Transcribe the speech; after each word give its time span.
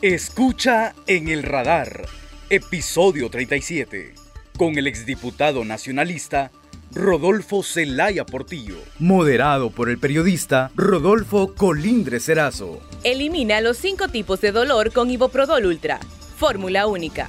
Escucha 0.00 0.94
en 1.08 1.26
el 1.26 1.42
radar, 1.42 2.06
episodio 2.50 3.30
37, 3.30 4.14
con 4.56 4.78
el 4.78 4.86
exdiputado 4.86 5.64
nacionalista 5.64 6.52
Rodolfo 6.94 7.64
Zelaya 7.64 8.24
Portillo, 8.24 8.76
moderado 9.00 9.70
por 9.70 9.90
el 9.90 9.98
periodista 9.98 10.70
Rodolfo 10.76 11.52
Colindre 11.52 12.20
Cerazo. 12.20 12.80
Elimina 13.02 13.60
los 13.60 13.76
cinco 13.76 14.06
tipos 14.06 14.40
de 14.40 14.52
dolor 14.52 14.92
con 14.92 15.10
Iboprodol 15.10 15.66
Ultra, 15.66 15.98
fórmula 16.36 16.86
única. 16.86 17.28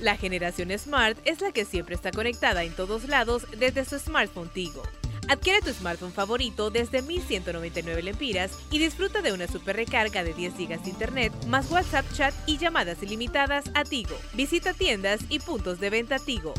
La 0.00 0.16
generación 0.16 0.70
Smart 0.78 1.18
es 1.26 1.42
la 1.42 1.52
que 1.52 1.66
siempre 1.66 1.94
está 1.94 2.10
conectada 2.10 2.64
en 2.64 2.72
todos 2.72 3.06
lados 3.06 3.46
desde 3.58 3.84
su 3.84 3.98
smartphone 3.98 4.48
Tigo. 4.48 4.82
Adquiere 5.28 5.60
tu 5.60 5.72
smartphone 5.72 6.12
favorito 6.12 6.70
desde 6.70 7.02
1199 7.02 8.02
lempiras 8.02 8.52
y 8.70 8.78
disfruta 8.78 9.22
de 9.22 9.32
una 9.32 9.48
super 9.48 9.74
recarga 9.74 10.22
de 10.22 10.32
10 10.32 10.56
GB 10.56 10.82
de 10.82 10.90
internet, 10.90 11.32
más 11.48 11.68
WhatsApp 11.70 12.06
chat 12.12 12.32
y 12.46 12.58
llamadas 12.58 13.02
ilimitadas 13.02 13.64
a 13.74 13.82
Tigo. 13.82 14.16
Visita 14.34 14.72
tiendas 14.72 15.20
y 15.28 15.40
puntos 15.40 15.80
de 15.80 15.90
venta 15.90 16.20
Tigo. 16.20 16.54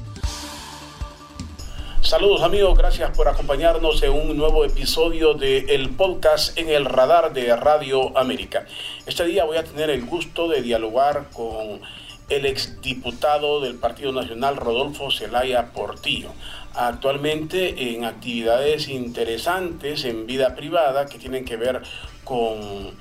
Saludos 2.02 2.42
amigos, 2.42 2.78
gracias 2.78 3.16
por 3.16 3.28
acompañarnos 3.28 4.04
en 4.04 4.12
un 4.12 4.36
nuevo 4.36 4.66
episodio 4.66 5.34
de 5.34 5.60
el 5.76 5.90
podcast 5.90 6.58
en 6.58 6.70
el 6.70 6.86
radar 6.86 7.34
de 7.34 7.56
Radio 7.56 8.18
América. 8.18 8.66
Este 9.06 9.26
día 9.26 9.46
voy 9.46 9.58
a 9.58 9.64
tener 9.64 9.90
el 9.90 10.06
gusto 10.06 10.48
de 10.48 10.62
dialogar 10.62 11.30
con 11.34 11.82
el 12.30 12.46
exdiputado 12.46 13.62
del 13.62 13.76
Partido 13.76 14.12
Nacional 14.12 14.58
Rodolfo 14.58 15.12
Zelaya 15.12 15.72
Portillo, 15.72 16.32
actualmente 16.78 17.94
en 17.94 18.06
actividades 18.06 18.88
interesantes 18.88 20.06
en 20.06 20.28
vida 20.28 20.56
privada 20.56 21.08
que 21.08 21.18
tienen 21.18 21.44
que 21.44 21.58
ver 21.58 21.82
con 22.24 22.96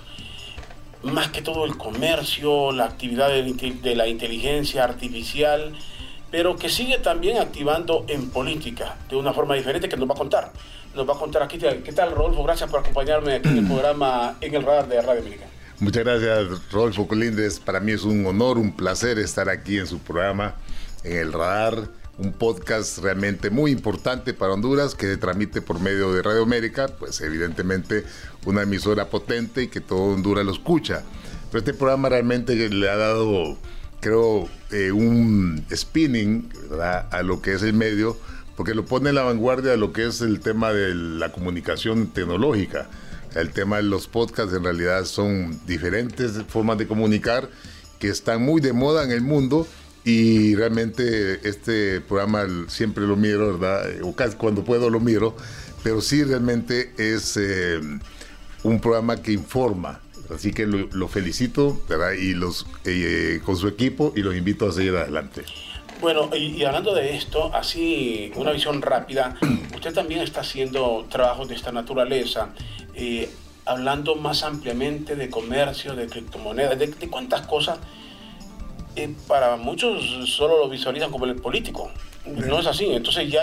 más 1.03 1.29
que 1.29 1.43
todo 1.43 1.65
el 1.65 1.77
comercio, 1.77 2.73
la 2.73 2.87
actividad 2.87 3.29
de 3.29 3.95
la 3.95 4.09
inteligencia 4.09 4.83
artificial, 4.85 5.75
pero 6.31 6.57
que 6.57 6.69
sigue 6.69 6.99
también 6.99 7.39
activando 7.39 8.05
en 8.09 8.31
política 8.31 8.97
de 9.09 9.17
una 9.17 9.33
forma 9.33 9.55
diferente 9.55 9.89
que 9.89 9.97
nos 9.97 10.09
va 10.09 10.15
a 10.15 10.19
contar. 10.19 10.53
Nos 10.95 11.09
va 11.09 11.15
a 11.15 11.19
contar 11.19 11.43
aquí. 11.43 11.59
¿Qué 11.59 11.93
tal, 11.93 12.13
Rodolfo? 12.13 12.43
Gracias 12.43 12.71
por 12.71 12.81
acompañarme 12.81 13.35
aquí 13.35 13.49
en 13.49 13.59
el 13.59 13.67
programa 13.67 14.37
En 14.41 14.55
el 14.55 14.63
Radar 14.63 14.89
de 14.89 15.03
Radio 15.03 15.21
América. 15.21 15.47
Muchas 15.79 16.05
gracias, 16.05 16.73
Rodolfo 16.73 17.07
Colindres. 17.07 17.61
Para 17.61 17.81
mí 17.81 17.93
es 17.93 18.03
un 18.03 18.25
honor, 18.25 18.57
un 18.57 18.75
placer 18.75 19.19
estar 19.19 19.51
aquí 19.51 19.77
en 19.77 19.87
su 19.87 19.99
programa 19.99 20.55
En 21.05 21.19
el 21.19 21.33
Radar, 21.35 21.89
un 22.19 22.33
podcast 22.33 22.99
realmente 22.99 23.51
muy 23.51 23.71
importante 23.71 24.33
para 24.33 24.53
Honduras 24.53 24.95
que 24.95 25.07
se 25.07 25.17
transmite 25.17 25.61
por 25.61 25.81
medio 25.81 26.13
de 26.13 26.23
Radio 26.23 26.43
América, 26.43 26.89
pues 26.99 27.21
evidentemente 27.21 28.05
una 28.45 28.63
emisora 28.63 29.11
potente 29.11 29.65
y 29.65 29.69
que 29.69 29.81
todo 29.81 30.15
Honduras 30.15 30.45
lo 30.45 30.53
escucha. 30.53 31.03
Pero 31.51 31.59
este 31.59 31.75
programa 31.75 32.09
realmente 32.09 32.55
le 32.55 32.89
ha 32.89 32.97
dado 32.97 33.57
creo, 34.01 34.49
eh, 34.71 34.93
un 34.93 35.65
spinning 35.75 36.49
a 37.11 37.23
lo 37.23 37.43
que 37.43 37.55
es 37.55 37.63
el 37.63 37.73
medio, 37.73 38.17
porque 38.57 38.75
lo 38.75 38.85
pone 38.85 39.11
en 39.11 39.15
la 39.15 39.23
vanguardia 39.23 39.73
de 39.73 39.77
lo 39.77 39.93
que 39.93 40.07
es 40.07 40.21
el 40.21 40.41
tema 40.41 40.73
de 40.73 40.95
la 40.95 41.33
comunicación 41.33 42.09
tecnológica. 42.09 42.89
El 43.35 43.51
tema 43.51 43.77
de 43.77 43.83
los 43.83 44.07
podcasts 44.07 44.55
en 44.55 44.65
realidad 44.65 45.05
son 45.05 45.61
diferentes 45.67 46.41
formas 46.49 46.79
de 46.79 46.87
comunicar 46.87 47.51
que 47.99 48.09
están 48.09 48.43
muy 48.43 48.61
de 48.61 48.73
moda 48.73 49.05
en 49.05 49.11
el 49.11 49.21
mundo 49.21 49.67
y 50.07 50.55
realmente 50.55 51.47
este 51.47 52.01
programa 52.01 52.47
siempre 52.69 53.07
lo 53.07 53.17
miro, 53.17 53.59
¿verdad? 53.59 54.03
O 54.03 54.15
casi 54.15 54.37
cuando 54.37 54.65
puedo 54.65 54.89
lo 54.89 55.01
miro, 55.01 55.37
pero 55.83 56.01
sí 56.01 56.25
realmente 56.25 56.95
es 56.97 57.37
eh, 57.37 57.81
un 58.63 58.81
programa 58.81 59.21
que 59.21 59.33
informa, 59.33 60.01
Así 60.35 60.53
que 60.53 60.67
lo, 60.67 61.09
felicito 61.09 61.81
¿verdad? 61.89 62.13
y 62.13 62.35
los 62.35 62.67
eh, 62.85 63.41
con 63.45 63.57
su 63.57 63.69
equipo 63.69 64.13
y 64.17 64.23
los 64.23 64.35
invito 64.35 64.69
a 64.69 64.73
seguir 64.73 64.97
adelante. 64.97 65.45
Bueno, 66.01 66.29
y, 66.37 66.63
hablando 66.65 66.95
de 66.95 67.17
esto, 67.17 67.55
así 67.55 68.33
una 68.35 68.53
visión 68.53 68.83
rápida, 68.83 69.37
usted 69.75 69.95
también 69.95 70.21
está 70.21 70.41
haciendo 70.41 71.07
trabajos 71.09 71.49
de 71.49 71.55
esta 71.55 71.73
naturaleza, 71.73 72.51
eh, 72.95 73.31
hablando 73.65 74.17
más 74.17 74.43
ampliamente 74.43 75.17
de 75.17 75.31
comercio, 75.31 75.95
de 75.95 76.07
criptomonedas, 76.07 76.79
de, 76.79 76.91
cuántas 77.09 77.47
cosas. 77.47 77.79
Eh, 78.97 79.15
para 79.29 79.57
muchos 79.57 80.31
solo 80.31 80.59
lo 80.59 80.69
visualizan 80.69 81.11
como 81.11 81.27
el 81.27 81.37
político. 81.37 81.91
No 82.27 82.59
es 82.59 82.67
así. 82.67 82.87
Entonces 82.87 83.31
ya, 83.31 83.43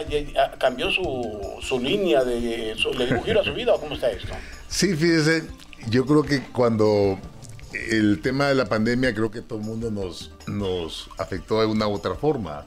cambió 0.57 0.91
su, 0.91 1.59
su 1.61 1.79
línea 1.79 2.23
de, 2.23 2.75
su, 2.77 2.91
le 2.93 3.05
dio 3.05 3.39
a 3.39 3.43
su 3.43 3.53
vida 3.53 3.73
o 3.73 3.79
cómo 3.79 3.95
está 3.95 4.11
esto. 4.11 4.33
Sí, 4.67 4.95
fíjese, 4.95 5.43
yo 5.89 6.05
creo 6.05 6.23
que 6.23 6.41
cuando 6.47 7.19
el 7.73 8.21
tema 8.21 8.47
de 8.47 8.55
la 8.55 8.65
pandemia, 8.65 9.13
creo 9.13 9.31
que 9.31 9.41
todo 9.41 9.59
el 9.59 9.65
mundo 9.65 9.91
nos, 9.91 10.31
nos 10.47 11.09
afectó 11.17 11.59
de 11.59 11.67
una 11.67 11.87
u 11.87 11.93
otra 11.93 12.15
forma. 12.15 12.65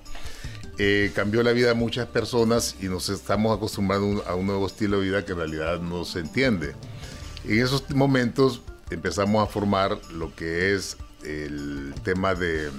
Eh, 0.78 1.10
cambió 1.14 1.42
la 1.42 1.52
vida 1.52 1.68
de 1.68 1.74
muchas 1.74 2.06
personas 2.06 2.76
y 2.80 2.86
nos 2.86 3.08
estamos 3.08 3.56
acostumbrando 3.56 4.22
a 4.26 4.34
un 4.34 4.46
nuevo 4.46 4.66
estilo 4.66 5.00
de 5.00 5.06
vida 5.06 5.24
que 5.24 5.32
en 5.32 5.38
realidad 5.38 5.80
no 5.80 6.04
se 6.04 6.20
entiende. 6.20 6.74
En 7.44 7.62
esos 7.62 7.88
momentos 7.90 8.60
empezamos 8.90 9.42
a 9.42 9.50
formar 9.50 9.98
lo 10.12 10.34
que 10.34 10.74
es 10.74 10.98
el 11.26 11.94
tema 12.02 12.34
de, 12.34 12.70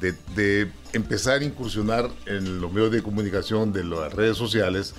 de, 0.00 0.14
de 0.34 0.72
empezar 0.92 1.40
a 1.40 1.44
incursionar 1.44 2.10
en 2.26 2.60
los 2.60 2.72
medios 2.72 2.90
de 2.90 3.02
comunicación 3.02 3.72
de 3.72 3.84
las 3.84 4.12
redes 4.12 4.36
sociales 4.36 4.94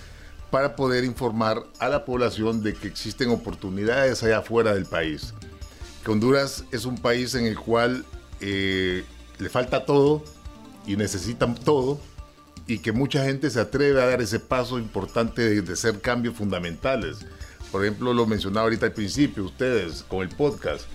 para 0.52 0.76
poder 0.76 1.04
informar 1.04 1.64
a 1.80 1.90
la 1.90 2.06
población 2.06 2.64
de 2.64 2.74
que 2.74 2.88
existen 2.88 3.30
oportunidades 3.30 4.24
allá 4.24 4.40
afuera 4.40 4.74
del 4.74 4.86
país. 4.86 5.34
Que 6.04 6.12
Honduras 6.12 6.64
es 6.72 6.86
un 6.86 6.98
país 6.98 7.36
en 7.36 7.46
el 7.46 7.58
cual 7.58 8.06
eh, 8.40 9.04
le 9.40 9.50
falta 9.50 9.86
todo 9.86 10.24
y 10.86 10.96
necesitan 10.96 11.56
todo 11.56 12.00
y 12.68 12.80
que 12.80 12.92
mucha 12.92 13.24
gente 13.26 13.50
se 13.50 13.60
atreve 13.60 14.02
a 14.02 14.06
dar 14.06 14.22
ese 14.22 14.40
paso 14.40 14.80
importante 14.80 15.42
de, 15.42 15.62
de 15.62 15.76
ser 15.76 16.00
cambios 16.00 16.36
fundamentales. 16.36 17.18
Por 17.72 17.84
ejemplo, 17.84 18.14
lo 18.14 18.26
mencionaba 18.26 18.64
ahorita 18.64 18.86
al 18.86 18.94
principio, 18.94 19.44
ustedes 19.44 20.06
con 20.08 20.22
el 20.22 20.30
podcast, 20.30 20.86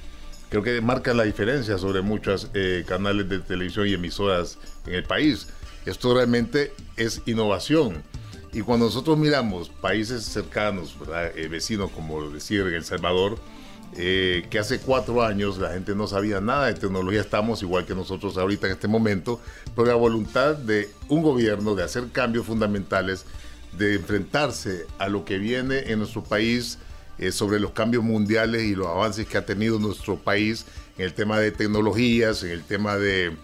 creo 0.51 0.63
que 0.63 0.81
marcan 0.81 1.17
la 1.17 1.23
diferencia 1.23 1.79
sobre 1.79 2.03
muchos 2.03 2.51
eh, 2.55 2.85
canales 2.87 3.29
de 3.29 3.39
televisión 3.39 3.87
y 3.87 3.95
emisoras 3.95 4.59
en 4.87 4.95
el 4.95 5.05
país. 5.05 5.49
Esto 5.87 6.13
realmente 6.13 6.75
es 6.97 7.23
innovación 7.25 8.03
y 8.53 8.63
cuando 8.63 8.87
nosotros 8.87 9.17
miramos 9.17 9.69
países 9.69 10.25
cercanos, 10.25 10.97
eh, 11.37 11.49
vecinos, 11.49 11.91
como 11.93 12.31
decir 12.31 12.63
en 12.63 12.75
El 12.75 12.85
Salvador, 12.85 13.39
eh, 13.97 14.47
que 14.51 14.59
hace 14.59 14.81
cuatro 14.81 15.23
años 15.23 15.59
la 15.59 15.73
gente 15.73 15.95
no 15.95 16.07
sabía 16.07 16.41
nada 16.41 16.67
de 16.67 16.75
tecnología, 16.75 17.21
estamos 17.21 17.63
igual 17.63 17.87
que 17.87 17.95
nosotros 17.95 18.37
ahorita 18.37 18.67
en 18.67 18.73
este 18.73 18.89
momento, 18.89 19.41
pero 19.75 19.87
la 19.87 19.95
voluntad 19.95 20.57
de 20.57 20.91
un 21.09 21.23
gobierno 21.23 21.77
de 21.77 21.85
hacer 21.85 22.09
cambios 22.13 22.47
fundamentales, 22.47 23.25
de 23.79 23.95
enfrentarse 23.95 24.87
a 24.99 25.09
lo 25.09 25.25
que 25.25 25.39
viene 25.39 25.91
en 25.91 26.01
nuestro 26.01 26.25
país 26.25 26.79
eh, 27.21 27.33
sobre 27.33 27.61
los 27.61 27.73
cambios 27.73 28.03
mundiales 28.03 28.63
y 28.63 28.75
los 28.75 28.87
avances 28.87 29.27
que 29.27 29.37
ha 29.37 29.45
tenido 29.45 29.79
nuestro 29.79 30.17
país 30.17 30.65
en 30.97 31.05
el 31.05 31.13
tema 31.13 31.39
de 31.39 31.51
tecnologías, 31.53 32.43
en 32.43 32.51
el 32.51 32.65
tema 32.65 32.97
de 32.97 33.37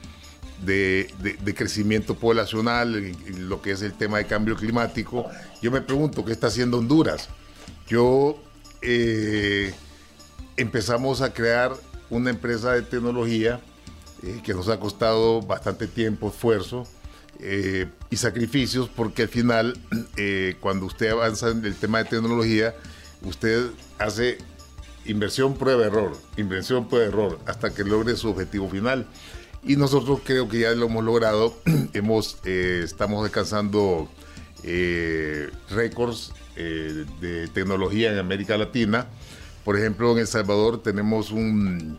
de, 0.64 1.54
crecimiento 1.54 2.14
poblacional, 2.14 2.96
en, 2.96 3.48
lo 3.50 3.60
que 3.60 3.72
es 3.72 3.82
el 3.82 3.92
tema 3.92 4.16
de 4.16 4.24
cambio 4.24 4.56
climático. 4.56 5.26
Yo 5.60 5.70
me 5.70 5.82
pregunto, 5.82 6.24
¿qué 6.24 6.32
está 6.32 6.46
haciendo 6.46 6.78
Honduras? 6.78 7.28
Yo 7.86 8.42
eh, 8.80 9.74
empezamos 10.56 11.20
a 11.20 11.34
crear 11.34 11.72
una 12.08 12.30
empresa 12.30 12.72
de 12.72 12.80
tecnología 12.80 13.60
eh, 14.22 14.40
que 14.42 14.54
nos 14.54 14.70
ha 14.70 14.80
costado 14.80 15.42
bastante 15.42 15.86
tiempo, 15.86 16.28
esfuerzo 16.28 16.86
y 18.10 18.16
sacrificios, 18.16 18.88
porque 18.88 19.24
al 19.24 19.28
final, 19.28 19.78
cuando 20.60 20.86
usted 20.86 21.10
avanza 21.10 21.50
en 21.50 21.62
el 21.66 21.74
tema 21.74 21.98
de 21.98 22.06
tecnología, 22.06 22.74
usted 23.26 23.70
hace 23.98 24.38
inversión 25.04 25.54
prueba 25.54 25.86
error, 25.86 26.16
inversión 26.36 26.88
prueba 26.88 27.06
error, 27.06 27.38
hasta 27.46 27.74
que 27.74 27.84
logre 27.84 28.16
su 28.16 28.30
objetivo 28.30 28.68
final. 28.68 29.06
Y 29.62 29.76
nosotros 29.76 30.20
creo 30.24 30.48
que 30.48 30.60
ya 30.60 30.70
lo 30.72 30.86
hemos 30.86 31.04
logrado. 31.04 31.54
hemos, 31.92 32.38
eh, 32.44 32.82
estamos 32.84 33.24
alcanzando 33.24 34.08
eh, 34.62 35.50
récords 35.70 36.32
eh, 36.56 37.04
de 37.20 37.48
tecnología 37.48 38.12
en 38.12 38.18
América 38.18 38.56
Latina. 38.56 39.06
Por 39.64 39.76
ejemplo, 39.76 40.12
en 40.12 40.18
El 40.18 40.26
Salvador 40.26 40.82
tenemos 40.82 41.32
un 41.32 41.98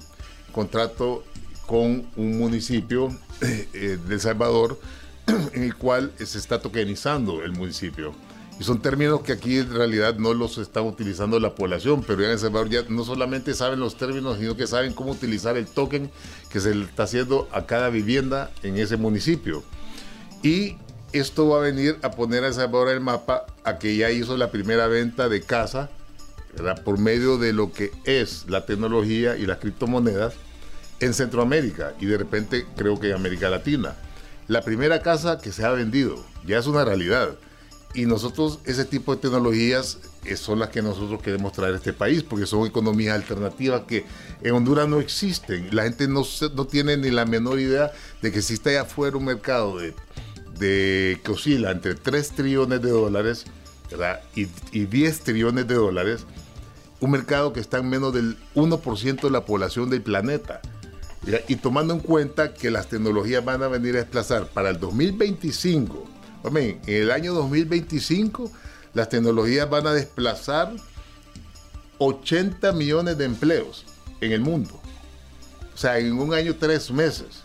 contrato 0.54 1.24
con 1.66 2.08
un 2.16 2.38
municipio 2.38 3.10
de 3.42 4.00
El 4.10 4.22
Salvador 4.22 4.80
en 5.54 5.64
el 5.64 5.76
cual 5.76 6.14
se 6.18 6.38
está 6.38 6.62
tokenizando 6.62 7.44
el 7.44 7.52
municipio. 7.52 8.14
Y 8.60 8.64
son 8.64 8.82
términos 8.82 9.22
que 9.22 9.34
aquí 9.34 9.58
en 9.58 9.74
realidad 9.74 10.16
no 10.16 10.34
los 10.34 10.58
está 10.58 10.82
utilizando 10.82 11.40
la 11.40 11.54
población, 11.54 12.04
pero 12.06 12.22
ya 12.22 12.28
en 12.28 12.34
El 12.34 12.40
Salvador 12.40 12.70
ya 12.70 12.84
no 12.90 13.04
solamente 13.04 13.54
saben 13.54 13.80
los 13.80 13.98
términos, 13.98 14.40
sino 14.40 14.58
que 14.58 14.66
saben 14.66 14.94
cómo 14.94 15.12
utilizar 15.12 15.58
el 15.58 15.68
token 15.68 16.10
que 16.50 16.60
se 16.60 16.74
le 16.74 16.86
está 16.86 17.04
haciendo 17.04 17.48
a 17.52 17.66
cada 17.68 17.90
vivienda 17.90 18.52
en 18.64 18.78
ese 18.78 18.98
municipio. 18.98 19.64
Y 20.42 20.78
esto 21.14 21.48
va 21.48 21.60
a 21.60 21.62
venir 21.62 21.98
a 22.02 22.12
poner 22.12 22.44
a 22.44 22.48
El 22.48 22.54
Salvador 22.54 22.90
el 22.90 23.00
mapa 23.00 23.46
a 23.64 23.78
que 23.78 23.96
ya 23.96 24.10
hizo 24.10 24.38
la 24.38 24.50
primera 24.50 24.88
venta 24.88 25.30
de 25.30 25.42
casa 25.42 25.90
por 26.84 26.98
medio 26.98 27.38
de 27.38 27.54
lo 27.54 27.72
que 27.72 27.92
es 28.06 28.46
la 28.48 28.66
tecnología 28.66 29.38
y 29.38 29.46
las 29.46 29.60
criptomonedas. 29.60 30.34
en 31.00 31.14
Centroamérica 31.14 31.94
y 32.00 32.08
de 32.08 32.18
repente 32.18 32.66
creo 32.76 33.00
que 33.00 33.10
en 33.10 33.16
América 33.16 33.52
Latina. 33.52 33.96
La 34.48 34.64
primera 34.64 35.04
casa 35.04 35.38
que 35.38 35.52
se 35.52 35.64
ha 35.64 35.70
vendido 35.70 36.26
ya 36.44 36.58
es 36.58 36.66
una 36.66 36.84
realidad. 36.86 37.36
Y 37.98 38.06
nosotros, 38.06 38.60
ese 38.66 38.86
tipo 38.86 39.16
de 39.16 39.22
tecnologías 39.24 39.98
eh, 40.24 40.38
son 40.38 40.60
las 40.60 40.70
que 40.70 40.84
nosotros 40.84 41.20
queremos 41.20 41.52
traer 41.52 41.74
a 41.74 41.78
este 41.78 41.94
país, 41.94 42.22
porque 42.22 42.46
son 42.46 42.68
economías 42.68 43.16
alternativas 43.16 43.82
que 43.88 44.06
en 44.44 44.54
Honduras 44.54 44.88
no 44.88 45.00
existen. 45.00 45.76
La 45.76 45.82
gente 45.82 46.08
no, 46.08 46.22
no 46.54 46.68
tiene 46.68 46.96
ni 46.96 47.10
la 47.10 47.26
menor 47.26 47.60
idea 47.60 47.92
de 48.22 48.32
que 48.32 48.38
existe 48.38 48.70
allá 48.70 48.82
afuera 48.82 49.18
un 49.18 49.26
mercado 49.26 49.80
que 50.60 51.20
oscila 51.28 51.72
entre 51.72 51.96
3 51.96 52.32
trillones 52.32 52.82
de 52.84 52.90
dólares 52.90 53.46
Y, 54.36 54.48
y 54.72 54.86
10 54.86 55.20
trillones 55.22 55.68
de 55.68 55.74
dólares, 55.74 56.28
un 57.00 57.10
mercado 57.10 57.52
que 57.52 57.62
está 57.62 57.80
en 57.80 57.90
menos 57.90 58.14
del 58.14 58.38
1% 58.54 59.22
de 59.22 59.32
la 59.32 59.44
población 59.44 59.90
del 59.90 60.04
planeta. 60.04 60.62
Y 61.48 61.56
tomando 61.56 61.96
en 61.96 62.00
cuenta 62.02 62.54
que 62.54 62.70
las 62.70 62.90
tecnologías 62.90 63.44
van 63.44 63.64
a 63.64 63.68
venir 63.68 63.96
a 63.96 64.02
desplazar 64.02 64.46
para 64.50 64.70
el 64.70 64.80
2025, 64.80 66.17
en 66.44 66.82
el 66.88 67.12
año 67.12 67.34
2025 67.34 68.52
las 68.94 69.10
tecnologías 69.10 69.70
van 69.70 69.88
a 69.88 69.94
desplazar 69.94 70.74
80 72.00 72.72
millones 72.74 73.18
de 73.18 73.26
empleos 73.26 73.86
en 74.22 74.32
el 74.32 74.42
mundo. 74.42 74.80
O 75.74 75.78
sea, 75.78 76.00
en 76.00 76.14
un 76.14 76.34
año, 76.34 76.56
tres 76.56 76.90
meses. 76.90 77.44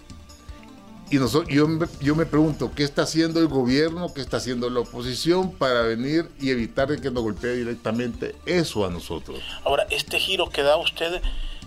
Y 1.11 1.19
yo 1.19 2.15
me 2.17 2.25
pregunto, 2.25 2.73
¿qué 2.75 2.85
está 2.85 3.03
haciendo 3.03 3.39
el 3.41 3.49
gobierno, 3.49 4.15
qué 4.15 4.23
está 4.23 4.39
haciendo 4.39 4.71
la 4.71 4.81
oposición 4.81 5.53
para 5.53 5.83
venir 5.83 6.31
y 6.41 6.49
evitar 6.49 6.99
que 6.99 7.11
nos 7.11 7.23
golpee 7.23 7.57
directamente 7.57 8.35
eso 8.47 8.87
a 8.87 8.91
nosotros? 8.91 9.39
Ahora, 9.63 9.87
este 9.91 10.19
giro 10.19 10.49
que 10.49 10.63
da 10.63 10.79
usted, 10.79 11.21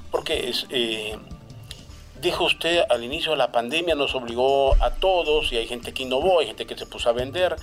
porque 0.10 0.50
es, 0.50 0.66
eh, 0.72 1.19
dijo 2.21 2.45
usted 2.45 2.83
al 2.89 3.03
inicio 3.03 3.31
de 3.31 3.38
la 3.38 3.51
pandemia 3.51 3.95
nos 3.95 4.15
obligó 4.15 4.75
a 4.83 4.91
todos 4.91 5.51
y 5.51 5.57
hay 5.57 5.67
gente 5.67 5.94
que 5.94 6.03
innovó, 6.03 6.39
hay 6.39 6.47
gente 6.47 6.65
que 6.65 6.77
se 6.77 6.85
puso 6.85 7.09
a 7.09 7.13
vender. 7.13 7.56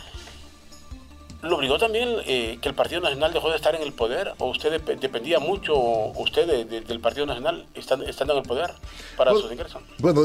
¿Lo 1.42 1.56
obligó 1.56 1.76
también 1.76 2.08
eh, 2.24 2.58
que 2.62 2.68
el 2.68 2.74
Partido 2.74 3.00
Nacional 3.00 3.32
dejó 3.32 3.50
de 3.50 3.56
estar 3.56 3.74
en 3.74 3.82
el 3.82 3.92
poder? 3.92 4.32
¿O 4.38 4.46
usted 4.46 4.80
dependía 4.80 5.40
mucho, 5.40 5.74
usted 5.76 6.68
del 6.68 7.00
Partido 7.00 7.26
Nacional, 7.26 7.66
estando, 7.74 8.04
en 8.04 8.38
el 8.38 8.44
poder 8.44 8.70
para 9.16 9.32
sus 9.32 9.50
ingresos? 9.50 9.82
Bueno, 9.98 10.22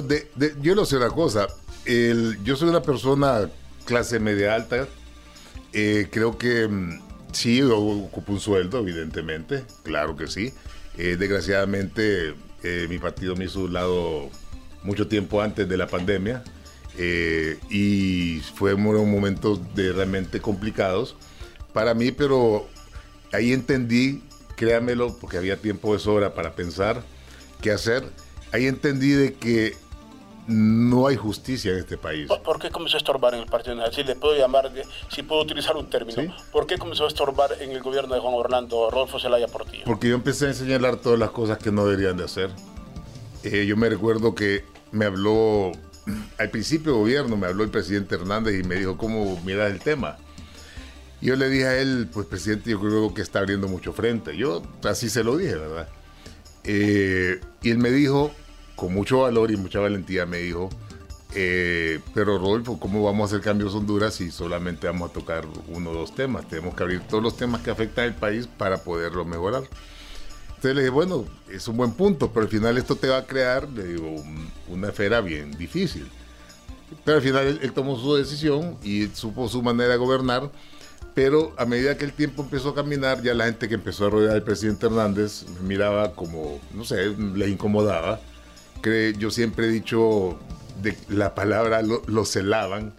yo 0.61 0.75
lo 0.75 0.85
sé 0.85 0.97
una 0.97 1.09
cosa. 1.09 1.47
yo 2.43 2.55
soy 2.55 2.69
una 2.69 2.83
persona 2.83 3.49
clase 3.85 4.19
media 4.19 4.53
alta. 4.53 4.87
Eh, 5.73 6.07
creo 6.11 6.37
que 6.37 6.67
mm, 6.67 7.01
sí, 7.31 7.63
ocupo 7.63 8.33
un 8.33 8.39
sueldo, 8.39 8.79
evidentemente. 8.79 9.65
Claro 9.83 10.15
que 10.15 10.27
sí. 10.27 10.53
Eh, 10.97 11.15
desgraciadamente, 11.17 12.35
mi 12.89 12.97
partido 12.97 13.35
me 13.35 13.45
hizo 13.45 13.61
un 13.61 13.73
lado 13.73 14.29
mucho 14.83 15.07
tiempo 15.07 15.41
antes 15.41 15.67
de 15.67 15.77
la 15.77 15.87
pandemia. 15.87 16.43
Eh, 16.99 17.59
y 17.69 18.41
fueron 18.55 18.81
momentos 18.81 19.59
de 19.75 19.93
realmente 19.93 20.41
complicados 20.41 21.15
para 21.71 21.93
mí, 21.93 22.11
pero 22.11 22.67
ahí 23.31 23.53
entendí, 23.53 24.23
créamelo, 24.55 25.15
porque 25.19 25.37
había 25.37 25.57
tiempo 25.57 25.93
de 25.93 25.99
sobra 25.99 26.33
para 26.33 26.55
pensar 26.55 27.03
qué 27.61 27.71
hacer, 27.71 28.03
ahí 28.51 28.65
entendí 28.65 29.11
de 29.11 29.35
que 29.35 29.75
no 30.47 31.07
hay 31.07 31.15
justicia 31.15 31.73
en 31.73 31.79
este 31.79 31.97
país. 31.97 32.27
¿Por, 32.27 32.59
qué 32.59 32.69
comenzó 32.69 32.95
a 32.95 32.99
estorbar 32.99 33.33
en 33.33 33.41
el 33.41 33.45
Partido 33.47 33.75
Nacional? 33.75 33.95
Si 33.95 34.03
le 34.03 34.15
puedo 34.15 34.37
llamar, 34.37 34.71
si 35.09 35.23
puedo 35.23 35.41
utilizar 35.41 35.75
un 35.75 35.89
término, 35.89 36.33
¿por 36.51 36.65
qué 36.65 36.77
comenzó 36.77 37.05
a 37.05 37.07
estorbar 37.07 37.51
en 37.59 37.71
el 37.71 37.81
gobierno 37.81 38.13
de 38.13 38.21
Juan 38.21 38.33
Orlando 38.33 38.89
Rodolfo 38.89 39.19
Zelaya 39.19 39.47
Portillo? 39.47 39.83
Porque 39.85 40.09
yo 40.09 40.15
empecé 40.15 40.47
a 40.47 40.53
señalar 40.53 40.97
todas 40.97 41.19
las 41.19 41.31
cosas 41.31 41.57
que 41.57 41.71
no 41.71 41.85
deberían 41.85 42.17
de 42.17 42.23
hacer. 42.23 42.49
Eh, 43.43 43.65
yo 43.65 43.75
me 43.77 43.89
recuerdo 43.89 44.33
que 44.35 44.63
me 44.91 45.05
habló 45.05 45.71
al 46.37 46.49
principio 46.49 46.93
de 46.93 46.97
gobierno 46.99 47.37
me 47.37 47.47
habló 47.47 47.63
el 47.63 47.69
presidente 47.69 48.15
Hernández 48.15 48.59
y 48.59 48.67
me 48.67 48.75
dijo 48.75 48.97
cómo 48.97 49.39
mira 49.45 49.67
el 49.67 49.79
tema. 49.79 50.17
Yo 51.19 51.35
le 51.35 51.49
dije 51.49 51.65
a 51.65 51.77
él, 51.79 52.07
pues 52.13 52.27
presidente, 52.27 52.69
yo 52.69 52.79
creo 52.79 53.13
que 53.13 53.23
está 53.23 53.39
abriendo 53.39 53.67
mucho 53.67 53.91
frente. 53.91 54.37
Yo 54.37 54.61
así 54.83 55.09
se 55.09 55.23
lo 55.23 55.35
dije, 55.35 55.55
¿verdad? 55.55 55.89
Eh, 56.63 57.41
y 57.63 57.71
él 57.71 57.79
me 57.79 57.89
dijo, 57.89 58.31
con 58.77 58.93
mucho 58.93 59.21
valor 59.21 59.51
y 59.51 59.57
mucha 59.57 59.79
valentía, 59.79 60.25
me 60.25 60.37
dijo, 60.37 60.69
eh, 61.35 61.99
pero 62.13 62.37
Rodolfo, 62.37 62.79
¿cómo 62.79 63.03
vamos 63.03 63.23
a 63.23 63.35
hacer 63.35 63.43
cambios 63.43 63.73
Honduras 63.75 64.13
si 64.13 64.31
solamente 64.31 64.87
vamos 64.87 65.09
a 65.09 65.13
tocar 65.13 65.45
uno 65.67 65.89
o 65.89 65.93
dos 65.93 66.15
temas? 66.15 66.47
Tenemos 66.47 66.75
que 66.75 66.83
abrir 66.83 67.01
todos 67.01 67.21
los 67.21 67.35
temas 67.35 67.61
que 67.61 67.71
afectan 67.71 68.05
al 68.05 68.15
país 68.15 68.47
para 68.47 68.77
poderlo 68.77 69.25
mejorar. 69.25 69.63
Entonces 70.49 70.75
le 70.75 70.81
dije, 70.81 70.91
bueno, 70.91 71.25
es 71.51 71.67
un 71.67 71.75
buen 71.75 71.91
punto, 71.91 72.31
pero 72.31 72.45
al 72.45 72.51
final 72.51 72.77
esto 72.77 72.95
te 72.95 73.09
va 73.09 73.17
a 73.17 73.25
crear, 73.25 73.67
le 73.67 73.83
digo, 73.83 74.15
una 74.69 74.89
esfera 74.89 75.21
bien 75.21 75.51
difícil. 75.57 76.07
Pero 77.03 77.17
al 77.17 77.23
final 77.23 77.59
él, 77.61 77.73
tomó 77.73 77.99
su 77.99 78.15
decisión 78.15 78.77
y 78.83 79.07
supo 79.07 79.49
su 79.49 79.61
manera 79.61 79.89
de 79.89 79.97
gobernar. 79.97 80.51
Pero 81.15 81.53
a 81.57 81.65
medida 81.65 81.97
que 81.97 82.05
el 82.05 82.13
tiempo 82.13 82.43
empezó 82.43 82.69
a 82.69 82.75
caminar, 82.75 83.23
ya 83.23 83.33
la 83.33 83.45
gente 83.45 83.67
que 83.67 83.73
empezó 83.73 84.05
a 84.05 84.09
rodear 84.11 84.35
al 84.35 84.43
presidente 84.43 84.85
Hernández 84.85 85.45
miraba 85.63 86.13
como, 86.13 86.59
no 86.73 86.83
sé, 86.83 87.09
le 87.17 87.49
incomodaba. 87.49 88.19
Que 88.87 89.15
yo 89.17 89.31
siempre 89.31 89.67
he 89.67 89.69
dicho, 89.69 90.37
de 90.81 90.97
la 91.09 91.35
palabra 91.35 91.81
lo, 91.81 92.01
lo 92.07 92.25
celaban 92.25 92.93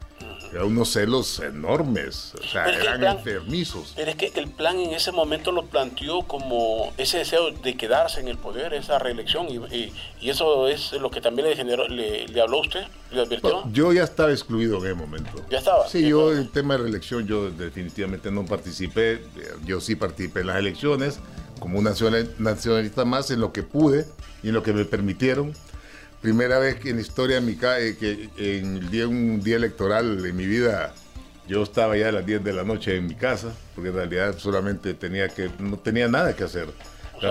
eran 0.52 0.66
unos 0.66 0.92
celos 0.92 1.40
enormes, 1.40 2.32
o 2.38 2.46
sea, 2.46 2.66
eran 2.68 3.04
enfermizos. 3.04 3.92
Pero 3.96 4.10
es 4.10 4.16
que 4.16 4.32
el 4.34 4.48
plan 4.48 4.78
en 4.78 4.94
ese 4.94 5.12
momento 5.12 5.52
lo 5.52 5.66
planteó 5.66 6.22
como 6.22 6.92
ese 6.96 7.18
deseo 7.18 7.50
de 7.50 7.76
quedarse 7.76 8.20
en 8.20 8.28
el 8.28 8.38
poder, 8.38 8.72
esa 8.74 8.98
reelección, 8.98 9.48
y, 9.48 9.92
eso 10.22 10.68
es 10.68 10.92
lo 10.92 11.10
que 11.10 11.20
también 11.20 11.48
le, 11.48 11.56
generó, 11.56 11.86
le, 11.88 12.26
habló 12.40 12.60
usted, 12.60 12.86
le 13.10 13.22
advirtió. 13.22 13.64
yo 13.72 13.92
ya 13.92 14.04
estaba 14.04 14.30
excluido 14.30 14.78
en 14.78 14.86
ese 14.86 14.94
momento. 14.94 15.30
¿Ya 15.50 15.58
estaba? 15.58 15.88
Sí, 15.88 16.08
yo 16.08 16.32
en 16.32 16.38
el 16.38 16.50
tema 16.50 16.76
de 16.76 16.84
reelección 16.84 17.26
yo 17.26 17.50
definitivamente 17.50 18.30
no 18.30 18.44
participé, 18.44 19.22
yo 19.64 19.80
sí 19.80 19.96
participé 19.96 20.40
en 20.40 20.48
las 20.48 20.56
elecciones 20.56 21.20
como 21.60 21.78
un 21.78 21.84
nacionalista 21.84 23.04
más 23.04 23.30
en 23.30 23.40
lo 23.40 23.52
que 23.52 23.62
pude 23.62 24.06
y 24.42 24.48
en 24.48 24.54
lo 24.54 24.62
que 24.62 24.72
me 24.72 24.84
permitieron 24.84 25.54
primera 26.20 26.58
vez 26.58 26.76
que 26.76 26.90
en 26.90 26.96
la 26.96 27.02
historia 27.02 27.40
mi 27.40 27.52
eh, 27.52 27.96
que 27.98 28.30
en 28.36 28.76
el 28.76 28.90
día, 28.90 29.06
un 29.06 29.40
día 29.40 29.56
electoral 29.56 30.22
de 30.22 30.32
mi 30.32 30.46
vida 30.46 30.94
yo 31.46 31.62
estaba 31.62 31.96
ya 31.96 32.10
a 32.10 32.12
las 32.12 32.26
10 32.26 32.44
de 32.44 32.52
la 32.52 32.62
noche 32.62 32.96
en 32.96 33.06
mi 33.06 33.14
casa, 33.14 33.54
porque 33.74 33.88
en 33.88 33.96
realidad 33.96 34.36
solamente 34.38 34.92
tenía 34.92 35.28
que, 35.28 35.50
no 35.58 35.78
tenía 35.78 36.06
nada 36.06 36.36
que 36.36 36.44
hacer, 36.44 36.68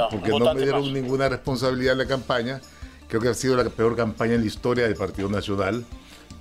porque 0.10 0.30
no 0.30 0.54
me 0.56 0.62
dieron 0.62 0.92
ninguna 0.92 1.30
responsabilidad 1.30 1.94
en 1.94 2.00
la 2.00 2.08
campaña. 2.08 2.60
Creo 3.08 3.22
que 3.22 3.30
ha 3.30 3.36
sido 3.36 3.56
la 3.56 3.70
peor 3.70 3.96
campaña 3.96 4.34
en 4.34 4.42
la 4.42 4.48
historia 4.48 4.86
del 4.86 4.96
Partido 4.96 5.30
Nacional. 5.30 5.86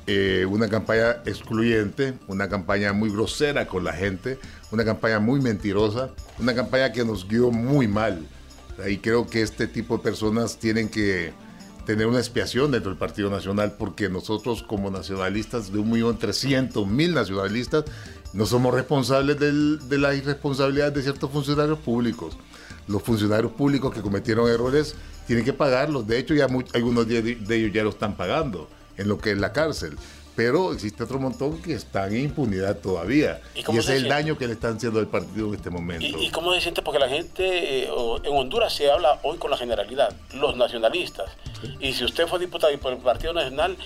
Eh, 0.07 0.47
una 0.49 0.69
campaña 0.69 1.19
excluyente, 1.27 2.15
una 2.29 2.49
campaña 2.49 2.95
muy 2.95 3.11
grosera 3.11 3.67
con 3.67 3.85
la 3.85 3.93
gente, 3.93 4.39
una 4.71 4.85
campaña 4.85 5.21
muy 5.21 5.41
mentirosa, 5.41 6.11
una 6.39 6.55
campaña 6.55 6.93
que 6.93 7.05
nos 7.05 7.29
guió 7.29 7.51
muy 7.51 7.89
mal. 7.89 8.27
Y 8.89 8.99
creo 8.99 9.27
que 9.27 9.43
este 9.43 9.67
tipo 9.67 9.99
de 9.99 10.03
personas 10.03 10.59
tienen 10.59 10.89
que, 10.89 11.33
tener 11.87 12.07
una 12.07 12.19
expiación 12.19 12.73
dentro 12.73 12.91
del 12.91 12.99
Partido 12.99 13.31
Nacional, 13.31 13.77
porque 13.79 14.09
nosotros 14.09 14.63
como 14.63 14.91
nacionalistas, 14.91 15.73
de 15.73 15.79
un 15.79 15.91
millón 15.91 16.19
trescientos 16.19 16.87
mil 16.87 17.15
nacionalistas, 17.15 17.85
no 18.33 18.45
somos 18.45 18.75
responsables 18.75 19.39
de 19.39 19.99
la 19.99 20.15
irresponsabilidad 20.15 20.93
de 20.93 21.03
ciertos 21.03 21.31
funcionarios 21.31 21.79
públicos. 21.79 22.37
Los 22.89 23.03
funcionarios 23.03 23.53
públicos 23.53 23.95
que 23.95 24.03
cometieron 24.03 24.51
errores 24.51 24.97
tienen 25.27 25.45
que 25.45 25.53
pagarlos. 25.53 26.07
De 26.07 26.19
hecho, 26.19 26.35
ya 26.35 26.47
algunos 26.75 27.09
de, 27.09 27.23
de 27.23 27.57
ellos 27.57 27.73
ya 27.73 27.83
lo 27.83 27.91
están 27.91 28.17
pagando 28.17 28.69
en 28.97 29.09
lo 29.09 29.19
que 29.19 29.31
es 29.31 29.39
la 29.39 29.53
cárcel 29.53 29.97
pero 30.37 30.73
existe 30.73 31.03
otro 31.03 31.19
montón 31.19 31.61
que 31.63 31.73
están 31.73 32.15
en 32.15 32.25
impunidad 32.25 32.77
todavía. 32.77 33.41
Y, 33.55 33.61
ese 33.61 33.79
es 33.79 34.03
el 34.03 34.09
daño 34.09 34.37
que 34.37 34.47
le 34.47 34.53
están 34.53 34.77
haciendo 34.77 35.01
al 35.01 35.09
partido 35.09 35.49
en 35.49 35.55
este 35.55 35.71
momento. 35.71 36.07
¿Y, 36.07 36.31
cómo 36.31 36.53
se 36.55 36.61
siente? 36.61 36.83
Porque 36.83 37.01
la 37.01 37.09
gente, 37.09 37.85
eh, 37.85 37.89
en 38.23 38.37
Honduras 38.37 38.75
se 38.75 38.91
habla 38.91 39.19
hoy 39.23 39.39
con 39.39 39.51
la 39.51 39.57
generalidad, 39.57 40.15
los 40.35 40.55
nacionalistas. 40.57 41.31
Y 41.81 41.93
si 41.93 42.05
usted 42.05 42.27
fue 42.27 42.39
diputado 42.39 42.77
por 42.79 42.93
el 42.93 42.99
Partido 42.99 43.33
Nacional, 43.33 43.77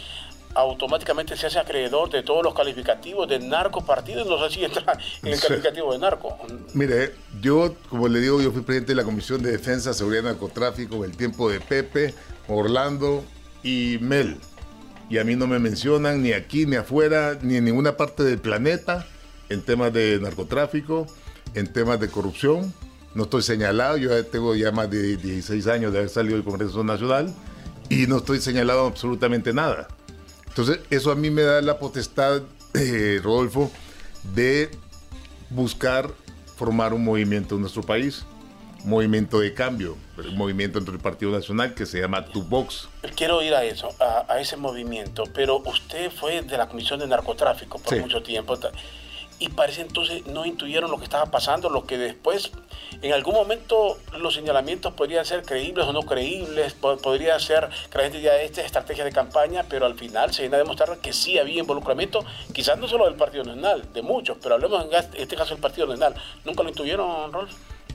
automáticamente 0.55 1.37
se 1.37 1.47
hace 1.47 1.59
acreedor 1.59 2.11
de 2.11 2.23
todos 2.23 2.43
los 2.43 2.55
calificativos 2.55 3.29
de 3.29 3.39
narco 3.39 3.85
partido, 3.85 4.25
no 4.25 4.37
sé 4.49 4.55
si 4.55 4.65
entra 4.65 4.99
en 5.23 5.33
el 5.33 5.41
calificativo 5.41 5.93
de 5.93 5.99
narco. 5.99 6.37
Mire, 6.75 7.15
yo, 7.41 7.77
como 7.89 8.09
le 8.09 8.21
digo, 8.21 8.41
yo 8.43 8.51
fui 8.51 8.63
presidente 8.63 8.93
de 8.93 8.97
la 8.97 9.05
Comisión 9.05 9.43
de 9.43 9.53
Defensa, 9.53 9.95
Seguridad 9.95 10.23
y 10.23 10.27
Narcotráfico 10.27 10.97
en 10.97 11.11
el 11.11 11.17
tiempo 11.17 11.49
de 11.51 11.61
Pepe, 11.61 12.15
Orlando 12.49 13.25
y 13.63 13.99
Mel 14.01 14.39
y 15.11 15.19
a 15.19 15.25
mí 15.25 15.35
no 15.35 15.49
me 15.49 15.59
mencionan 15.59 16.23
ni 16.23 16.33
aquí, 16.33 16.67
ni 16.67 16.77
afuera, 16.77 17.37
ni 17.43 17.57
en 17.57 17.65
ninguna 17.65 17.97
parte 17.97 18.23
del 18.23 18.39
planeta 18.39 19.07
en 19.49 19.61
temas 19.61 19.93
de 19.93 20.21
narcotráfico, 20.23 21.09
en 21.55 21.67
temas 21.73 21.99
de 21.99 22.09
corrupción. 22.09 22.73
No 23.17 23.25
estoy 23.25 23.43
señalado, 23.43 23.97
yo 23.97 24.25
tengo 24.27 24.55
ya 24.55 24.71
más 24.71 24.89
de 24.89 25.17
16 25.17 25.67
años 25.67 25.93
de 25.93 25.99
haber 25.99 26.11
salido 26.11 26.37
del 26.37 26.45
Congreso 26.45 26.85
Nacional 26.85 27.35
y 27.91 28.07
no 28.07 28.19
estoy 28.19 28.41
señalado 28.41 28.87
absolutamente 28.87 29.53
nada. 29.53 29.89
Entonces, 30.49 30.81
eso 30.89 31.11
a 31.11 31.15
mí 31.15 31.29
me 31.29 31.43
da 31.43 31.61
la 31.61 31.79
potestad, 31.79 32.43
eh, 32.75 33.21
Rodolfo, 33.23 33.71
de 34.33 34.71
buscar 35.51 36.11
formar 36.57 36.95
un 36.95 37.05
movimiento 37.05 37.57
en 37.57 37.63
nuestro 37.63 37.83
país. 37.83 38.25
movimiento 38.83 39.41
de 39.41 39.53
cambio, 39.53 39.99
un 40.17 40.39
movimiento 40.39 40.79
entre 40.79 40.95
el 40.95 41.01
Partido 41.01 41.31
Nacional 41.31 41.75
que 41.75 41.85
se 41.85 42.01
llama 42.01 42.25
Tu 42.25 42.43
Box. 42.43 42.89
Quiero 43.15 43.43
ir 43.43 43.55
a 43.55 43.63
eso, 43.63 43.91
a, 44.01 44.41
ese 44.41 44.57
movimiento, 44.57 45.25
pero 45.35 45.59
usted 45.59 46.11
fue 46.11 46.41
de 46.41 46.57
la 46.57 46.67
Comisión 46.67 46.99
de 46.99 47.07
Narcotráfico 47.07 47.79
por 47.79 48.01
mucho 48.01 48.23
tiempo 48.23 48.57
y 49.41 49.49
parece 49.49 49.81
entonces 49.81 50.27
no 50.27 50.45
intuyeron 50.45 50.91
lo 50.91 50.99
que 50.99 51.05
estaba 51.05 51.31
pasando, 51.31 51.71
lo 51.71 51.87
que 51.87 51.97
después, 51.97 52.53
en 53.01 53.13
algún 53.15 53.35
momento 53.35 53.97
los 54.19 54.35
señalamientos 54.35 54.93
podrían 54.93 55.25
ser 55.25 55.43
creíbles 55.43 55.87
o 55.87 55.93
no 55.95 56.03
creíbles, 56.03 56.75
podría 56.75 57.39
ser 57.41 57.71
que 57.91 57.97
la 57.97 58.05
gente 58.05 58.19
diga 58.19 58.37
esta 58.37 58.61
es 58.61 58.67
estrategia 58.67 59.03
de 59.03 59.13
campaña, 59.13 59.65
pero 59.69 59.87
al 59.87 59.95
final 59.95 60.33
se 60.33 60.43
viene 60.43 60.57
a 60.57 60.59
demostrar 60.59 60.99
que 60.99 61.15
sí 61.15 61.39
había 61.39 61.61
involucramiento, 61.61 62.23
quizás 62.53 62.79
no 62.79 62.87
solo 62.87 63.07
del 63.07 63.15
Partido 63.15 63.43
Nacional, 63.45 63.91
de 63.95 64.03
muchos, 64.03 64.37
pero 64.43 64.57
hablemos 64.57 64.85
en 64.85 64.95
este, 64.95 65.23
este 65.23 65.37
caso 65.37 65.55
del 65.55 65.63
Partido 65.63 65.87
Nacional. 65.87 66.15
¿Nunca 66.45 66.63
lo 66.63 66.69
intuyeron, 66.69 67.33
Rolf? 67.33 67.51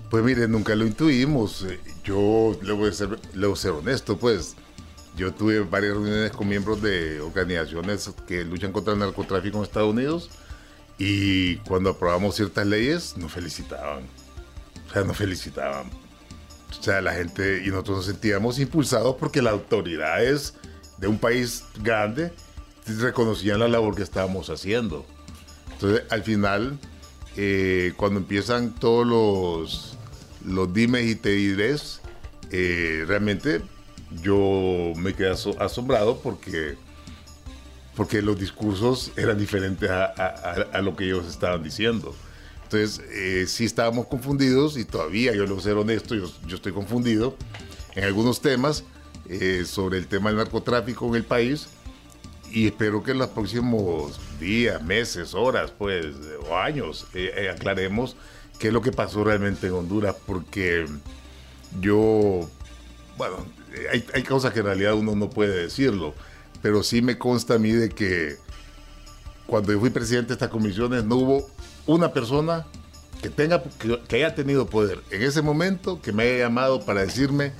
Pues 0.09 0.23
mire, 0.23 0.47
nunca 0.47 0.75
lo 0.75 0.85
intuimos. 0.85 1.63
Eh, 1.63 1.79
yo 2.03 2.55
le 2.63 2.73
voy 2.73 2.89
a 2.89 2.93
ser, 2.93 3.19
le 3.35 3.45
voy 3.45 3.53
a 3.53 3.57
ser 3.57 3.71
honesto, 3.71 4.17
pues. 4.17 4.55
Yo 5.15 5.33
tuve 5.33 5.61
varias 5.61 5.93
reuniones 5.93 6.31
con 6.31 6.47
miembros 6.47 6.81
de 6.81 7.21
organizaciones 7.21 8.11
que 8.27 8.43
luchan 8.43 8.73
contra 8.73 8.93
el 8.93 8.99
narcotráfico 8.99 9.57
en 9.57 9.63
Estados 9.63 9.91
Unidos 9.91 10.29
y 10.97 11.57
cuando 11.57 11.91
aprobamos 11.91 12.35
ciertas 12.35 12.65
leyes, 12.65 13.17
nos 13.17 13.31
felicitaban. 13.31 14.03
O 14.87 14.93
sea, 14.93 15.03
nos 15.03 15.17
felicitaban. 15.17 15.89
O 16.77 16.83
sea, 16.83 17.01
la 17.01 17.13
gente 17.13 17.63
y 17.65 17.69
nosotros 17.69 17.97
nos 17.97 18.05
sentíamos 18.05 18.59
impulsados 18.59 19.15
porque 19.19 19.41
las 19.41 19.53
autoridades 19.53 20.55
de 20.97 21.07
un 21.07 21.17
país 21.17 21.63
grande 21.81 22.31
reconocían 22.85 23.59
la 23.59 23.67
labor 23.67 23.95
que 23.95 24.03
estábamos 24.03 24.49
haciendo. 24.49 25.05
Entonces, 25.73 26.03
al 26.09 26.23
final, 26.23 26.77
eh, 27.35 27.93
cuando 27.97 28.19
empiezan 28.19 28.75
todos 28.75 29.05
los, 29.05 29.97
los 30.45 30.73
dimes 30.73 31.05
y 31.05 31.15
te 31.15 31.29
dirés, 31.29 32.01
eh, 32.51 33.03
realmente 33.07 33.61
yo 34.21 34.93
me 34.95 35.13
quedé 35.13 35.31
asombrado 35.59 36.19
porque 36.21 36.77
porque 37.95 38.21
los 38.21 38.37
discursos 38.37 39.11
eran 39.15 39.37
diferentes 39.37 39.89
a, 39.89 40.81
lo 40.81 40.95
que 40.95 41.05
ellos 41.05 41.27
estaban 41.27 41.63
diciendo. 41.63 42.13
Entonces, 42.63 43.01
eh, 43.11 43.45
sí 43.47 43.65
estábamos 43.65 44.07
confundidos 44.07 44.77
y 44.77 44.85
todavía, 44.85 45.33
yo 45.33 45.45
lo 45.45 45.59
ser 45.59 45.77
honesto, 45.77 46.15
yo, 46.15 46.29
yo 46.47 46.55
estoy 46.55 46.73
confundido 46.73 47.37
en 47.95 48.03
algunos 48.03 48.41
temas 48.41 48.83
eh, 49.29 49.63
sobre 49.65 49.97
el 49.97 50.07
tema 50.07 50.29
del 50.29 50.37
narcotráfico 50.37 51.07
en 51.07 51.15
el 51.15 51.23
país 51.23 51.67
y 52.51 52.67
espero 52.67 53.03
que 53.03 53.11
en 53.11 53.19
los 53.19 53.29
próximos 53.29 54.19
días, 54.39 54.83
meses, 54.83 55.33
horas, 55.33 55.71
pues, 55.77 56.07
o 56.49 56.57
años, 56.57 57.07
eh, 57.13 57.49
aclaremos 57.53 58.15
qué 58.59 58.67
es 58.67 58.73
lo 58.73 58.81
que 58.81 58.91
pasó 58.91 59.23
realmente 59.23 59.67
en 59.67 59.73
Honduras, 59.73 60.15
porque 60.25 60.85
yo, 61.79 62.49
bueno, 63.17 63.37
hay, 63.91 64.05
hay 64.13 64.23
cosas 64.23 64.53
que 64.53 64.59
en 64.59 64.65
realidad 64.65 64.95
uno 64.95 65.15
no 65.15 65.29
puede 65.29 65.63
decirlo 65.63 66.13
pero 66.65 66.81
sí 66.81 67.03
me 67.03 67.19
consta 67.19 67.53
a 67.53 67.59
mí 67.59 67.71
de 67.73 67.89
que 67.89 68.37
cuando 69.45 69.71
yo 69.71 69.79
fui 69.79 69.91
presidente 69.91 70.29
de 70.29 70.33
estas 70.33 70.49
comisiones 70.49 71.03
no 71.03 71.17
hubo 71.17 71.47
una 71.85 72.11
persona 72.11 72.65
que 73.21 73.29
tenga 73.29 73.61
que, 73.61 74.15
haya 74.15 74.33
tenido 74.33 74.65
poder 74.65 74.99
en 75.11 75.21
ese 75.21 75.43
momento 75.43 76.01
que 76.01 76.11
me 76.11 76.23
haya 76.23 76.45
llamado 76.45 76.83
para 76.83 77.01
decirme 77.01 77.51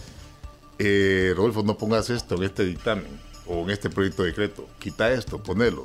eh, 0.80 1.34
Rodolfo 1.36 1.62
no 1.62 1.78
pongas 1.78 2.10
esto 2.10 2.34
en 2.34 2.46
este 2.46 2.66
dictamen 2.66 3.22
o 3.46 3.62
en 3.62 3.70
este 3.70 3.92
proyecto 3.92 4.24
de 4.24 4.30
decreto. 4.30 4.68
Quita 4.80 5.12
esto 5.12 5.38
ponelo. 5.38 5.84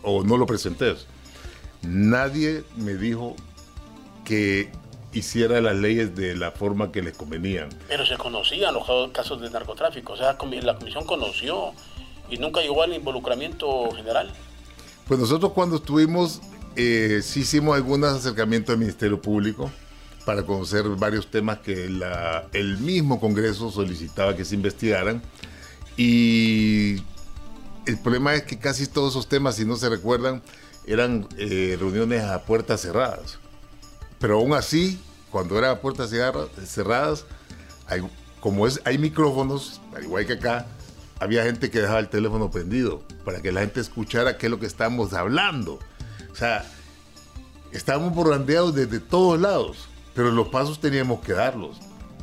O 0.00 0.24
no 0.24 0.38
lo 0.38 0.46
presentes. 0.46 1.06
Nadie 1.82 2.64
me 2.76 2.94
dijo 2.94 3.36
que 4.24 4.72
hiciera 5.12 5.60
las 5.60 5.76
leyes 5.76 6.16
de 6.16 6.34
la 6.34 6.50
forma 6.50 6.92
que 6.92 7.02
les 7.02 7.14
convenían. 7.14 7.68
Pero 7.88 8.06
se 8.06 8.16
conocían 8.16 8.72
los 8.72 8.86
casos 9.12 9.42
de 9.42 9.50
narcotráfico, 9.50 10.14
o 10.14 10.16
sea, 10.16 10.38
la 10.62 10.78
comisión 10.78 11.04
conoció 11.04 11.74
y 12.32 12.38
nunca 12.38 12.62
llegó 12.62 12.82
al 12.82 12.94
involucramiento 12.94 13.90
general. 13.94 14.32
Pues 15.06 15.20
nosotros 15.20 15.52
cuando 15.52 15.76
estuvimos, 15.76 16.40
eh, 16.76 17.20
sí 17.22 17.40
hicimos 17.40 17.76
algunos 17.76 18.10
acercamientos 18.14 18.72
al 18.72 18.78
Ministerio 18.78 19.20
Público 19.20 19.70
para 20.24 20.42
conocer 20.42 20.84
varios 20.96 21.30
temas 21.30 21.58
que 21.58 21.84
el 21.84 22.78
mismo 22.78 23.20
Congreso 23.20 23.70
solicitaba 23.70 24.34
que 24.34 24.46
se 24.46 24.54
investigaran. 24.54 25.22
Y 25.98 27.02
el 27.84 27.98
problema 28.02 28.34
es 28.34 28.44
que 28.44 28.58
casi 28.58 28.86
todos 28.86 29.12
esos 29.12 29.28
temas, 29.28 29.56
si 29.56 29.66
no 29.66 29.76
se 29.76 29.90
recuerdan, 29.90 30.42
eran 30.86 31.28
eh, 31.36 31.76
reuniones 31.78 32.22
a 32.22 32.42
puertas 32.44 32.80
cerradas. 32.80 33.38
Pero 34.18 34.38
aún 34.38 34.54
así, 34.54 34.98
cuando 35.30 35.58
eran 35.58 35.72
a 35.72 35.80
puertas 35.80 36.10
cerradas, 36.66 37.26
hay, 37.88 38.00
como 38.40 38.66
es, 38.66 38.80
hay 38.84 38.96
micrófonos, 38.96 39.82
al 39.94 40.04
igual 40.04 40.24
que 40.24 40.34
acá, 40.34 40.66
había 41.22 41.44
gente 41.44 41.70
que 41.70 41.80
dejaba 41.80 42.00
el 42.00 42.08
teléfono 42.08 42.50
prendido 42.50 43.00
para 43.24 43.40
que 43.40 43.52
la 43.52 43.60
gente 43.60 43.80
escuchara 43.80 44.38
qué 44.38 44.46
es 44.46 44.50
lo 44.50 44.58
que 44.58 44.66
estamos 44.66 45.12
hablando. 45.12 45.78
O 46.32 46.34
sea, 46.34 46.64
estábamos 47.70 48.12
borrandeados 48.12 48.74
desde 48.74 48.98
todos 48.98 49.40
lados, 49.40 49.88
pero 50.14 50.32
los 50.32 50.48
pasos 50.48 50.80
teníamos 50.80 51.20
que 51.20 51.32
darlos, 51.32 51.78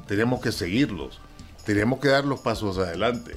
teníamos 0.05 0.41
que 0.41 0.51
seguirlos, 0.51 1.21
teníamos 1.65 1.99
que 1.99 2.09
dar 2.09 2.25
los 2.25 2.41
pasos 2.41 2.77
adelante. 2.77 3.35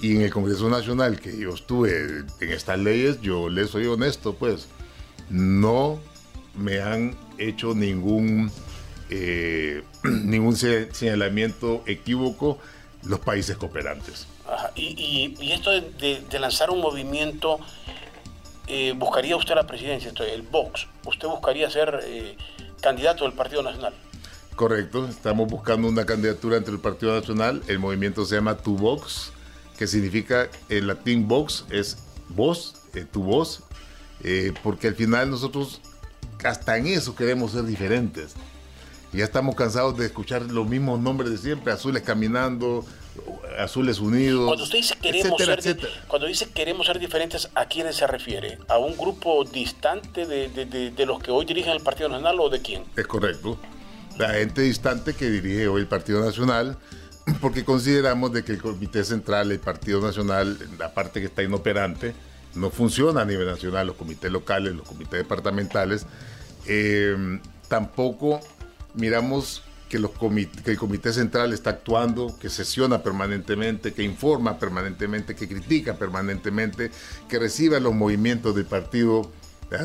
Y 0.00 0.16
en 0.16 0.22
el 0.22 0.32
Congreso 0.32 0.70
Nacional 0.70 1.20
que 1.20 1.36
yo 1.36 1.50
estuve 1.52 2.24
en 2.40 2.50
estas 2.50 2.78
leyes, 2.78 3.20
yo 3.20 3.50
les 3.50 3.68
soy 3.68 3.86
honesto, 3.86 4.34
pues, 4.34 4.68
no 5.28 6.00
me 6.56 6.80
han 6.80 7.14
hecho 7.36 7.74
ningún, 7.74 8.50
eh, 9.10 9.82
ningún 10.02 10.56
señalamiento 10.56 11.82
equívoco 11.86 12.58
los 13.02 13.20
países 13.20 13.58
cooperantes. 13.58 14.28
Y, 14.74 15.34
esto 15.52 15.70
de, 15.70 16.38
lanzar 16.38 16.70
un 16.70 16.80
movimiento, 16.80 17.58
eh, 18.66 18.94
¿buscaría 18.96 19.36
usted 19.36 19.54
la 19.54 19.66
presidencia, 19.66 20.12
el 20.32 20.42
Vox? 20.42 20.86
¿Usted 21.06 21.28
buscaría 21.28 21.70
ser 21.70 22.00
eh, 22.04 22.36
candidato 22.80 23.24
del 23.24 23.32
Partido 23.32 23.62
Nacional? 23.62 23.94
Correcto, 24.56 25.06
estamos 25.08 25.48
buscando 25.48 25.88
una 25.88 26.06
candidatura 26.06 26.56
entre 26.56 26.74
el 26.74 26.80
Partido 26.80 27.18
Nacional, 27.18 27.62
el 27.66 27.78
movimiento 27.78 28.24
se 28.24 28.36
llama 28.36 28.56
Tu 28.56 28.76
Vox, 28.76 29.32
que 29.76 29.86
significa 29.86 30.48
en 30.68 30.86
latín 30.86 31.26
Vox 31.26 31.64
es 31.70 31.98
voz, 32.28 32.74
eh, 32.94 33.04
tu 33.10 33.24
voz, 33.24 33.62
porque 34.62 34.88
al 34.88 34.94
final 34.94 35.30
nosotros 35.30 35.80
hasta 36.44 36.78
en 36.78 36.86
eso 36.86 37.14
queremos 37.14 37.52
ser 37.52 37.64
diferentes. 37.64 38.34
Ya 39.14 39.24
estamos 39.24 39.54
cansados 39.54 39.96
de 39.96 40.06
escuchar 40.06 40.42
los 40.42 40.66
mismos 40.66 40.98
nombres 40.98 41.30
de 41.30 41.38
siempre, 41.38 41.72
azules 41.72 42.02
caminando, 42.02 42.84
azules 43.58 43.98
unidos. 44.00 44.46
Cuando 44.46 44.64
usted 44.64 44.78
dice 44.78 44.96
queremos, 45.00 45.40
ser, 45.42 45.78
Cuando 46.06 46.26
dice 46.26 46.48
queremos 46.50 46.86
ser 46.86 46.98
diferentes, 46.98 47.48
¿a 47.54 47.66
quiénes 47.66 47.96
se 47.96 48.06
refiere? 48.06 48.58
¿A 48.68 48.78
un 48.78 48.96
grupo 48.96 49.44
distante 49.44 50.26
de, 50.26 51.06
los 51.06 51.22
que 51.22 51.30
hoy 51.30 51.44
dirigen 51.44 51.72
el 51.72 51.80
Partido 51.80 52.08
Nacional 52.08 52.40
o 52.40 52.48
de 52.48 52.60
quién? 52.60 52.84
Es 52.96 53.06
correcto. 53.06 53.58
La 54.18 54.30
gente 54.30 54.62
distante 54.62 55.14
que 55.14 55.28
dirige 55.28 55.68
hoy 55.68 55.82
el 55.82 55.88
Partido 55.88 56.24
Nacional, 56.24 56.76
porque 57.40 57.64
consideramos 57.64 58.32
de 58.32 58.44
que 58.44 58.52
el 58.52 58.62
Comité 58.62 59.04
Central, 59.04 59.50
el 59.50 59.60
Partido 59.60 60.00
Nacional, 60.00 60.58
la 60.78 60.92
parte 60.92 61.20
que 61.20 61.26
está 61.26 61.42
inoperante, 61.42 62.14
no 62.54 62.70
funciona 62.70 63.22
a 63.22 63.24
nivel 63.24 63.46
nacional, 63.46 63.88
los 63.88 63.96
comités 63.96 64.30
locales, 64.30 64.74
los 64.74 64.86
comités 64.86 65.18
departamentales, 65.18 66.06
eh, 66.66 67.40
tampoco 67.68 68.40
miramos 68.94 69.62
que, 70.64 70.70
el 70.72 70.78
Comité 70.78 71.12
Central 71.12 71.52
está 71.52 71.70
actuando, 71.70 72.36
que 72.40 72.50
sesiona 72.50 73.02
permanentemente, 73.02 73.92
que 73.92 74.02
informa 74.02 74.58
permanentemente, 74.58 75.36
que 75.36 75.46
critica 75.46 75.96
permanentemente, 75.96 76.90
que 77.28 77.38
recibe 77.38 77.78
los 77.80 77.94
movimientos 77.94 78.56
del 78.56 78.64
partido, 78.64 79.30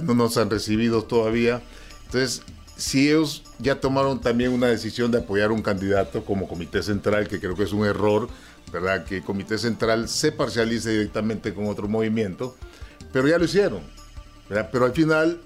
no 0.04 0.16
nos 0.16 0.38
han 0.38 0.50
recibido 0.50 1.04
todavía. 1.04 1.62
Entonces, 2.06 2.42
si 2.76 3.10
ellos 3.10 3.44
ya 3.60 3.80
tomaron 3.80 4.20
también 4.20 4.52
una 4.52 4.68
decisión 4.68 5.12
de 5.12 5.20
apoyar 5.20 5.52
un 5.52 5.62
candidato 5.62 6.26
como 6.26 6.48
Comité 6.48 6.82
Central, 6.82 7.28
que 7.28 7.40
creo 7.40 7.56
que 7.56 7.64
es 7.64 7.74
un 7.74 7.86
error, 7.86 8.30
¿verdad? 8.72 9.06
Que 9.06 9.18
el 9.18 9.24
Comité 9.24 9.58
Central 9.58 10.08
se 10.08 10.32
parcialice 10.32 10.90
directamente 10.92 11.54
con 11.54 11.68
otro 11.68 11.88
movimiento, 11.88 12.56
pero 13.14 13.28
ya 13.28 13.38
lo 13.38 13.46
hicieron, 13.46 13.82
Pero 14.48 14.86
al 14.86 14.94
final 14.94 15.40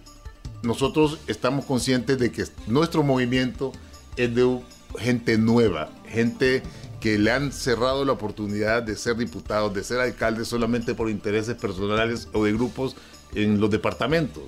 nosotros 0.62 1.20
estamos 1.27 1.65
conscientes 1.65 2.17
de 2.17 2.32
que 2.32 2.46
nuestro 2.67 3.03
movimiento 3.03 3.74
es 4.15 4.34
de 4.36 4.60
gente 5.00 5.38
nueva, 5.38 5.89
gente 6.08 6.63
que 7.00 7.17
le 7.17 7.32
han 7.32 7.51
cerrado 7.51 8.05
la 8.05 8.13
oportunidad 8.13 8.84
de 8.84 8.96
ser 8.96 9.17
diputados, 9.17 9.74
de 9.74 9.84
ser 9.84 10.00
alcaldes 10.00 10.48
solamente 10.48 10.96
por 10.96 11.10
intereses 11.10 11.55
personales 11.55 12.29
o 12.34 12.46
de 12.46 12.53
grupos 12.53 12.96
en 13.36 13.60
los 13.60 13.70
departamentos. 13.70 14.43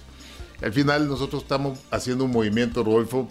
Al 0.61 0.71
final 0.71 1.07
nosotros 1.07 1.43
estamos 1.43 1.79
haciendo 1.91 2.23
un 2.23 2.31
movimiento, 2.31 2.83
Rodolfo, 2.83 3.27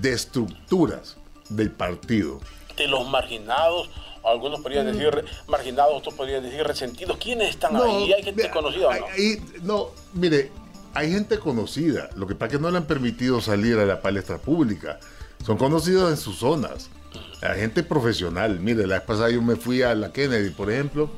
de 0.00 0.12
estructuras 0.12 1.16
del 1.50 1.70
partido. 1.70 2.40
De 2.76 2.88
los 2.88 3.06
marginados, 3.08 3.90
algunos 4.24 4.60
podrían 4.60 4.86
decir 4.86 5.24
marginados, 5.46 5.92
otros 5.94 6.14
podrían 6.14 6.42
decir 6.42 6.64
resentidos. 6.64 7.18
¿Quiénes 7.18 7.50
están 7.50 7.76
ahí? 7.76 8.12
¿Hay 8.12 8.22
gente 8.22 8.50
conocida 8.50 8.88
o 8.88 8.94
no? 8.94 9.06
no, 9.62 9.88
mire, 10.14 10.50
hay 10.94 11.10
gente 11.10 11.38
conocida, 11.38 12.10
lo 12.16 12.26
que 12.26 12.34
pasa 12.34 12.46
es 12.46 12.58
que 12.58 12.62
no 12.62 12.70
le 12.70 12.78
han 12.78 12.86
permitido 12.86 13.40
salir 13.40 13.78
a 13.78 13.86
la 13.86 14.02
palestra 14.02 14.38
pública. 14.38 14.98
son 15.44 15.56
conocidos 15.56 16.10
en 16.10 16.16
sus 16.16 16.38
zonas. 16.38 16.88
La 17.40 17.54
gente 17.54 17.82
profesional. 17.82 18.60
Mire, 18.60 18.86
la 18.86 18.96
vez 18.96 19.04
pasada 19.04 19.30
yo 19.30 19.42
me 19.42 19.56
fui 19.56 19.82
a 19.82 19.94
la 19.94 20.12
Kennedy, 20.12 20.50
por 20.50 20.70
ejemplo, 20.70 21.10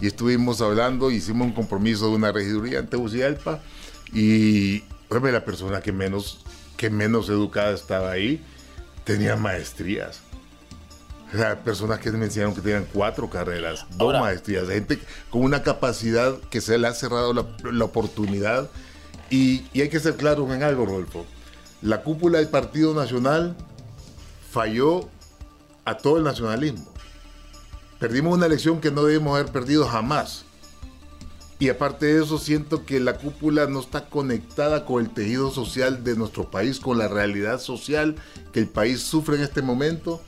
y 0.00 0.06
estuvimos 0.06 0.60
hablando, 0.60 1.10
hicimos 1.10 1.48
un 1.48 1.52
compromiso 1.52 2.08
de 2.08 2.14
una 2.14 2.32
regiduría 2.32 2.78
en 2.78 2.86
Tegucigalpa, 2.86 3.60
y 4.12 4.84
la 5.10 5.44
persona 5.44 5.80
que 5.80 5.92
menos, 5.92 6.40
que 6.76 6.90
menos 6.90 7.28
educada 7.28 7.72
estaba 7.72 8.10
ahí 8.10 8.42
tenía 9.04 9.36
maestrías. 9.36 10.20
O 11.32 11.36
sea, 11.36 11.62
personas 11.62 11.98
que 11.98 12.10
me 12.12 12.26
enseñaron 12.26 12.54
que 12.54 12.60
tenían 12.60 12.86
cuatro 12.92 13.30
carreras, 13.30 13.86
dos 13.96 14.12
maestrías, 14.20 14.68
gente 14.68 14.98
con 15.30 15.42
una 15.42 15.62
capacidad 15.62 16.38
que 16.50 16.60
se 16.60 16.76
le 16.78 16.86
ha 16.88 16.94
cerrado 16.94 17.32
la, 17.32 17.84
oportunidad. 17.84 18.68
Y, 19.32 19.64
hay 19.80 19.88
que 19.88 19.98
ser 19.98 20.16
claro 20.16 20.52
en 20.52 20.62
algo, 20.62 20.84
Rodolfo. 20.84 21.24
La 21.80 22.02
cúpula 22.02 22.38
del 22.38 22.48
Partido 22.48 22.92
Nacional 22.92 23.56
falló 24.50 25.08
a 25.86 25.96
todo 25.96 26.18
el 26.18 26.24
nacionalismo. 26.24 26.84
Perdimos 27.98 28.36
una 28.36 28.44
elección 28.44 28.78
que 28.78 28.90
no 28.90 29.04
debemos 29.04 29.34
haber 29.34 29.50
perdido 29.50 29.86
jamás. 29.86 30.44
Y 31.58 31.70
aparte 31.70 32.06
de 32.06 32.22
eso, 32.22 32.36
siento 32.36 32.84
que 32.84 33.00
la 33.00 33.16
cúpula 33.16 33.66
no 33.66 33.80
está 33.80 34.10
conectada 34.10 34.84
con 34.84 35.02
el 35.02 35.08
tejido 35.08 35.50
social 35.50 36.04
de 36.04 36.14
nuestro 36.14 36.50
país, 36.50 36.78
con 36.78 36.98
la 36.98 37.08
realidad 37.08 37.58
social 37.58 38.16
que 38.52 38.60
el 38.60 38.68
país 38.68 39.00
sufre 39.00 39.36
en 39.36 39.42
este 39.44 39.62
momento. 39.62 40.20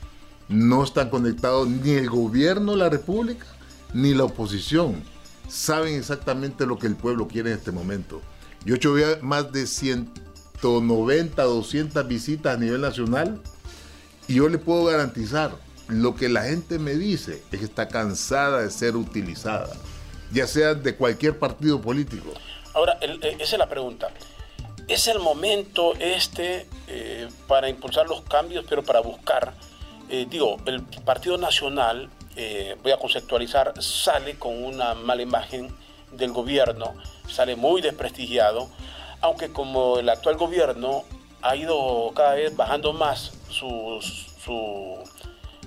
No 0.49 0.83
están 0.83 1.11
conectados 1.11 1.67
ni 1.67 1.91
el 1.91 2.09
gobierno, 2.09 2.75
la 2.75 2.89
república, 2.89 3.45
ni 3.93 4.15
la 4.15 4.23
oposición. 4.23 5.03
Saben 5.47 5.93
exactamente 5.93 6.65
lo 6.65 6.79
que 6.79 6.87
el 6.87 6.95
pueblo 6.95 7.27
quiere 7.27 7.51
en 7.51 7.59
este 7.59 7.71
momento. 7.71 8.19
Yo 8.65 8.73
he 8.73 8.77
hecho 8.77 8.95
más 9.21 9.51
de 9.51 9.67
190, 9.67 11.43
200 11.43 12.07
visitas 12.07 12.55
a 12.55 12.59
nivel 12.59 12.81
nacional 12.81 13.39
y 14.27 14.35
yo 14.35 14.49
le 14.49 14.57
puedo 14.57 14.85
garantizar, 14.85 15.51
lo 15.87 16.15
que 16.15 16.29
la 16.29 16.45
gente 16.45 16.79
me 16.79 16.95
dice 16.95 17.43
es 17.51 17.59
que 17.59 17.65
está 17.65 17.87
cansada 17.87 18.63
de 18.63 18.71
ser 18.71 18.95
utilizada, 18.95 19.69
ya 20.31 20.47
sea 20.47 20.73
de 20.73 20.95
cualquier 20.95 21.37
partido 21.37 21.79
político. 21.79 22.33
Ahora, 22.73 22.97
eh, 23.01 23.37
esa 23.39 23.55
es 23.55 23.59
la 23.59 23.69
pregunta. 23.69 24.09
¿Es 24.87 25.07
el 25.07 25.19
momento 25.19 25.93
este 25.99 26.65
eh, 26.87 27.29
para 27.47 27.69
impulsar 27.69 28.07
los 28.07 28.21
cambios, 28.21 28.65
pero 28.67 28.81
para 28.81 28.99
buscar, 28.99 29.53
eh, 30.09 30.25
digo, 30.27 30.57
el 30.65 30.81
Partido 30.81 31.37
Nacional, 31.37 32.09
voy 32.83 32.91
a 32.91 32.97
conceptualizar, 32.97 33.81
sale 33.81 34.37
con 34.37 34.61
una 34.61 34.93
mala 34.95 35.21
imagen 35.21 35.69
del 36.17 36.31
gobierno, 36.31 36.93
sale 37.27 37.55
muy 37.55 37.81
desprestigiado, 37.81 38.69
aunque 39.21 39.51
como 39.51 39.99
el 39.99 40.09
actual 40.09 40.37
gobierno 40.37 41.03
ha 41.41 41.55
ido 41.55 42.11
cada 42.15 42.35
vez 42.35 42.55
bajando 42.55 42.93
más 42.93 43.33
su, 43.49 43.99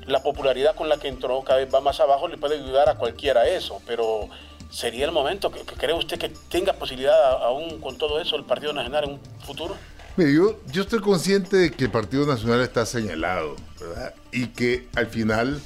la 0.06 0.22
popularidad 0.22 0.74
con 0.74 0.88
la 0.88 0.98
que 0.98 1.08
entró 1.08 1.42
cada 1.42 1.58
vez 1.58 1.72
va 1.72 1.80
más 1.80 2.00
abajo, 2.00 2.28
le 2.28 2.36
puede 2.36 2.56
ayudar 2.56 2.88
a 2.88 2.94
cualquiera 2.96 3.46
eso, 3.46 3.80
pero 3.86 4.28
¿sería 4.70 5.04
el 5.04 5.12
momento 5.12 5.50
que, 5.50 5.60
cree 5.62 5.94
usted 5.94 6.18
que 6.18 6.30
tenga 6.48 6.72
posibilidad 6.72 7.42
aún 7.42 7.80
con 7.80 7.96
todo 7.98 8.20
eso 8.20 8.36
el 8.36 8.44
Partido 8.44 8.72
Nacional 8.72 9.04
en 9.04 9.10
un 9.10 9.20
futuro? 9.44 9.76
yo, 10.16 10.58
yo 10.72 10.82
estoy 10.82 11.00
consciente 11.00 11.56
de 11.56 11.70
que 11.70 11.84
el 11.84 11.90
Partido 11.92 12.26
Nacional 12.26 12.60
está 12.62 12.84
señalado, 12.84 13.54
¿verdad? 13.78 14.14
Y 14.32 14.48
que 14.48 14.88
al 14.96 15.06
final 15.06 15.60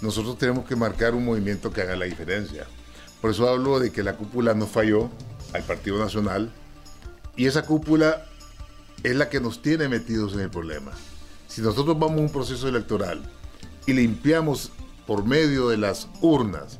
nosotros 0.00 0.38
tenemos 0.38 0.64
que 0.64 0.76
marcar 0.76 1.14
un 1.14 1.24
movimiento 1.24 1.72
que 1.72 1.82
haga 1.82 1.96
la 1.96 2.04
diferencia. 2.04 2.66
Por 3.26 3.34
eso 3.34 3.48
hablo 3.48 3.80
de 3.80 3.90
que 3.90 4.04
la 4.04 4.16
cúpula 4.16 4.54
no 4.54 4.68
falló 4.68 5.10
al 5.52 5.64
Partido 5.64 5.98
Nacional 5.98 6.52
y 7.34 7.46
esa 7.46 7.62
cúpula 7.62 8.24
es 9.02 9.16
la 9.16 9.28
que 9.28 9.40
nos 9.40 9.62
tiene 9.62 9.88
metidos 9.88 10.34
en 10.34 10.42
el 10.42 10.48
problema. 10.48 10.92
Si 11.48 11.60
nosotros 11.60 11.98
vamos 11.98 12.18
a 12.18 12.20
un 12.20 12.30
proceso 12.30 12.68
electoral 12.68 13.20
y 13.84 13.94
limpiamos 13.94 14.70
por 15.08 15.24
medio 15.24 15.70
de 15.70 15.76
las 15.76 16.06
urnas 16.20 16.78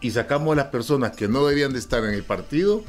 y 0.00 0.10
sacamos 0.10 0.54
a 0.54 0.56
las 0.56 0.66
personas 0.66 1.14
que 1.14 1.28
no 1.28 1.46
deberían 1.46 1.72
de 1.72 1.78
estar 1.78 2.02
en 2.02 2.14
el 2.14 2.24
partido, 2.24 2.82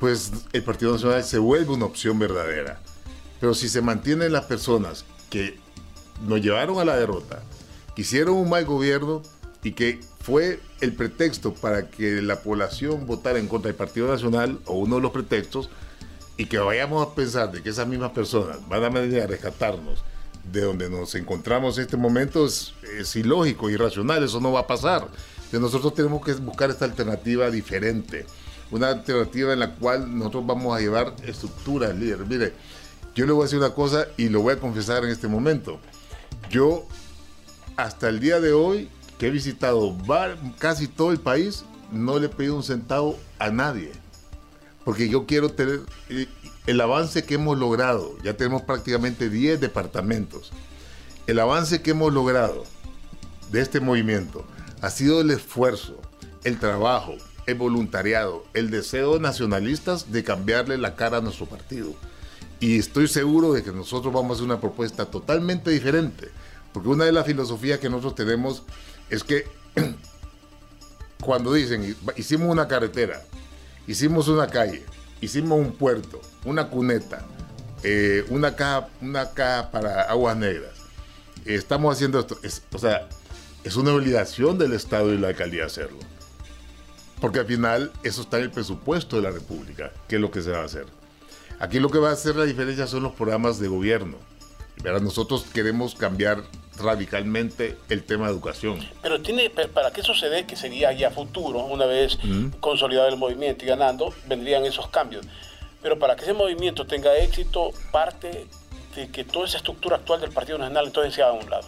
pues 0.00 0.32
el 0.52 0.64
Partido 0.64 0.94
Nacional 0.94 1.22
se 1.22 1.38
vuelve 1.38 1.74
una 1.74 1.84
opción 1.84 2.18
verdadera. 2.18 2.80
Pero 3.38 3.54
si 3.54 3.68
se 3.68 3.82
mantienen 3.82 4.32
las 4.32 4.46
personas 4.46 5.04
que 5.30 5.60
nos 6.26 6.40
llevaron 6.40 6.80
a 6.80 6.84
la 6.84 6.96
derrota, 6.96 7.40
que 7.94 8.02
hicieron 8.02 8.34
un 8.34 8.50
mal 8.50 8.64
gobierno 8.64 9.22
y 9.62 9.74
que 9.74 10.00
fue 10.28 10.60
el 10.82 10.92
pretexto 10.92 11.54
para 11.54 11.88
que 11.88 12.20
la 12.20 12.42
población 12.42 13.06
votara 13.06 13.38
en 13.38 13.48
contra 13.48 13.68
del 13.68 13.76
Partido 13.76 14.08
Nacional, 14.08 14.58
o 14.66 14.74
uno 14.74 14.96
de 14.96 15.02
los 15.02 15.10
pretextos, 15.10 15.70
y 16.36 16.44
que 16.44 16.58
vayamos 16.58 17.06
a 17.06 17.14
pensar 17.14 17.50
de 17.50 17.62
que 17.62 17.70
esas 17.70 17.88
mismas 17.88 18.10
personas 18.10 18.58
van 18.68 18.84
a 18.84 18.90
venir 18.90 19.22
a 19.22 19.26
rescatarnos 19.26 20.04
de 20.52 20.60
donde 20.60 20.90
nos 20.90 21.14
encontramos 21.14 21.78
en 21.78 21.84
este 21.84 21.96
momento 21.96 22.44
es, 22.44 22.74
ilógico, 23.16 23.70
irracional, 23.70 24.22
eso 24.22 24.38
no 24.38 24.52
va 24.52 24.60
a 24.60 24.66
pasar. 24.66 25.08
Entonces 25.36 25.60
nosotros 25.60 25.94
tenemos 25.94 26.22
que 26.22 26.34
buscar 26.34 26.68
esta 26.68 26.84
alternativa 26.84 27.50
diferente, 27.50 28.26
una 28.70 28.90
alternativa 28.90 29.54
en 29.54 29.60
la 29.60 29.76
cual 29.76 30.14
nosotros 30.14 30.46
vamos 30.46 30.76
a 30.76 30.80
llevar 30.80 31.14
estructuras, 31.24 31.96
líder. 31.96 32.18
Mire, 32.26 32.52
yo 33.14 33.24
le 33.24 33.32
voy 33.32 33.42
a 33.42 33.44
decir 33.44 33.58
una 33.58 33.70
cosa 33.70 34.08
y 34.18 34.28
lo 34.28 34.42
voy 34.42 34.52
a 34.52 34.60
confesar 34.60 35.04
en 35.04 35.10
este 35.10 35.26
momento. 35.26 35.80
Yo, 36.50 36.86
hasta 37.76 38.10
el 38.10 38.20
día 38.20 38.40
de 38.40 38.52
hoy, 38.52 38.90
que 39.18 39.26
he 39.26 39.30
visitado 39.30 39.96
casi 40.58 40.88
todo 40.88 41.12
el 41.12 41.18
país, 41.18 41.64
no 41.92 42.18
le 42.18 42.26
he 42.26 42.28
pedido 42.28 42.56
un 42.56 42.62
centavo 42.62 43.18
a 43.38 43.50
nadie 43.50 43.92
porque 44.88 45.10
yo 45.10 45.26
quiero 45.26 45.50
tener 45.50 45.82
eh, 46.08 46.26
el 46.66 46.80
avance 46.80 47.22
que 47.22 47.34
hemos 47.34 47.58
logrado. 47.58 48.16
Ya 48.24 48.38
tenemos 48.38 48.62
prácticamente 48.62 49.28
10 49.28 49.60
departamentos. 49.60 50.50
El 51.26 51.40
avance 51.40 51.82
que 51.82 51.90
hemos 51.90 52.10
logrado 52.10 52.64
de 53.52 53.60
este 53.60 53.80
movimiento 53.80 54.46
ha 54.80 54.88
sido 54.88 55.20
el 55.20 55.30
esfuerzo, 55.30 56.00
el 56.42 56.58
trabajo, 56.58 57.16
el 57.44 57.56
voluntariado, 57.56 58.46
el 58.54 58.70
deseo 58.70 59.12
de 59.12 59.20
nacionalistas 59.20 60.10
de 60.10 60.24
cambiarle 60.24 60.78
la 60.78 60.96
cara 60.96 61.18
a 61.18 61.20
nuestro 61.20 61.44
partido. 61.44 61.92
Y 62.58 62.78
estoy 62.78 63.08
seguro 63.08 63.52
de 63.52 63.62
que 63.62 63.72
nosotros 63.72 64.10
vamos 64.10 64.30
a 64.30 64.34
hacer 64.36 64.46
una 64.46 64.58
propuesta 64.58 65.04
totalmente 65.04 65.70
diferente, 65.70 66.30
porque 66.72 66.88
una 66.88 67.04
de 67.04 67.12
las 67.12 67.26
filosofías 67.26 67.78
que 67.78 67.90
nosotros 67.90 68.14
tenemos 68.14 68.62
es 69.10 69.24
que 69.24 69.46
cuando 71.22 71.52
dicen, 71.52 71.96
hicimos 72.16 72.48
una 72.50 72.68
carretera, 72.68 73.22
Hicimos 73.88 74.28
una 74.28 74.46
calle, 74.48 74.84
hicimos 75.22 75.58
un 75.58 75.72
puerto, 75.72 76.20
una 76.44 76.68
cuneta, 76.68 77.24
eh, 77.82 78.22
una, 78.28 78.54
caja, 78.54 78.90
una 79.00 79.30
para 79.70 80.02
aguas 80.02 80.36
negras. 80.36 80.74
estamos 81.46 81.96
haciendo 81.96 82.20
esto. 82.20 82.38
o 82.74 82.78
sea, 82.78 83.08
es 83.64 83.76
una 83.76 83.94
obligación 83.94 84.58
del 84.58 84.74
Estado 84.74 85.14
y 85.14 85.16
la 85.16 85.28
alcaldía 85.28 85.64
hacerlo. 85.64 86.00
Porque 87.18 87.38
al 87.38 87.46
final 87.46 87.90
eso 88.02 88.20
está 88.20 88.36
en 88.36 88.44
el 88.44 88.50
presupuesto 88.50 89.16
de 89.16 89.22
la 89.22 89.30
República, 89.30 89.90
que 90.06 90.16
es 90.16 90.20
lo 90.20 90.30
que 90.30 90.42
se 90.42 90.50
va 90.50 90.58
a 90.58 90.64
hacer. 90.64 90.84
Aquí 91.58 91.80
lo 91.80 91.88
que 91.88 91.98
va 91.98 92.10
a 92.10 92.12
hacer 92.12 92.36
la 92.36 92.44
diferencia 92.44 92.86
son 92.86 93.04
los 93.04 93.14
programas 93.14 93.58
de 93.58 93.68
gobierno. 93.68 94.18
Nosotros 94.84 95.46
queremos 95.50 95.94
cambiar 95.94 96.44
radicalmente 96.78 97.76
el 97.88 98.02
tema 98.04 98.26
de 98.26 98.32
educación. 98.32 98.84
Pero 99.02 99.20
tiene, 99.20 99.50
para 99.50 99.90
se 99.92 100.28
dé, 100.28 100.46
que 100.46 100.56
sería 100.56 100.92
ya 100.92 101.10
futuro, 101.10 101.64
una 101.64 101.86
vez 101.86 102.18
consolidado 102.60 103.08
el 103.08 103.16
movimiento 103.16 103.64
y 103.64 103.68
ganando, 103.68 104.14
vendrían 104.26 104.64
esos 104.64 104.88
cambios. 104.88 105.26
Pero 105.82 105.98
para 105.98 106.16
que 106.16 106.22
ese 106.22 106.32
movimiento 106.32 106.86
tenga 106.86 107.16
éxito, 107.16 107.70
parte 107.92 108.46
de 108.94 109.08
que 109.08 109.24
toda 109.24 109.46
esa 109.46 109.58
estructura 109.58 109.96
actual 109.96 110.20
del 110.20 110.30
Partido 110.30 110.58
Nacional 110.58 110.86
entonces 110.86 111.14
se 111.14 111.22
haga 111.22 111.32
a 111.32 111.44
un 111.44 111.50
lado. 111.50 111.66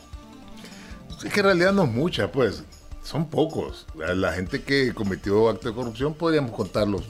Es 1.24 1.32
que 1.32 1.40
en 1.40 1.46
realidad 1.46 1.72
no 1.72 1.84
es 1.84 1.90
mucha, 1.90 2.30
pues. 2.30 2.64
Son 3.02 3.28
pocos. 3.28 3.86
La 3.94 4.32
gente 4.32 4.62
que 4.62 4.92
cometió 4.94 5.48
actos 5.48 5.72
de 5.72 5.74
corrupción 5.74 6.14
podríamos 6.14 6.52
contarlos 6.52 7.02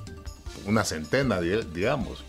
una 0.66 0.84
centena, 0.84 1.40
digamos 1.40 2.24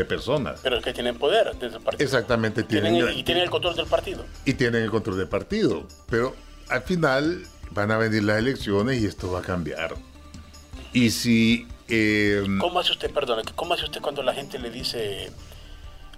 de 0.00 0.04
personas. 0.06 0.60
Pero 0.62 0.78
es 0.78 0.84
que 0.84 0.92
tienen 0.92 1.16
poder 1.18 1.54
desde 1.54 1.76
el 1.76 1.82
partido. 1.82 2.04
Exactamente. 2.04 2.62
Tienen, 2.64 2.96
y 3.16 3.22
tienen 3.22 3.44
el 3.44 3.50
control 3.50 3.76
del 3.76 3.86
partido. 3.86 4.24
Y 4.44 4.54
tienen 4.54 4.82
el 4.82 4.90
control 4.90 5.18
del 5.18 5.28
partido. 5.28 5.86
Pero 6.08 6.34
al 6.68 6.82
final 6.82 7.42
van 7.70 7.90
a 7.90 7.98
venir 7.98 8.24
las 8.24 8.38
elecciones 8.38 9.00
y 9.00 9.06
esto 9.06 9.30
va 9.30 9.40
a 9.40 9.42
cambiar. 9.42 9.94
Y 10.92 11.10
si... 11.10 11.66
Eh, 11.88 12.44
¿Cómo 12.60 12.78
hace 12.78 12.92
usted, 12.92 13.10
perdón, 13.10 13.42
cómo 13.56 13.74
hace 13.74 13.84
usted 13.84 14.00
cuando 14.00 14.22
la 14.22 14.32
gente 14.32 14.60
le 14.60 14.70
dice, 14.70 15.30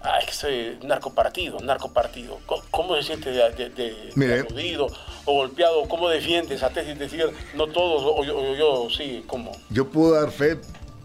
ah, 0.03 0.19
es 0.19 0.27
que 0.27 0.33
soy 0.33 0.79
narcopartido, 0.83 1.59
narcopartido? 1.61 2.41
¿Cómo, 2.45 2.63
cómo 2.71 2.97
se 2.97 3.03
siente 3.05 3.31
de, 3.31 3.71
de, 3.71 4.89
o 5.25 5.33
golpeado? 5.33 5.89
¿Cómo 5.89 6.11
defiende 6.11 6.57
esa 6.57 6.69
tesis? 6.69 6.99
Decir, 6.99 7.25
no 7.55 7.69
todos, 7.69 8.03
o 8.05 8.23
yo, 8.23 8.55
yo 8.55 8.89
sí, 8.95 9.25
¿cómo? 9.27 9.53
Yo 9.71 9.89
puedo 9.89 10.13
dar 10.13 10.31
fe, 10.31 10.59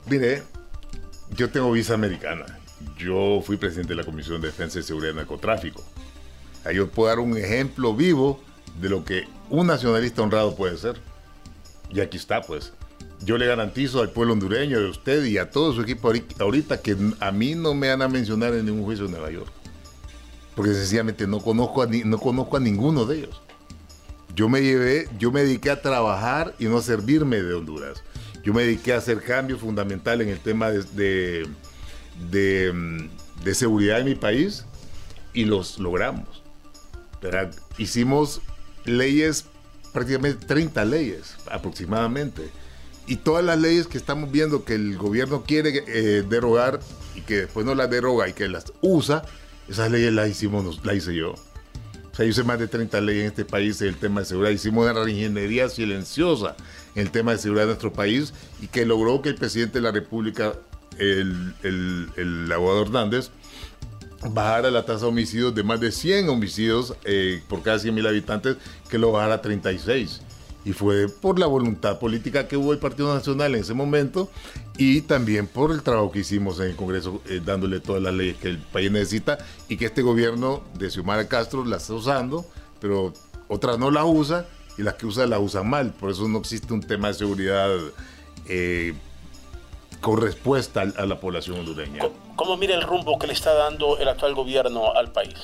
mire, 0.05 0.43
yo 1.35 1.49
tengo 1.49 1.71
visa 1.71 1.93
americana. 1.93 2.45
Yo 2.97 3.41
fui 3.45 3.57
presidente 3.57 3.89
de 3.89 3.95
la 3.95 4.03
Comisión 4.03 4.41
de 4.41 4.47
Defensa 4.47 4.79
y 4.79 4.83
Seguridad 4.83 5.09
del 5.09 5.17
Narcotráfico. 5.17 5.83
Yo 6.73 6.89
puedo 6.89 7.09
dar 7.09 7.19
un 7.19 7.37
ejemplo 7.37 7.95
vivo 7.95 8.41
de 8.81 8.89
lo 8.89 9.05
que 9.05 9.23
un 9.49 9.67
nacionalista 9.67 10.21
honrado 10.21 10.55
puede 10.55 10.77
ser. 10.77 10.99
Y 11.89 12.01
aquí 12.01 12.17
está, 12.17 12.41
pues. 12.41 12.73
Yo 13.21 13.37
le 13.37 13.47
garantizo 13.47 14.01
al 14.01 14.11
pueblo 14.11 14.33
hondureño, 14.33 14.77
a 14.77 14.89
usted 14.89 15.23
y 15.25 15.37
a 15.37 15.49
todo 15.49 15.73
su 15.73 15.81
equipo 15.81 16.11
ahorita 16.39 16.81
que 16.81 16.95
a 17.19 17.31
mí 17.31 17.55
no 17.55 17.73
me 17.73 17.89
van 17.89 18.01
a 18.01 18.07
mencionar 18.07 18.53
en 18.53 18.65
ningún 18.65 18.83
juicio 18.83 19.05
en 19.05 19.11
Nueva 19.11 19.31
York. 19.31 19.51
porque 20.55 20.73
sencillamente 20.73 21.27
no 21.27 21.39
conozco 21.39 21.83
a, 21.83 21.87
no 21.87 22.17
conozco 22.17 22.57
a 22.57 22.59
ninguno 22.59 23.05
de 23.05 23.19
ellos. 23.19 23.41
Yo 24.35 24.49
me 24.49 24.61
llevé, 24.61 25.07
yo 25.17 25.31
me 25.31 25.41
dediqué 25.41 25.69
a 25.71 25.81
trabajar 25.81 26.53
y 26.59 26.65
no 26.65 26.77
a 26.77 26.81
servirme 26.81 27.41
de 27.41 27.53
Honduras. 27.53 28.03
Yo 28.43 28.53
me 28.53 28.63
dediqué 28.63 28.93
a 28.93 28.97
hacer 28.97 29.21
cambios 29.21 29.59
fundamentales 29.59 30.27
en 30.27 30.33
el 30.33 30.39
tema 30.39 30.69
de, 30.69 30.83
de, 30.93 31.47
seguridad 33.53 33.99
en 33.99 34.05
mi 34.05 34.15
país 34.15 34.65
y 35.33 35.45
los 35.45 35.79
logramos. 35.79 36.43
Hicimos 37.77 38.41
leyes, 38.85 39.45
prácticamente 39.93 40.45
30 40.45 40.85
leyes 40.85 41.35
aproximadamente. 41.51 42.49
Y 43.05 43.17
todas 43.17 43.43
las 43.43 43.59
leyes 43.59 43.87
que 43.87 43.97
estamos 43.97 44.31
viendo 44.31 44.65
que 44.65 44.75
el 44.75 44.97
gobierno 44.97 45.43
quiere 45.43 45.83
eh, 45.87 46.23
derogar 46.27 46.79
y 47.15 47.21
que 47.21 47.41
después 47.41 47.65
no 47.65 47.73
las 47.73 47.89
deroga 47.89 48.27
y 48.27 48.33
que 48.33 48.49
las 48.49 48.65
usa, 48.81 49.23
esas 49.69 49.89
leyes 49.91 50.11
las 50.11 50.29
hicimos, 50.29 50.83
las 50.85 50.95
hice 50.95 51.15
yo. 51.15 51.31
O 51.31 52.15
sea, 52.15 52.25
yo 52.25 52.31
hice 52.31 52.43
más 52.43 52.59
de 52.59 52.67
30 52.67 52.99
leyes 53.01 53.21
en 53.21 53.27
este 53.27 53.45
país 53.45 53.79
en 53.81 53.89
el 53.89 53.95
tema 53.95 54.21
de 54.21 54.25
seguridad. 54.25 54.51
Hicimos 54.51 54.89
una 54.89 55.03
reingeniería 55.03 55.69
silenciosa 55.69 56.57
en 56.95 57.03
el 57.03 57.11
tema 57.11 57.31
de 57.31 57.37
seguridad 57.37 57.63
de 57.63 57.67
nuestro 57.67 57.93
país 57.93 58.33
y 58.61 58.67
que 58.67 58.85
logró 58.85 59.21
que 59.21 59.29
el 59.29 59.35
presidente 59.35 59.77
de 59.77 59.83
la 59.83 59.91
República, 59.91 60.53
el, 60.97 61.53
el, 61.63 62.09
el 62.15 62.51
abogado 62.51 62.83
Hernández, 62.83 63.31
bajara 64.31 64.71
la 64.71 64.85
tasa 64.85 65.01
de 65.01 65.07
homicidios 65.07 65.53
de 65.53 65.63
más 65.63 65.79
de 65.79 65.91
100 65.91 66.29
homicidios 66.29 66.95
eh, 67.05 67.41
por 67.47 67.61
cada 67.61 67.79
100 67.79 67.93
mil 67.93 68.07
habitantes, 68.07 68.57
que 68.89 68.97
lo 68.97 69.11
bajara 69.11 69.35
a 69.35 69.41
36 69.41 70.21
y 70.67 70.73
fue 70.73 71.07
por 71.07 71.39
la 71.39 71.45
voluntad 71.45 71.97
política 71.97 72.49
que 72.49 72.57
hubo 72.57 72.73
el 72.73 72.79
Partido 72.79 73.13
Nacional 73.15 73.55
en 73.55 73.61
ese 73.61 73.73
momento 73.73 74.29
y 74.77 74.99
también 74.99 75.47
por 75.47 75.71
el 75.71 75.81
trabajo 75.81 76.11
que 76.11 76.19
hicimos 76.19 76.59
en 76.59 76.67
el 76.67 76.75
Congreso 76.75 77.21
eh, 77.25 77.41
dándole 77.43 77.79
todas 77.79 78.03
las 78.03 78.13
leyes 78.13 78.35
que 78.35 78.49
el 78.49 78.57
país 78.57 78.91
necesita 78.91 79.37
y 79.69 79.77
que 79.77 79.85
este 79.85 80.01
gobierno 80.01 80.61
de 80.77 80.91
Xiomara 80.91 81.29
Castro 81.29 81.63
las 81.63 81.83
está 81.83 81.93
usando, 81.93 82.45
pero 82.81 83.13
otras 83.47 83.79
no 83.79 83.91
las 83.91 84.03
usa 84.05 84.45
y 84.77 84.83
las 84.83 84.95
que 84.95 85.05
usa 85.05 85.25
las 85.25 85.39
usan 85.39 85.69
mal. 85.69 85.93
Por 85.93 86.11
eso 86.11 86.27
no 86.27 86.39
existe 86.39 86.73
un 86.73 86.81
tema 86.81 87.07
de 87.07 87.13
seguridad 87.13 87.69
eh, 88.47 88.93
con 90.01 90.21
respuesta 90.21 90.81
a, 90.81 91.05
la 91.05 91.19
población 91.19 91.59
hondureña. 91.59 92.03
¿Cómo 92.35 92.57
mira 92.57 92.75
el 92.75 92.81
rumbo 92.81 93.17
que 93.17 93.27
le 93.27 93.33
está 93.33 93.53
dando 93.53 93.97
el 93.97 94.07
actual 94.07 94.35
gobierno 94.35 94.93
al 94.93 95.11
país? 95.11 95.35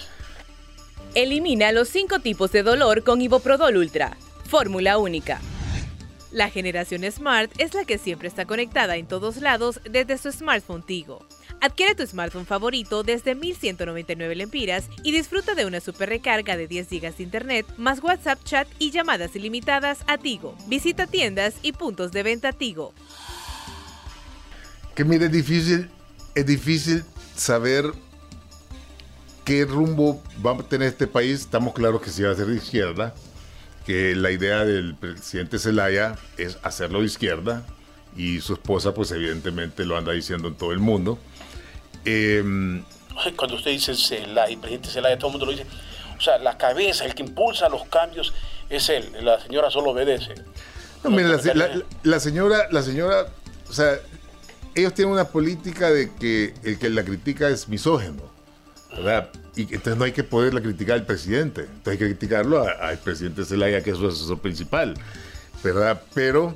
Elimina 1.16 1.72
los 1.72 1.90
cinco 1.90 2.20
tipos 2.20 2.52
de 2.52 2.64
dolor 2.64 3.04
con 3.04 3.22
Iboprodol 3.22 3.78
Ultra 3.78 4.18
Fórmula 4.48 4.98
única. 4.98 5.42
La 6.32 6.50
generación 6.50 7.04
Smart 7.12 7.52
es 7.60 7.76
la 7.76 7.86
que 7.86 8.00
siempre 8.00 8.28
está 8.28 8.46
conectada 8.46 8.98
en 8.98 9.06
todos 9.06 9.38
lados 9.38 9.80
desde 9.84 10.18
su 10.18 10.32
smartphone 10.32 10.82
Tigo. 10.82 11.26
Adquiere 11.62 11.96
tu 11.96 12.06
smartphone 12.06 12.46
favorito 12.46 13.04
desde 13.04 13.36
1199 13.36 14.36
lempiras 14.36 14.90
y 15.04 15.12
disfruta 15.12 15.54
de 15.54 15.66
una 15.66 15.80
super 15.80 16.10
recarga 16.10 16.58
de 16.58 16.68
10 16.68 16.90
GB 16.90 17.16
de 17.16 17.24
internet, 17.24 17.66
más 17.78 18.02
WhatsApp 18.04 18.44
chat 18.44 18.68
y 18.80 18.92
llamadas 18.92 19.36
ilimitadas 19.36 20.00
a 20.08 20.18
Tigo. 20.18 20.56
Visita 20.68 21.06
tiendas 21.06 21.56
y 21.62 21.72
puntos 21.72 22.12
de 22.12 22.24
venta 22.24 22.52
Tigo. 22.52 22.94
Que 24.96 25.04
mire, 25.04 25.26
es 25.26 25.32
difícil, 25.32 25.90
es 26.36 26.46
difícil 26.46 27.04
saber 27.36 27.92
qué 29.44 29.66
rumbo 29.66 30.22
va 30.46 30.54
a 30.54 30.64
tener 30.64 30.88
este 30.88 31.08
país. 31.08 31.42
Estamos 31.42 31.74
claros 31.74 32.02
que 32.02 32.10
si 32.10 32.24
va 32.24 32.32
a 32.32 32.36
ser 32.36 32.48
de 32.48 32.56
izquierda 32.56 33.14
que 33.86 34.16
la 34.16 34.32
idea 34.32 34.64
del 34.64 34.96
presidente 34.96 35.60
Zelaya 35.60 36.16
es 36.38 36.58
hacerlo 36.64 37.00
de 37.00 37.06
izquierda 37.06 37.64
y 38.16 38.40
su 38.42 38.54
esposa 38.54 38.94
pues 38.94 39.12
evidentemente 39.12 39.86
lo 39.86 39.98
anda 39.98 40.14
diciendo 40.14 40.48
en 40.48 40.56
todo 40.56 40.72
el 40.72 40.80
mundo. 40.80 41.20
Em, 42.06 42.84
Cuando 43.36 43.56
usted 43.56 43.72
dice 43.72 43.96
Zelaya, 43.96 44.58
presidente 44.60 44.90
Zelaya, 44.90 45.18
todo 45.18 45.28
el 45.28 45.32
mundo 45.34 45.46
lo 45.48 45.52
dice. 45.52 45.66
O 46.18 46.22
sea, 46.22 46.38
la 46.38 46.58
cabeza, 46.58 47.06
el 47.06 47.16
que 47.16 47.24
impulsa 47.24 47.68
los 47.68 47.86
cambios 47.88 48.34
es 48.70 48.88
él, 48.90 49.12
la 49.22 49.40
señora 49.42 49.70
solo 49.70 49.92
obedece. 49.92 50.36
No, 51.04 51.10
mira, 51.10 51.28
la, 52.04 52.20
señora, 52.20 52.68
la 52.72 52.82
señora, 52.82 53.28
o 53.68 53.74
sea, 53.74 54.00
ellos 54.76 54.94
tienen 54.94 55.14
una 55.14 55.26
política 55.26 55.90
de 55.90 56.12
que 56.12 56.54
el 56.64 56.78
que 56.78 56.90
la 56.90 57.04
critica 57.04 57.50
es 57.50 57.68
misógeno. 57.68 58.22
Y 59.56 59.62
entonces 59.62 59.98
no 59.98 60.04
hay 60.04 60.12
que 60.12 60.24
poderla 60.24 60.62
criticar 60.62 60.96
al 61.00 61.06
presidente, 61.06 61.62
entonces 61.62 61.94
hay 61.94 61.98
que 61.98 62.06
criticarlo 62.06 62.64
al 62.64 62.98
presidente 63.00 63.44
Zelaya, 63.44 63.82
que 63.82 63.92
es 63.92 63.98
su 63.98 64.08
asesor 64.08 64.40
principal, 64.40 64.94
¿verdad? 65.64 66.02
Pero 66.14 66.56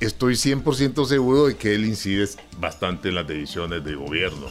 estoy 0.00 0.34
100% 0.34 1.06
seguro 1.06 1.46
de 1.46 1.56
que 1.56 1.74
él 1.74 1.84
incide 1.84 2.28
bastante 2.58 3.08
en 3.08 3.16
las 3.16 3.26
decisiones 3.26 3.84
del 3.84 3.96
gobierno. 3.96 4.46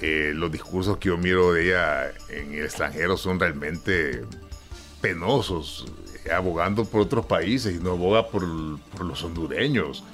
Eh, 0.00 0.32
los 0.34 0.50
discursos 0.52 0.98
que 0.98 1.08
yo 1.08 1.16
miro 1.16 1.52
de 1.52 1.66
ella 1.66 2.12
en 2.28 2.54
el 2.54 2.64
extranjero 2.64 3.16
son 3.16 3.40
realmente 3.40 4.24
penosos, 5.00 5.86
eh, 6.24 6.32
abogando 6.32 6.84
por 6.84 7.00
otros 7.00 7.26
países 7.26 7.74
y 7.74 7.82
no 7.82 7.92
aboga 7.92 8.28
por, 8.28 8.44
los 8.44 9.24
hondureños, 9.24 10.04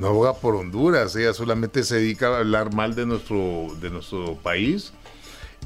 no 0.00 0.08
aboga 0.08 0.32
por 0.32 0.56
Honduras, 0.56 1.14
ella 1.14 1.34
solamente 1.34 1.84
se 1.84 1.96
dedica 1.96 2.28
a 2.28 2.38
hablar 2.38 2.74
mal 2.74 2.94
de 2.94 3.04
nuestro, 3.04 3.68
de 3.80 3.90
nuestro 3.90 4.34
país 4.36 4.94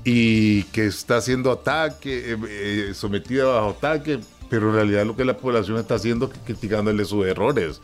y 0.02 0.64
que 0.64 0.86
está 0.86 1.20
siendo 1.20 1.52
ataque, 1.52 2.32
eh, 2.32 2.38
eh, 2.48 2.94
sometida 2.94 3.44
bajo 3.44 3.70
ataque, 3.70 4.18
pero 4.50 4.70
en 4.70 4.74
realidad 4.74 5.06
lo 5.06 5.16
que 5.16 5.24
la 5.24 5.36
población 5.36 5.78
está 5.78 5.94
haciendo 5.94 6.26
es 6.26 6.38
criticándole 6.44 7.04
sus 7.04 7.24
errores. 7.24 7.80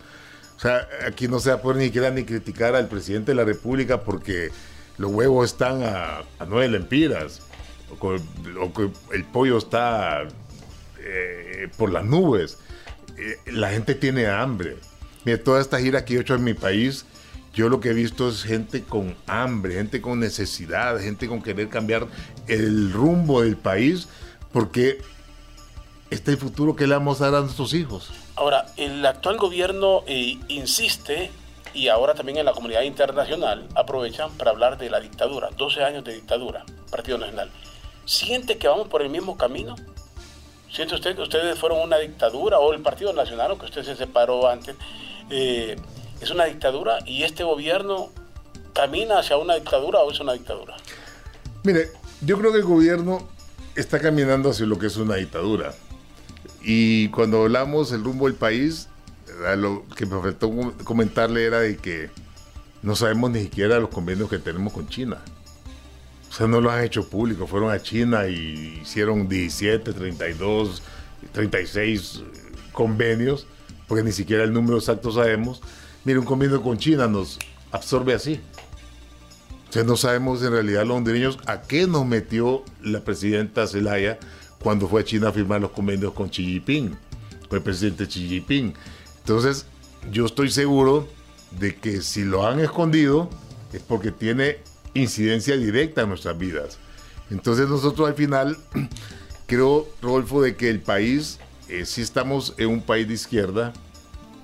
O 0.57 0.61
sea, 0.61 0.89
aquí 1.07 1.29
no 1.29 1.39
se 1.39 1.51
va 1.51 1.57
a 1.57 1.63
poder 1.63 1.79
ni 1.79 1.85
siquiera 1.85 2.11
ni 2.11 2.25
criticar 2.25 2.75
al 2.75 2.89
presidente 2.89 3.31
de 3.31 3.37
la 3.37 3.45
República 3.45 4.03
porque 4.03 4.51
los 4.99 5.13
huevos 5.13 5.53
están 5.53 5.85
a, 5.85 6.25
nueve 6.49 6.69
lempiras, 6.69 7.43
o, 8.01 8.17
el 9.13 9.25
pollo 9.25 9.57
está 9.57 10.25
eh, 10.99 11.69
por 11.79 11.93
las 11.93 12.05
nubes. 12.05 12.59
la 13.47 13.71
gente 13.71 13.95
tiene 13.95 14.27
hambre. 14.27 14.77
Mira, 15.25 15.43
toda 15.43 15.61
esta 15.61 15.79
gira 15.79 16.05
que 16.05 16.17
he 16.17 16.21
hecho 16.21 16.35
en 16.35 16.45
mi 16.45 16.55
país, 16.55 17.05
yo 17.53 17.69
lo 17.69 17.81
que 17.81 17.91
he 17.91 17.95
visto 17.95 18.29
es 18.29 18.43
gente 18.43 18.83
con 18.85 19.17
hambre, 19.27 19.75
gente 19.75 20.01
con 20.01 20.21
necesidad, 20.21 20.99
gente 21.01 21.29
con 21.29 21.43
querer 21.43 21.69
cambiar 21.69 22.07
el 22.47 22.93
rumbo 22.93 23.43
del 23.43 23.57
país, 23.57 24.09
porque 24.53 24.99
este 26.11 26.31
es 26.31 26.37
el 26.37 26.39
futuro 26.39 26.75
que 26.75 26.87
le 26.87 26.95
vamos 26.95 27.21
a 27.21 27.31
dar 27.31 27.41
a 27.41 27.45
nuestros 27.45 27.75
hijos. 27.75 28.11
Ahora, 28.37 28.67
el 28.77 29.05
actual 29.05 29.37
gobierno 29.37 30.03
eh, 30.07 30.39
insiste, 30.49 31.31
y 31.75 31.89
ahora 31.89 32.15
también 32.15 32.39
en 32.39 32.47
la 32.47 32.53
comunidad 32.53 32.83
internacional, 32.83 33.69
aprovechan 33.75 34.31
para 34.39 34.53
hablar 34.53 34.79
de 34.79 34.89
la 34.89 35.01
dictadura, 35.01 35.51
12 35.57 35.85
años 35.85 36.05
de 36.05 36.15
dictadura, 36.15 36.65
Partido 36.91 37.19
Nacional. 37.19 37.51
¿Siente 38.07 38.59
que 38.59 38.69
vamos 38.69 38.89
por 38.89 39.03
el 39.03 39.11
mismo 39.11 39.37
camino? 39.37 39.77
¿Siente 40.73 40.95
usted 40.95 41.17
que 41.17 41.23
ustedes 41.23 41.59
fueron 41.59 41.81
una 41.81 41.99
dictadura 41.99 42.59
o 42.59 42.73
el 42.73 42.81
Partido 42.81 43.13
Nacional, 43.13 43.59
que 43.59 43.67
usted 43.67 43.83
se 43.83 43.97
separó 43.97 44.49
antes? 44.49 44.77
Eh, 45.29 45.77
es 46.21 46.31
una 46.31 46.45
dictadura 46.45 46.99
y 47.07 47.25
este 47.25 47.43
gobierno 47.43 48.11
camina 48.73 49.19
hacia 49.19 49.37
una 49.37 49.55
dictadura 49.55 50.01
o 50.01 50.11
es 50.11 50.21
una 50.21 50.33
dictadura? 50.33 50.77
Mire, 51.65 51.91
yo 52.21 52.39
creo 52.39 52.53
que 52.53 52.59
el 52.59 52.65
gobierno 52.65 53.29
está 53.75 53.99
caminando 53.99 54.51
hacia 54.51 54.67
lo 54.67 54.79
que 54.79 54.87
es 54.87 54.97
una 54.97 55.17
dictadura. 55.17 55.75
Y 56.63 57.09
cuando 57.09 57.43
hablamos 57.43 57.91
del 57.91 58.05
rumbo 58.05 58.27
del 58.27 58.37
país, 58.37 58.89
lo 59.57 59.85
que 59.97 60.07
me 60.07 60.21
faltó 60.21 60.51
comentarle 60.85 61.45
era 61.45 61.61
de 61.61 61.77
que 61.77 62.11
no 62.83 62.95
sabemos 62.95 63.31
ni 63.31 63.43
siquiera 63.43 63.79
los 63.79 63.91
convenios 63.91 64.29
que 64.29 64.39
tenemos 64.39 64.73
con 64.73 64.89
China. 64.89 65.19
O 66.31 66.33
sea, 66.33 66.47
no 66.47 66.61
los 66.61 66.73
han 66.73 66.85
hecho 66.85 67.09
públicos. 67.09 67.51
Fueron 67.51 67.73
a 67.73 67.83
China 67.83 68.29
y 68.29 68.81
hicieron 68.83 69.29
17, 69.29 69.93
32, 69.93 70.83
36 71.33 72.23
convenios, 72.73 73.47
porque 73.89 74.05
ni 74.05 74.13
siquiera 74.13 74.45
el 74.45 74.53
número 74.53 74.79
exacto 74.79 75.11
sabemos. 75.11 75.61
Mire, 76.05 76.21
un 76.21 76.25
convenio 76.25 76.63
con 76.63 76.79
China 76.79 77.09
nos 77.09 77.39
absorbe 77.73 78.15
así. 78.15 78.41
O 79.77 79.85
no 79.85 79.97
sabemos 79.97 80.43
en 80.43 80.53
realidad 80.53 80.85
los 80.85 80.97
hondureños 80.97 81.39
a 81.47 81.63
qué 81.63 81.87
nos 81.87 82.07
metió 82.07 82.65
la 82.83 83.01
presidenta 83.01 83.67
Zelaya 83.67 84.19
cuando 84.61 84.89
fue 84.89 85.03
a 85.03 85.05
China 85.05 85.29
a 85.29 85.33
firmar 85.33 85.61
los 85.61 85.71
convenios 85.71 86.13
con 86.13 86.29
Xi 86.29 86.45
Jinping, 86.45 86.97
con 87.49 87.57
el 87.57 87.63
presidente 87.63 88.07
Xi 88.07 88.29
Jinping. 88.29 88.75
Entonces, 89.19 89.67
yo 90.11 90.27
estoy 90.27 90.51
seguro 90.51 91.09
de 91.59 91.77
que 91.77 92.03
si 92.03 92.25
lo 92.25 92.47
han 92.47 92.61
escondido 92.61 93.31
es 93.73 93.83
porque 93.83 94.11
tiene 94.11 94.59
incidencia 94.95 95.57
directa 95.57 96.03
en 96.03 96.09
nuestras 96.09 96.37
vidas. 96.39 96.79
Entonces 97.31 97.69
nosotros 97.69 98.09
al 98.09 98.15
final 98.15 98.57
creo, 99.47 99.89
Rodolfo, 100.03 100.43
de 100.43 100.57
que 100.57 100.69
el 100.69 100.81
país, 100.81 101.39
eh, 101.69 101.85
si 101.87 102.03
estamos 102.03 102.55
en 102.59 102.69
un 102.69 102.83
país 102.83 103.07
de 103.09 103.15
izquierda, 103.15 103.73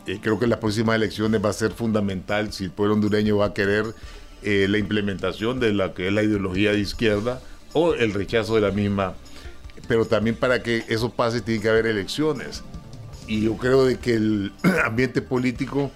eh, 0.06 0.20
creo 0.22 0.38
que 0.38 0.46
las 0.46 0.58
próximas 0.58 0.96
elecciones 0.96 1.44
va 1.44 1.50
a 1.50 1.52
ser 1.52 1.72
fundamental 1.72 2.52
si 2.52 2.64
el 2.64 2.70
pueblo 2.70 2.94
hondureño 2.94 3.38
va 3.38 3.46
a 3.46 3.54
querer 3.54 3.86
eh, 4.42 4.66
la 4.68 4.78
implementación 4.78 5.58
de 5.58 5.72
la 5.72 5.94
que 5.94 6.08
es 6.08 6.12
la 6.12 6.22
ideología 6.22 6.72
de 6.72 6.78
izquierda 6.78 7.40
o 7.72 7.94
el 7.94 8.14
rechazo 8.14 8.54
de 8.54 8.60
la 8.60 8.70
misma. 8.70 9.14
Pero 9.88 10.04
también 10.04 10.36
para 10.36 10.62
que 10.62 10.84
eso 10.88 11.10
pase 11.10 11.40
tiene 11.40 11.60
que 11.60 11.68
haber 11.68 11.86
elecciones. 11.86 12.62
Y 13.26 13.42
yo 13.42 13.56
creo 13.56 13.84
de 13.84 13.98
que 13.98 14.14
el 14.14 14.52
ambiente 14.84 15.22
político 15.22 15.90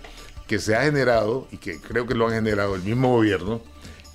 que 0.49 0.59
se 0.59 0.75
ha 0.75 0.83
generado, 0.83 1.47
y 1.53 1.59
que 1.59 1.81
creo 1.81 2.09
que 2.09 2.15
lo 2.15 2.27
han 2.27 2.35
generado 2.35 2.75
el 2.75 2.83
mismo 2.83 3.15
gobierno, 3.15 3.63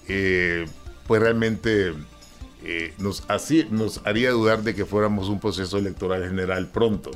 eh, 0.08 0.66
pues 1.08 1.22
realmente 1.22 1.94
eh, 2.64 2.94
nos, 2.98 3.24
así, 3.28 3.68
nos 3.70 4.02
haría 4.06 4.32
dudar 4.32 4.64
de 4.64 4.76
que 4.76 4.86
fuéramos 4.86 5.30
un 5.30 5.40
proceso 5.40 5.78
electoral 5.78 6.24
general 6.24 6.68
pronto. 6.68 7.12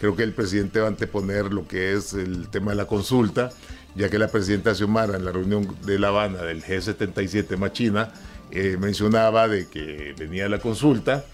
Creo 0.00 0.14
que 0.14 0.22
el 0.22 0.32
presidente 0.32 0.80
va 0.80 0.86
a 0.86 0.88
anteponer 0.88 1.52
lo 1.52 1.66
que 1.66 1.94
es 1.94 2.12
el 2.12 2.48
tema 2.48 2.72
de 2.72 2.76
la 2.76 2.86
consulta, 2.86 3.50
ya 3.94 4.10
que 4.10 4.18
la 4.18 4.28
presidenta 4.28 4.74
Xiomara 4.74 5.16
en 5.16 5.24
la 5.24 5.32
reunión 5.32 5.74
de 5.84 5.98
La 5.98 6.08
Habana 6.08 6.42
del 6.42 6.62
G77 6.62 7.56
Machina 7.56 8.12
eh, 8.50 8.76
mencionaba 8.78 9.48
de 9.48 9.66
que 9.68 10.14
venía 10.18 10.48
la 10.48 10.58
consulta, 10.58 11.24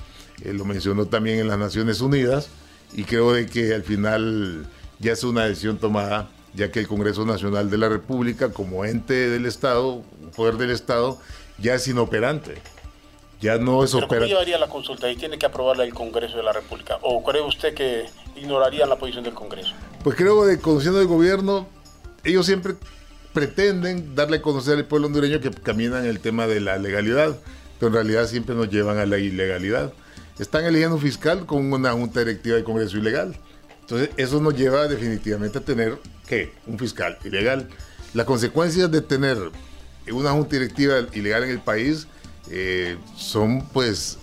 lo 0.45 0.65
mencionó 0.65 1.07
también 1.07 1.39
en 1.39 1.49
las 1.49 1.59
Naciones 1.59 2.01
Unidas 2.01 2.49
y 2.95 3.05
creo 3.05 3.33
de 3.33 3.47
que 3.47 3.75
al 3.75 3.83
final 3.83 4.67
ya 4.99 5.13
es 5.13 5.25
una 5.25 5.45
decisión 5.45 5.79
tomada, 5.79 6.31
ya 6.55 6.71
que 6.71 6.81
el 6.81 6.89
Congreso 6.89 7.25
Nacional 7.25 7.71
de 7.71 7.79
la 7.79 7.89
República 7.89 8.53
como 8.53 8.85
ente 8.85 9.31
del 9.31 9.47
Estado, 9.47 10.03
poder 10.37 10.57
del 10.57 10.71
Estado, 10.71 11.19
ya 11.59 11.75
es 11.75 11.87
inoperante. 11.89 12.57
Ya 13.41 13.59
no 13.59 13.83
es 13.83 13.93
operante. 13.95 14.17
¿Cómo 14.17 14.27
llevaría 14.29 14.59
la 14.59 14.69
consulta 14.69 15.11
y 15.11 15.17
tiene 15.17 15.37
que 15.37 15.47
aprobarla 15.47 15.85
el 15.85 15.93
Congreso 15.93 16.37
de 16.37 16.45
la 16.45 16.53
República? 16.53 16.99
¿O 17.03 17.25
cree 17.25 17.43
usted 17.43 17.75
que 17.75 18.07
ignorarían 18.37 18.89
la 18.89 18.97
posición 18.97 19.25
del 19.25 19.35
Congreso? 19.35 19.73
Pues 20.05 20.17
creo 20.17 20.47
que 20.47 20.59
conociendo 20.59 21.01
el 21.01 21.09
gobierno, 21.09 21.67
ellos 22.23 22.47
siempre 22.47 22.75
pretenden 23.33 24.15
darle 24.15 24.37
a 24.37 24.43
conocer 24.43 24.79
al 24.79 24.85
pueblo 24.85 25.09
hondureño 25.09 25.41
que 25.41 25.51
caminan 25.51 26.07
el 26.07 26.21
tema 26.21 26.47
de 26.47 26.61
la 26.61 26.77
legalidad, 26.79 27.37
pero 27.81 27.89
en 27.89 27.95
realidad 27.95 28.27
siempre 28.27 28.55
nos 28.55 28.71
llevan 28.71 28.99
a 28.99 29.07
la 29.07 29.19
ilegalidad. 29.19 29.93
Están 30.39 30.65
eligiendo 30.65 30.97
un 30.97 31.03
fiscal 31.03 31.47
con 31.47 31.73
una 31.73 31.93
junta 31.93 32.21
directiva 32.21 32.57
del 32.57 32.65
Congreso 32.65 32.99
ilegal. 32.99 33.37
Entonces, 33.83 34.11
eso 34.17 34.41
nos 34.41 34.57
lleva 34.57 34.89
definitivamente 34.89 35.59
a 35.59 35.61
tener, 35.61 35.99
¿qué? 36.27 36.53
Un 36.67 36.79
fiscal 36.79 37.19
ilegal. 37.25 37.69
Las 38.15 38.27
consecuencias 38.27 38.91
de 38.91 39.01
tener 39.01 39.39
una 40.11 40.33
junta 40.33 40.51
directiva 40.51 40.95
ilegal 41.13 41.45
en 41.45 41.51
el 41.51 41.61
país 41.61 42.07
eh, 42.51 42.97
son, 43.17 43.67
pues, 43.69 44.19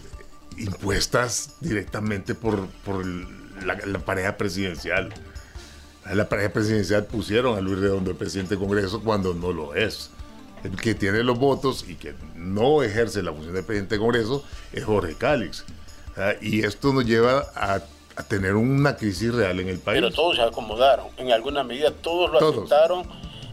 impuestas 0.57 1.55
directamente 1.61 2.35
por, 2.35 2.67
por 2.83 3.05
la, 3.05 3.99
pareja 3.99 4.37
presidencial 4.37 5.13
la 6.13 6.27
pareja 6.27 6.49
presidencial 6.49 7.05
pusieron 7.05 7.57
a 7.57 7.61
Luis 7.61 7.79
Redondo 7.79 8.11
el 8.11 8.17
presidente 8.17 8.55
del 8.55 8.59
Congreso 8.59 9.01
cuando 9.01 9.33
no 9.33 9.51
lo 9.51 9.75
es. 9.75 10.09
El 10.63 10.75
que 10.75 10.93
tiene 10.95 11.23
los 11.23 11.39
votos 11.39 11.85
y 11.87 11.95
que 11.95 12.15
no 12.35 12.83
ejerce 12.83 13.23
la 13.23 13.31
función 13.31 13.53
de 13.53 13.63
presidente 13.63 13.95
del 13.95 14.01
Congreso 14.01 14.43
es 14.73 14.83
Jorge 14.83 15.15
Cálix. 15.15 15.65
Y 16.41 16.65
esto 16.65 16.91
nos 16.93 17.05
lleva 17.05 17.45
a, 17.55 17.81
tener 18.23 18.55
una 18.55 18.95
crisis 18.95 19.33
real 19.33 19.59
en 19.59 19.69
el 19.69 19.79
país. 19.79 20.01
Pero 20.01 20.11
todos 20.11 20.35
se 20.35 20.41
acomodaron. 20.41 21.07
En 21.17 21.31
alguna 21.31 21.63
medida 21.63 21.91
todos 21.91 22.31
lo 22.31 22.49
aceptaron. 22.49 23.03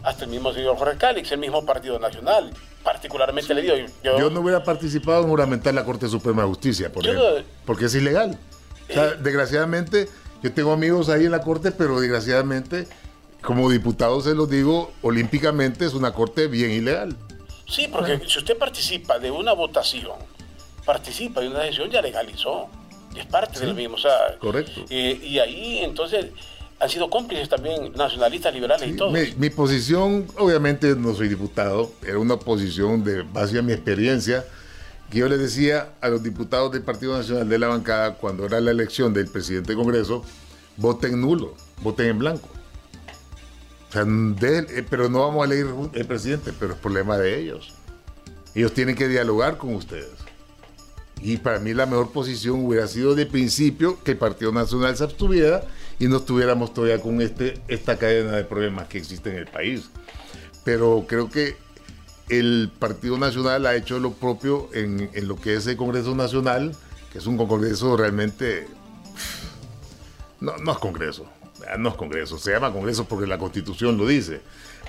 Hasta 0.03 0.25
el 0.25 0.31
mismo 0.31 0.53
señor 0.53 0.77
Jorge 0.77 0.97
Cálix, 0.99 1.33
el 1.33 1.39
mismo 1.39 1.65
Partido 1.65 1.99
Nacional. 1.99 2.53
Particularmente 2.85 3.53
le 3.55 3.63
digo. 3.63 3.75
Yo, 4.05 4.31
no 4.31 4.41
hubiera 4.41 4.63
participado 4.63 5.23
en 5.23 5.29
juramentar 5.29 5.75
la 5.75 5.85
Corte 5.85 6.09
Suprema 6.09 6.43
de 6.43 6.49
Justicia, 6.49 6.93
por 6.93 7.05
ejemplo, 7.05 7.43
porque 7.65 7.87
es 7.87 7.95
ilegal. 7.97 8.39
Eh, 8.89 9.15
desgraciadamente 9.21 10.09
yo 10.43 10.53
tengo 10.53 10.73
amigos 10.73 11.09
ahí 11.09 11.25
en 11.25 11.33
la 11.33 11.41
corte, 11.41 11.73
pero 11.73 11.99
desgraciadamente, 11.99 12.87
como 13.43 13.71
diputado 13.71 14.21
se 14.21 14.35
los 14.35 14.49
digo, 14.49 14.93
olímpicamente 15.03 15.85
es 15.85 15.95
una 15.95 16.13
corte 16.13 16.47
bien 16.47 16.71
ilegal. 16.71 17.17
Sí, 17.69 17.89
porque 17.91 18.21
si 18.29 18.39
usted 18.39 18.57
participa 18.57 19.19
de 19.19 19.31
una 19.31 19.53
votación, 19.53 20.19
participa 20.85 21.41
de 21.41 21.49
una 21.49 21.61
decisión, 21.61 21.91
ya 21.91 22.01
legalizó. 22.01 22.69
Es 23.17 23.27
parte 23.27 23.61
del 23.61 23.75
mismo. 23.75 23.97
O 23.97 23.99
sea, 23.99 24.37
correcto. 24.39 24.85
Eh, 24.91 25.21
y 25.23 25.39
ahí 25.39 25.79
entonces 25.79 26.27
han 26.79 26.89
sido 26.91 27.09
cómplices 27.09 27.49
también 27.49 27.93
nacionalistas, 27.95 28.53
liberales 28.53 28.89
y 28.89 28.97
todo. 28.97 29.11
Mi, 29.11 29.51
posición, 29.51 30.27
obviamente 30.39 30.95
no 30.95 31.15
soy 31.15 31.29
diputado, 31.29 31.91
era 32.07 32.19
una 32.19 32.39
posición 32.39 33.03
de 33.03 33.23
base 33.23 33.59
a 33.59 33.63
mi 33.63 33.73
experiencia 33.73 34.45
que 35.11 35.19
yo 35.19 35.29
le 35.29 35.39
decía 35.39 35.93
a 36.01 36.09
los 36.09 36.23
diputados 36.23 36.73
del 36.73 36.83
Partido 36.83 37.17
Nacional 37.17 37.49
de 37.49 37.59
la 37.59 37.69
bancada 37.69 38.15
cuando 38.15 38.45
era 38.45 38.61
la 38.61 38.73
elección 38.73 39.15
del 39.15 39.29
presidente 39.29 39.69
del 39.69 39.77
Congreso, 39.77 40.25
voten 40.77 41.21
nulo, 41.21 41.55
voten 41.81 42.07
en 42.07 42.19
blanco. 42.19 42.49
O 43.89 43.93
sea, 43.93 44.03
eh, 44.03 44.85
pero 44.91 45.09
no 45.09 45.21
vamos 45.21 45.43
a 45.43 45.47
elegir 45.47 45.73
el 45.95 46.07
presidente, 46.07 46.53
pero 46.59 46.75
es 46.75 46.79
problema 46.79 47.17
de 47.17 47.41
ellos. 47.41 47.73
Ellos 48.55 48.75
tienen 48.75 48.97
que 48.97 49.07
dialogar 49.09 49.59
con 49.59 49.75
ustedes. 49.75 50.26
Y 51.21 51.39
para 51.39 51.59
mí 51.59 51.73
la 51.73 51.87
mejor 51.87 52.11
posición 52.13 52.65
hubiera 52.65 52.87
sido 52.87 53.15
de 53.15 53.27
principio 53.27 54.03
que 54.03 54.13
el 54.13 54.19
Partido 54.19 54.53
Nacional 54.53 54.97
se 54.97 55.05
abstuviera 55.05 55.65
y 55.99 56.09
no 56.09 56.19
estuviéramos 56.19 56.75
todavía 56.75 57.01
con 57.01 57.21
este, 57.21 57.61
esta 57.69 57.99
cadena 57.99 58.33
de 58.33 58.45
problemas 58.45 58.87
que 58.89 58.99
existe 58.99 59.31
en 59.31 59.37
el 59.37 59.47
país. 59.47 59.89
Pero 60.65 61.07
creo 61.09 61.31
que 61.31 61.57
el 62.29 62.71
Partido 62.79 63.19
Nacional 63.19 63.67
ha 63.67 63.77
hecho 63.77 63.99
lo 63.99 64.13
propio 64.13 64.69
en, 64.73 65.11
lo 65.27 65.37
que 65.37 65.55
es 65.55 65.67
el 65.67 65.77
Congreso 65.77 66.15
Nacional, 66.15 66.77
que 67.13 67.19
es 67.19 67.27
un 67.27 67.37
congreso 67.37 67.97
realmente... 67.97 68.67
No, 70.41 70.57
no 70.59 70.73
es 70.73 70.79
congreso, 70.79 71.27
no 71.79 71.89
es 71.89 71.95
congreso, 71.95 72.37
se 72.37 72.53
llama 72.53 72.73
congreso 72.73 73.07
porque 73.07 73.27
la 73.27 73.39
constitución 73.39 73.97
lo 73.97 74.07
dice, 74.07 74.43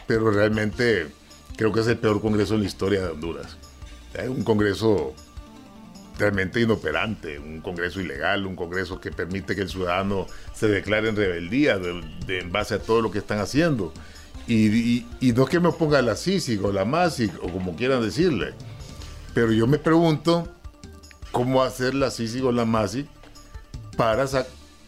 pero 0.06 0.30
realmente 0.30 1.08
creo 1.56 1.72
que 1.72 1.80
es 1.80 1.88
el 1.88 1.98
peor 1.98 2.22
congreso 2.22 2.56
en 2.56 2.62
la 2.62 2.66
historia 2.66 3.02
de 3.02 3.12
Honduras. 3.12 3.56
Es 4.14 4.28
un 4.28 4.44
congreso 4.44 5.14
realmente 6.18 6.60
inoperante, 6.60 7.40
un 7.40 7.62
congreso 7.62 8.02
ilegal, 8.02 8.46
un 8.46 8.56
congreso 8.56 9.00
que 9.00 9.12
permite 9.12 9.56
que 9.56 9.62
el 9.62 9.70
ciudadano 9.70 10.28
se 10.54 10.68
declare 10.68 11.10
en 11.10 11.16
rebeldía 11.16 11.80
en 12.28 12.52
base 12.52 12.76
a 12.76 12.80
todo 12.80 13.02
lo 13.02 13.12
que 13.12 13.20
están 13.20 13.40
haciendo. 13.40 13.94
Y, 14.48 15.06
no 15.36 15.44
es 15.44 15.50
que 15.50 15.60
me 15.60 15.72
ponga 15.72 16.02
la 16.02 16.16
CICIG 16.16 16.64
o 16.64 16.72
la 16.72 16.86
MASIC 16.86 17.44
o 17.44 17.50
como 17.50 17.76
quieran 17.76 18.02
decirle, 18.02 18.54
pero 19.34 19.52
yo 19.52 19.68
me 19.68 19.78
pregunto 19.78 20.48
cómo 21.32 21.64
hacer 21.64 21.94
la 21.94 22.12
CICIG 22.12 22.46
o 22.46 22.52
la 22.52 22.66
MASIC 22.66 23.08
para, 23.98 24.26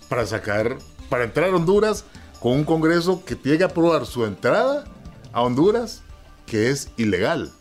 para 0.08 0.26
sacar, 0.26 0.78
para 1.10 1.26
entrar 1.26 1.50
a 1.50 1.56
Honduras 1.56 2.06
con 2.40 2.54
un 2.54 2.64
Congreso 2.64 3.24
que 3.26 3.36
tiene 3.36 3.58
que 3.58 3.66
aprobar 3.66 4.06
su 4.06 4.26
entrada 4.26 4.86
a 5.34 5.42
Honduras, 5.42 6.04
que 6.46 6.70
es 6.70 6.90
ilegal. 6.96 7.52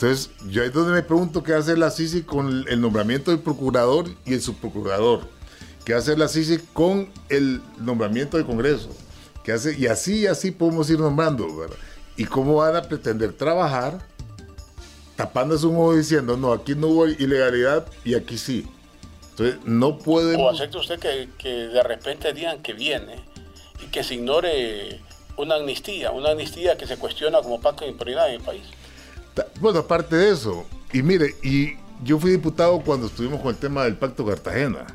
Entonces, 0.00 0.30
yo 0.48 0.62
ahí 0.62 0.68
es 0.68 0.74
donde 0.74 0.92
me 0.92 1.02
pregunto 1.02 1.42
qué 1.42 1.54
hace 1.54 1.76
la 1.76 1.90
CICIG 1.90 2.24
con 2.24 2.64
el 2.68 2.80
nombramiento 2.80 3.32
del 3.32 3.40
procurador 3.40 4.06
y 4.24 4.34
el 4.34 4.40
subprocurador. 4.40 5.22
¿Qué 5.84 5.92
hace 5.92 6.16
la 6.16 6.28
CICIG 6.28 6.72
con 6.72 7.10
el 7.28 7.60
nombramiento 7.78 8.36
del 8.36 8.46
Congreso? 8.46 8.90
y 9.76 9.86
así, 9.86 10.26
así 10.26 10.50
podemos 10.50 10.88
ir 10.90 11.00
nombrando, 11.00 11.48
¿Y 12.16 12.26
cómo 12.26 12.56
van 12.56 12.76
a 12.76 12.82
pretender 12.82 13.32
trabajar 13.32 13.98
tapándose 15.16 15.66
un 15.66 15.76
ojo 15.76 15.96
diciendo, 15.96 16.36
no, 16.36 16.52
aquí 16.52 16.74
no 16.74 16.88
hubo 16.88 17.06
ilegalidad 17.08 17.86
y 18.04 18.14
aquí 18.14 18.38
sí? 18.38 18.66
Entonces, 19.30 19.58
no 19.64 19.98
pueden... 19.98 20.38
¿O 20.38 20.48
acepta 20.48 20.78
usted 20.78 21.00
que, 21.00 21.28
que 21.38 21.48
de 21.48 21.82
repente 21.82 22.32
digan 22.32 22.62
que 22.62 22.72
viene 22.72 23.24
y 23.82 23.86
que 23.86 24.04
se 24.04 24.14
ignore 24.14 25.00
una 25.36 25.56
amnistía, 25.56 26.12
una 26.12 26.30
amnistía 26.30 26.76
que 26.76 26.86
se 26.86 26.98
cuestiona 26.98 27.40
como 27.40 27.60
pacto 27.60 27.84
de 27.84 27.90
impunidad 27.90 28.28
en 28.28 28.34
el 28.34 28.42
país? 28.42 28.64
Bueno, 29.60 29.80
aparte 29.80 30.16
de 30.16 30.30
eso, 30.32 30.66
y 30.92 31.02
mire, 31.02 31.34
y 31.42 31.76
yo 32.04 32.18
fui 32.18 32.30
diputado 32.30 32.80
cuando 32.80 33.06
estuvimos 33.06 33.40
con 33.40 33.50
el 33.50 33.56
tema 33.56 33.84
del 33.84 33.96
Pacto 33.96 34.24
Cartagena, 34.24 34.86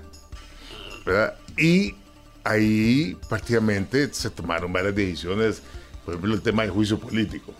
¿verdad? 1.05 1.35
Y 1.57 1.95
ahí 2.43 3.17
prácticamente 3.29 4.13
se 4.13 4.29
tomaron 4.29 4.71
varias 4.73 4.95
decisiones, 4.95 5.61
por 6.05 6.13
ejemplo 6.13 6.33
el 6.33 6.41
tema 6.41 6.63
del 6.63 6.71
juicio 6.71 6.99
político. 6.99 7.53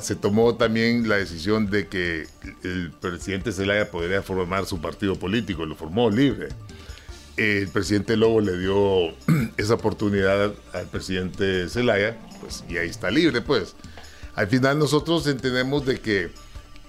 Se 0.00 0.14
tomó 0.14 0.54
también 0.54 1.08
la 1.08 1.16
decisión 1.16 1.68
de 1.68 1.88
que 1.88 2.28
el 2.62 2.92
presidente 3.00 3.50
Zelaya 3.50 3.90
podría 3.90 4.22
formar 4.22 4.64
su 4.64 4.80
partido 4.80 5.16
político, 5.16 5.66
lo 5.66 5.74
formó 5.74 6.08
libre. 6.08 6.50
El 7.36 7.66
presidente 7.68 8.16
Lobo 8.16 8.40
le 8.40 8.58
dio 8.58 9.08
esa 9.56 9.74
oportunidad 9.74 10.52
al 10.72 10.86
presidente 10.86 11.68
Zelaya, 11.68 12.16
pues, 12.40 12.62
y 12.68 12.76
ahí 12.76 12.88
está 12.88 13.10
libre, 13.10 13.40
pues. 13.40 13.74
Al 14.34 14.46
final 14.48 14.78
nosotros 14.78 15.26
entendemos 15.26 15.84
de 15.84 16.00
que 16.00 16.30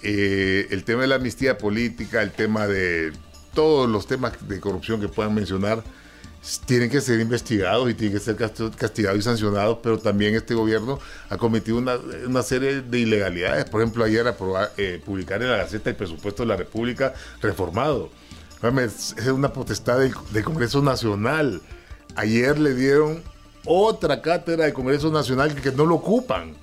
eh, 0.02 0.68
el 0.72 0.84
tema 0.84 1.02
de 1.02 1.08
la 1.08 1.16
amnistía 1.16 1.58
política, 1.58 2.22
el 2.22 2.32
tema 2.32 2.68
de 2.68 3.14
todos 3.54 3.90
los 3.90 4.08
temas 4.08 4.34
de 4.48 4.60
corrupción 4.60 5.00
que 5.00 5.08
puedan 5.08 5.34
mencionar, 5.34 5.84
tienen 6.66 6.90
que 6.90 7.00
ser 7.00 7.22
investigados 7.22 7.90
y 7.90 7.94
tienen 7.94 8.18
que 8.18 8.24
ser 8.24 8.36
castigados 8.36 9.18
y 9.18 9.22
sancionados, 9.22 9.80
pero 9.82 9.98
también 9.98 10.36
este 10.36 10.54
gobierno 10.54 11.00
ha 11.30 11.38
cometido 11.38 11.78
una, 11.78 12.44
serie 12.44 12.82
de 12.82 13.00
ilegalidades. 13.00 13.66
Por 13.66 13.82
ejemplo, 13.82 14.04
ayer 14.04 14.28
aprobar, 14.28 14.74
eh, 14.76 15.02
publicar 15.06 15.42
en 15.42 15.52
la 15.52 15.58
Gaceta 15.58 15.90
el 15.90 15.96
presupuesto 15.96 16.44
de 16.44 16.50
la 16.50 16.58
República 16.58 17.14
reformado. 17.42 18.10
Es 18.82 19.28
una 19.28 19.52
potestad 19.52 20.00
del, 20.00 20.44
Congreso 20.44 20.82
Nacional. 20.82 21.62
Ayer 22.16 22.58
le 22.58 22.74
dieron 22.74 23.22
otra 23.66 24.22
cátedra 24.22 24.66
del 24.66 24.74
Congreso 24.74 25.12
Nacional 25.12 25.54
que 25.56 25.72
no 25.72 25.86
lo 25.86 25.96
ocupan. 25.96 26.56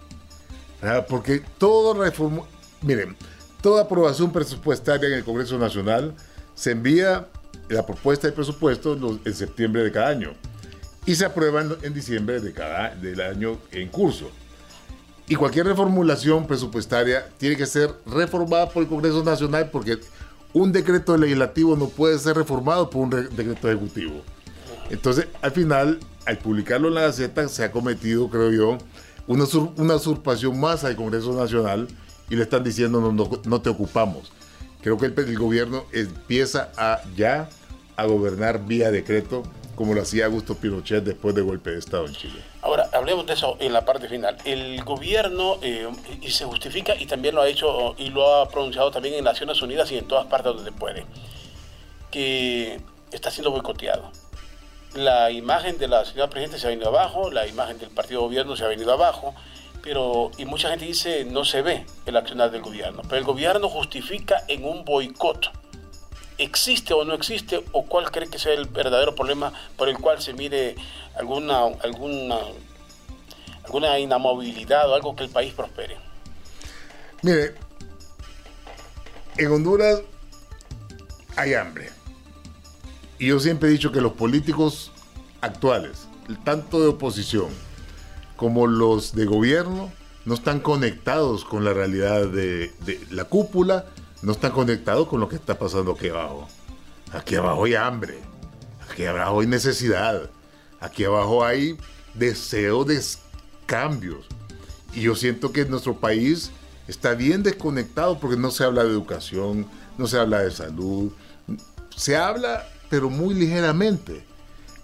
Porque 1.08 1.42
todo 1.58 1.94
reforma, 1.94 2.42
miren, 2.82 3.16
toda 3.60 3.82
aprobación 3.82 4.32
presupuestaria 4.32 5.08
en 5.08 5.14
el 5.14 5.24
Congreso 5.24 5.58
Nacional 5.58 6.14
se 6.54 6.72
envía 6.72 7.28
la 7.68 7.84
propuesta 7.86 8.26
de 8.26 8.32
presupuesto 8.32 8.98
en 9.24 9.34
septiembre 9.34 9.84
de 9.84 9.92
cada 9.92 10.08
año 10.08 10.32
y 11.06 11.14
se 11.14 11.24
aprueba 11.24 11.64
en, 11.82 11.94
diciembre 11.94 12.40
de 12.40 12.52
cada, 12.52 12.94
del 12.94 13.20
año 13.20 13.58
en 13.72 13.88
curso. 13.88 14.30
Y 15.26 15.36
cualquier 15.36 15.66
reformulación 15.66 16.46
presupuestaria 16.46 17.28
tiene 17.38 17.56
que 17.56 17.66
ser 17.66 17.94
reformada 18.06 18.68
por 18.68 18.82
el 18.82 18.88
Congreso 18.88 19.22
Nacional 19.22 19.70
porque 19.70 19.98
un 20.52 20.72
decreto 20.72 21.16
legislativo 21.16 21.76
no 21.76 21.88
puede 21.88 22.18
ser 22.18 22.36
reformado 22.36 22.90
por 22.90 23.02
un 23.02 23.10
decreto 23.10 23.68
ejecutivo. 23.68 24.22
Entonces, 24.90 25.28
al 25.40 25.52
final, 25.52 26.00
al 26.26 26.38
publicarlo 26.38 26.88
en 26.88 26.94
la 26.94 27.02
Gaceta, 27.02 27.48
se 27.48 27.62
ha 27.62 27.70
cometido, 27.70 28.28
creo 28.28 28.50
yo, 28.50 28.78
una, 29.30 29.44
una 29.76 29.94
usurpación 29.94 30.58
más 30.58 30.82
al 30.82 30.96
Congreso 30.96 31.32
Nacional 31.32 31.86
y 32.28 32.34
le 32.34 32.42
están 32.42 32.64
diciendo 32.64 33.00
no, 33.00 33.40
no, 33.44 33.60
te 33.60 33.70
ocupamos. 33.70 34.32
Creo 34.82 34.98
que 34.98 35.06
el, 35.06 35.38
gobierno 35.38 35.84
empieza 35.92 36.72
a 36.76 37.00
ya 37.14 37.48
a 37.96 38.06
gobernar 38.06 38.66
vía 38.66 38.90
decreto 38.90 39.44
como 39.76 39.94
lo 39.94 40.02
hacía 40.02 40.26
Augusto 40.26 40.56
Pinochet 40.56 41.04
después 41.04 41.34
del 41.34 41.44
golpe 41.44 41.70
de 41.70 41.78
Estado 41.78 42.06
en 42.06 42.12
Chile. 42.12 42.42
Ahora, 42.60 42.90
hablemos 42.92 43.24
de 43.24 43.34
eso 43.34 43.56
en 43.60 43.72
la 43.72 43.84
parte 43.84 44.08
final. 44.08 44.36
El 44.44 44.82
gobierno, 44.82 45.58
eh, 45.62 45.88
y 46.20 46.30
se 46.30 46.44
justifica, 46.44 46.94
y 46.96 47.06
también 47.06 47.36
lo 47.36 47.42
ha 47.42 47.48
hecho 47.48 47.94
y 47.98 48.10
lo 48.10 48.34
ha 48.34 48.48
pronunciado 48.48 48.90
también 48.90 49.14
en 49.14 49.24
Naciones 49.24 49.62
Unidas 49.62 49.90
y 49.92 49.98
en 49.98 50.08
todas 50.08 50.26
partes 50.26 50.54
donde 50.54 50.72
puede, 50.72 51.06
que 52.10 52.80
está 53.12 53.30
siendo 53.30 53.52
boicoteado. 53.52 54.10
La 54.94 55.30
imagen 55.30 55.78
de 55.78 55.86
la 55.86 56.04
señora 56.04 56.28
presidenta 56.28 56.58
se 56.58 56.66
ha 56.66 56.70
venido 56.70 56.88
abajo, 56.88 57.30
la 57.30 57.46
imagen 57.46 57.78
del 57.78 57.90
partido 57.90 58.22
gobierno 58.22 58.56
se 58.56 58.64
ha 58.64 58.68
venido 58.68 58.92
abajo, 58.92 59.34
pero 59.82 60.30
y 60.36 60.44
mucha 60.44 60.70
gente 60.70 60.84
dice 60.84 61.24
no 61.24 61.44
se 61.44 61.62
ve 61.62 61.86
el 62.06 62.16
accionar 62.16 62.50
del 62.50 62.60
gobierno, 62.60 63.02
pero 63.02 63.16
el 63.16 63.24
gobierno 63.24 63.68
justifica 63.68 64.42
en 64.48 64.64
un 64.64 64.84
boicot. 64.84 65.52
¿Existe 66.38 66.94
o 66.94 67.04
no 67.04 67.14
existe? 67.14 67.62
¿O 67.72 67.84
cuál 67.84 68.10
cree 68.10 68.28
que 68.28 68.38
sea 68.38 68.54
el 68.54 68.64
verdadero 68.66 69.14
problema 69.14 69.52
por 69.76 69.88
el 69.88 69.98
cual 69.98 70.20
se 70.22 70.32
mire 70.32 70.74
alguna, 71.14 71.66
alguna, 71.82 72.38
alguna 73.64 73.98
inamovilidad 73.98 74.90
o 74.90 74.94
algo 74.94 75.14
que 75.14 75.24
el 75.24 75.30
país 75.30 75.52
prospere? 75.52 75.98
Mire, 77.22 77.54
en 79.36 79.52
Honduras 79.52 80.00
hay 81.36 81.54
hambre. 81.54 81.99
Y 83.20 83.26
yo 83.26 83.38
siempre 83.38 83.68
he 83.68 83.72
dicho 83.72 83.92
que 83.92 84.00
los 84.00 84.14
políticos 84.14 84.92
actuales, 85.42 86.08
tanto 86.42 86.80
de 86.80 86.88
oposición 86.88 87.48
como 88.34 88.66
los 88.66 89.14
de 89.14 89.26
gobierno, 89.26 89.92
no 90.24 90.32
están 90.32 90.60
conectados 90.60 91.44
con 91.44 91.62
la 91.62 91.74
realidad 91.74 92.28
de, 92.28 92.72
la 93.10 93.24
cúpula, 93.24 93.84
no 94.22 94.32
están 94.32 94.52
conectados 94.52 95.06
con 95.06 95.20
lo 95.20 95.28
que 95.28 95.36
está 95.36 95.58
pasando 95.58 95.92
aquí 95.92 96.08
abajo. 96.08 96.48
Aquí 97.12 97.34
abajo 97.34 97.64
hay 97.64 97.74
hambre, 97.74 98.18
aquí 98.90 99.04
abajo 99.04 99.40
hay 99.40 99.46
necesidad, 99.46 100.30
aquí 100.80 101.04
abajo 101.04 101.44
hay 101.44 101.76
deseo 102.14 102.86
de 102.86 103.02
cambios. 103.66 104.24
Y 104.94 105.02
yo 105.02 105.14
siento 105.14 105.52
que 105.52 105.66
nuestro 105.66 105.94
país 105.94 106.52
está 106.88 107.12
bien 107.12 107.42
desconectado 107.42 108.18
porque 108.18 108.38
no 108.38 108.50
se 108.50 108.64
habla 108.64 108.82
de 108.82 108.88
educación, 108.88 109.66
no 109.98 110.06
se 110.06 110.18
habla 110.18 110.40
de 110.40 110.50
salud, 110.50 111.12
se 111.94 112.16
habla 112.16 112.66
pero 112.90 113.08
muy 113.08 113.34
ligeramente. 113.34 114.22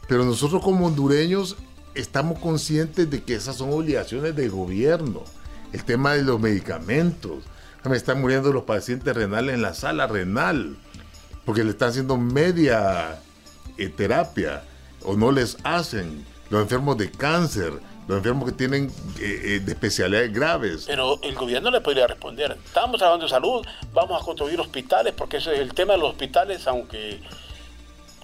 Pero 0.09 0.25
nosotros 0.25 0.63
como 0.63 0.87
hondureños 0.87 1.57
estamos 1.95 2.39
conscientes 2.39 3.11
de 3.11 3.23
que 3.23 3.35
esas 3.35 3.57
son 3.57 3.73
obligaciones 3.73 4.35
del 4.35 4.51
gobierno. 4.51 5.25
El 5.73 5.85
tema 5.85 6.15
de 6.15 6.23
los 6.23 6.41
medicamentos. 6.41 7.45
Me 7.85 7.97
están 7.97 8.21
muriendo 8.21 8.53
los 8.53 8.65
pacientes 8.65 9.15
renales 9.15 9.55
en 9.55 9.63
la 9.63 9.73
sala 9.75 10.09
renal 10.09 10.77
porque 11.45 11.63
le 11.63 11.71
están 11.71 11.91
haciendo 11.91 12.17
media 12.17 13.21
eh, 13.79 13.89
terapia 13.89 14.65
o 15.05 15.17
no 15.17 15.31
les 15.31 15.57
hacen. 15.63 16.27
Los 16.51 16.63
enfermos 16.63 16.99
de 16.99 17.11
cáncer, 17.11 17.73
los 18.09 18.19
enfermos 18.19 18.51
que 18.51 18.57
tienen 18.57 18.93
eh, 19.21 19.41
eh, 19.45 19.61
de 19.65 19.73
especialidades 19.73 20.33
graves. 20.33 20.85
Pero 20.87 21.21
el 21.23 21.35
gobierno 21.35 21.71
le 21.71 21.81
podría 21.81 22.07
responder. 22.09 22.57
Estamos 22.65 23.01
hablando 23.03 23.27
de 23.27 23.31
salud, 23.31 23.65
vamos 23.93 24.21
a 24.21 24.25
construir 24.25 24.61
hospitales, 24.61 25.15
porque 25.17 25.39
es 25.39 25.47
el 25.47 25.73
tema 25.73 25.95
de 25.95 26.01
los 26.01 26.11
hospitales, 26.11 26.67
aunque 26.67 27.21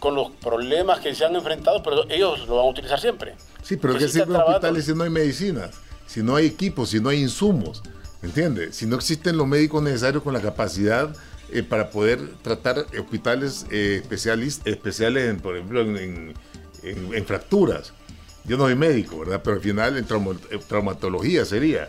con 0.02 0.16
los 0.16 0.32
problemas 0.32 0.98
que 0.98 1.14
se 1.14 1.24
han 1.24 1.36
enfrentado, 1.36 1.80
pero 1.80 2.10
ellos 2.10 2.48
lo 2.48 2.56
van 2.56 2.66
a 2.66 2.70
utilizar 2.70 2.98
siempre. 2.98 3.36
Sí, 3.62 3.76
pero 3.76 3.96
¿qué 3.96 4.08
sirven 4.08 4.34
hospitales 4.34 4.84
si 4.86 4.94
no 4.94 5.04
hay 5.04 5.10
medicinas? 5.10 5.76
Si 6.08 6.24
no 6.24 6.34
hay 6.34 6.46
equipos, 6.46 6.90
si 6.90 6.98
no 6.98 7.08
hay 7.08 7.20
insumos, 7.20 7.84
¿entiendes? 8.20 8.74
Si 8.74 8.84
no 8.84 8.96
existen 8.96 9.36
los 9.36 9.46
médicos 9.46 9.80
necesarios 9.80 10.24
con 10.24 10.34
la 10.34 10.40
capacidad 10.40 11.14
eh, 11.52 11.62
para 11.62 11.90
poder 11.90 12.34
tratar 12.42 12.84
hospitales 12.98 13.64
eh, 13.70 14.00
especiales, 14.02 14.60
especiales 14.64 15.40
por 15.40 15.56
ejemplo, 15.56 15.82
en, 15.82 16.34
fracturas. 17.24 17.92
Yo 18.42 18.56
no 18.56 18.64
soy 18.64 18.74
médico, 18.74 19.20
¿verdad? 19.20 19.40
Pero 19.44 19.54
al 19.54 19.62
final 19.62 19.96
en 19.96 20.60
traumatología 20.66 21.44
sería. 21.44 21.88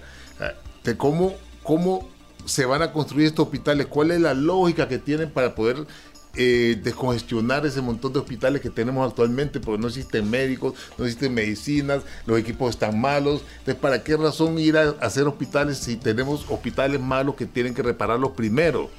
De 0.84 0.95
cómo, 0.95 1.34
¿Cómo 1.63 2.08
se 2.45 2.65
van 2.65 2.84
a 2.84 2.91
construir 2.91 3.26
estos 3.26 3.45
hospitales? 3.47 3.88
¿Cuál 3.88 4.12
es 4.12 4.21
la 4.21 4.36
lógica 4.36 4.88
que 4.88 4.99
tienen 4.99 5.32
para 5.32 5.56
poder 5.56 5.88
eh, 6.36 6.80
descongestionar 6.82 7.63
ese 7.65 7.80
montón 7.82 8.12
de 8.12 8.19
hospitales 8.19 8.60
que 8.60 8.72
tenemos 8.72 9.08
actualmente, 9.08 9.60
porque 9.60 9.80
no 9.80 9.88
existen 9.88 10.30
médicos, 10.30 10.74
no 10.98 11.06
existen 11.06 11.32
medicinas, 11.32 12.02
los 12.26 12.39
equipos 12.39 12.72
están 12.72 13.00
malos. 13.00 13.43
Entonces, 13.60 13.76
¿para 13.76 14.04
qué 14.04 14.17
razón 14.17 14.58
ir 14.58 14.78
a 14.78 14.96
hacer 15.02 15.28
hospitales 15.28 15.78
si 15.78 15.96
tenemos 15.96 16.46
hospitales 16.50 17.00
malos 17.00 17.36
que 17.36 17.46
tienen 17.46 17.76
que 17.76 17.84
repararlos 17.84 18.32
primero? 18.32 18.89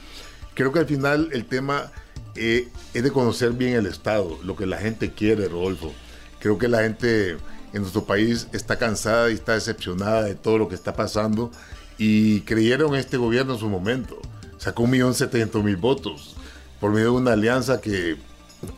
Creo 0.54 0.70
que 0.70 0.78
al 0.78 0.86
final 0.86 1.30
el 1.32 1.44
tema 1.46 1.90
eh, 2.36 2.68
es 2.94 3.02
de 3.02 3.10
conocer 3.10 3.50
bien 3.52 3.74
el 3.74 3.86
Estado, 3.86 4.38
lo 4.44 4.54
que 4.54 4.66
la 4.66 4.78
gente 4.78 5.10
quiere, 5.10 5.48
Rodolfo. 5.48 5.92
Creo 6.38 6.56
que 6.58 6.68
la 6.68 6.82
gente 6.82 7.32
en 7.72 7.80
nuestro 7.80 8.04
país 8.04 8.46
está 8.52 8.78
cansada 8.78 9.30
y 9.30 9.34
está 9.34 9.54
decepcionada 9.54 10.22
de 10.22 10.36
todo 10.36 10.58
lo 10.58 10.68
que 10.68 10.76
está 10.76 10.94
pasando 10.94 11.50
y 11.98 12.42
creyeron 12.42 12.94
en 12.94 13.00
este 13.00 13.16
gobierno 13.16 13.54
en 13.54 13.58
su 13.58 13.68
momento. 13.68 14.20
Sacó 14.58 14.84
un 14.84 14.90
millón 14.90 15.14
setecientos 15.14 15.64
mil 15.64 15.76
votos 15.76 16.36
por 16.84 16.92
medio 16.92 17.12
de 17.12 17.16
una 17.16 17.32
alianza 17.32 17.80
que, 17.80 18.16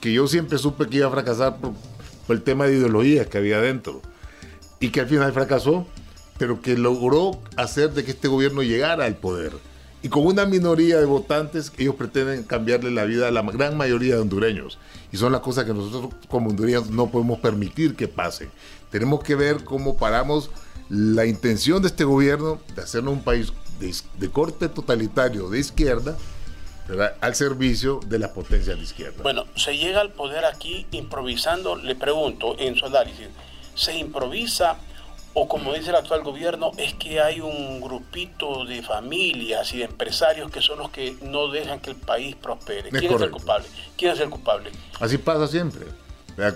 que 0.00 0.12
yo 0.12 0.28
siempre 0.28 0.58
supe 0.58 0.86
que 0.86 0.98
iba 0.98 1.08
a 1.08 1.10
fracasar 1.10 1.56
por, 1.56 1.72
el 2.28 2.40
tema 2.40 2.66
de 2.66 2.76
ideologías 2.76 3.26
que 3.26 3.36
había 3.36 3.60
dentro 3.60 4.00
y 4.78 4.90
que 4.90 5.00
al 5.00 5.08
final 5.08 5.32
fracasó, 5.32 5.88
pero 6.38 6.62
que 6.62 6.78
logró 6.78 7.40
hacer 7.56 7.94
de 7.94 8.04
que 8.04 8.12
este 8.12 8.28
gobierno 8.28 8.62
llegara 8.62 9.06
al 9.06 9.16
poder. 9.16 9.54
Y 10.04 10.08
con 10.08 10.24
una 10.24 10.46
minoría 10.46 11.00
de 11.00 11.04
votantes, 11.04 11.72
ellos 11.78 11.96
pretenden 11.96 12.44
cambiarle 12.44 12.92
la 12.92 13.06
vida 13.06 13.26
a 13.26 13.32
la 13.32 13.42
gran 13.42 13.76
mayoría 13.76 14.14
de 14.14 14.20
hondureños. 14.20 14.78
Y 15.10 15.16
son 15.16 15.32
las 15.32 15.40
cosas 15.40 15.64
que 15.64 15.74
nosotros 15.74 16.14
como 16.28 16.50
hondureños 16.50 16.88
no 16.88 17.10
podemos 17.10 17.40
permitir 17.40 17.96
que 17.96 18.06
pasen. 18.06 18.50
Tenemos 18.92 19.20
que 19.24 19.34
ver 19.34 19.64
cómo 19.64 19.96
paramos 19.96 20.50
la 20.88 21.26
intención 21.26 21.82
de 21.82 21.88
este 21.88 22.04
gobierno 22.04 22.60
de 22.76 22.82
hacerlo 22.82 23.10
un 23.10 23.24
país 23.24 23.52
de 23.80 24.30
corte 24.30 24.68
totalitario 24.68 25.48
de 25.50 25.58
izquierda, 25.58 26.16
al 27.20 27.34
servicio 27.34 28.00
de 28.06 28.18
las 28.18 28.30
potencias 28.30 28.76
de 28.76 28.82
izquierda. 28.82 29.22
Bueno, 29.22 29.46
se 29.56 29.76
llega 29.76 30.00
al 30.00 30.10
poder 30.10 30.44
aquí 30.44 30.86
improvisando, 30.92 31.76
le 31.76 31.94
pregunto 31.94 32.56
en 32.58 32.76
su 32.76 32.86
análisis, 32.86 33.28
¿se 33.74 33.96
improvisa 33.96 34.78
o 35.38 35.48
como 35.48 35.74
dice 35.74 35.90
el 35.90 35.96
actual 35.96 36.22
gobierno, 36.22 36.70
es 36.78 36.94
que 36.94 37.20
hay 37.20 37.40
un 37.40 37.82
grupito 37.82 38.64
de 38.64 38.82
familias 38.82 39.70
y 39.74 39.78
de 39.78 39.84
empresarios 39.84 40.50
que 40.50 40.62
son 40.62 40.78
los 40.78 40.88
que 40.88 41.14
no 41.20 41.48
dejan 41.48 41.78
que 41.80 41.90
el 41.90 41.96
país 41.96 42.34
prospere? 42.34 42.88
¿Quién 42.88 43.12
es, 43.12 43.20
el 43.20 43.30
culpable? 43.30 43.66
¿Quién 43.98 44.12
es 44.12 44.20
el 44.20 44.30
culpable? 44.30 44.70
Así 44.98 45.18
pasa 45.18 45.46
siempre. 45.46 45.84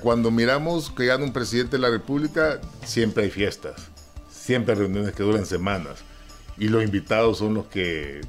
Cuando 0.00 0.30
miramos 0.30 0.90
que 0.90 1.04
gana 1.04 1.24
un 1.24 1.32
presidente 1.34 1.76
de 1.76 1.82
la 1.82 1.90
República, 1.90 2.58
siempre 2.82 3.24
hay 3.24 3.30
fiestas, 3.30 3.90
siempre 4.30 4.72
hay 4.72 4.80
reuniones 4.80 5.14
que 5.14 5.24
duran 5.24 5.44
semanas 5.44 5.98
y 6.56 6.68
los 6.68 6.82
invitados 6.82 7.36
son 7.36 7.52
los 7.52 7.66
que 7.66 8.22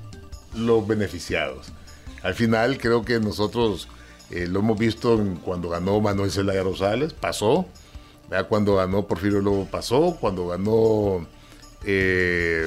los 0.53 0.85
beneficiados. 0.85 1.71
Al 2.23 2.33
final 2.35 2.77
creo 2.77 3.03
que 3.03 3.19
nosotros 3.19 3.87
eh, 4.29 4.47
lo 4.47 4.59
hemos 4.59 4.79
visto 4.79 5.19
cuando 5.43 5.69
ganó 5.69 5.99
Manuel 5.99 6.31
Zelaya 6.31 6.63
Rosales, 6.63 7.13
pasó. 7.13 7.65
Cuando 8.47 8.77
ganó 8.77 9.07
Porfirio 9.07 9.41
Lobo 9.41 9.67
pasó, 9.69 10.17
cuando 10.21 10.47
ganó 10.47 11.27
eh, 11.83 12.65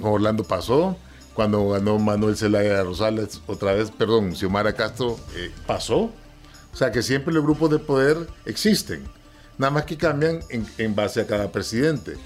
Orlando 0.00 0.42
pasó, 0.44 0.96
cuando 1.34 1.68
ganó 1.68 1.98
Manuel 1.98 2.34
Zelaya 2.34 2.82
Rosales 2.82 3.42
otra 3.46 3.74
vez, 3.74 3.90
perdón, 3.90 4.34
Xiomara 4.34 4.72
Castro 4.72 5.18
eh, 5.36 5.50
pasó. 5.66 6.10
O 6.72 6.76
sea 6.76 6.92
que 6.92 7.02
siempre 7.02 7.34
los 7.34 7.42
grupos 7.42 7.70
de 7.70 7.78
poder 7.78 8.26
existen, 8.46 9.04
nada 9.58 9.70
más 9.70 9.84
que 9.84 9.98
cambian 9.98 10.40
en, 10.48 10.94
base 10.94 11.20
a 11.20 11.26
cada 11.26 11.52
presidente. 11.52 12.16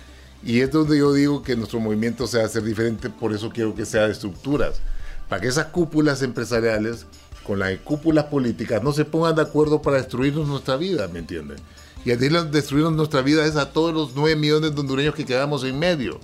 Y 0.42 0.60
es 0.60 0.70
donde 0.70 0.98
yo 0.98 1.12
digo 1.12 1.42
que 1.42 1.56
nuestro 1.56 1.80
movimiento 1.80 2.26
se 2.28 2.36
va 2.36 2.44
a 2.44 2.46
hacer 2.46 2.62
diferente, 2.62 3.10
por 3.10 3.32
eso 3.32 3.50
quiero 3.50 3.74
que 3.74 3.86
sea 3.86 4.06
de 4.06 4.12
estructuras 4.12 4.80
para 5.28 5.40
que 5.40 5.48
esas 5.48 5.66
cúpulas 5.66 6.22
empresariales 6.22 7.06
con 7.44 7.58
las 7.58 7.78
cúpulas 7.78 8.24
políticas 8.24 8.82
no 8.82 8.92
se 8.92 9.04
pongan 9.04 9.36
de 9.36 9.42
acuerdo 9.42 9.82
para 9.82 9.98
destruirnos 9.98 10.48
nuestra 10.48 10.76
vida, 10.76 11.08
¿me 11.08 11.20
entienden? 11.20 11.58
Y 12.04 12.10
a 12.10 12.16
destruirnos 12.16 12.94
nuestra 12.94 13.22
vida 13.22 13.46
es 13.46 13.56
a 13.56 13.72
todos 13.72 13.94
los 13.94 14.14
9 14.14 14.36
millones 14.36 14.74
de 14.74 14.80
hondureños 14.80 15.14
que 15.14 15.24
quedamos 15.24 15.64
en 15.64 15.78
medio 15.78 16.20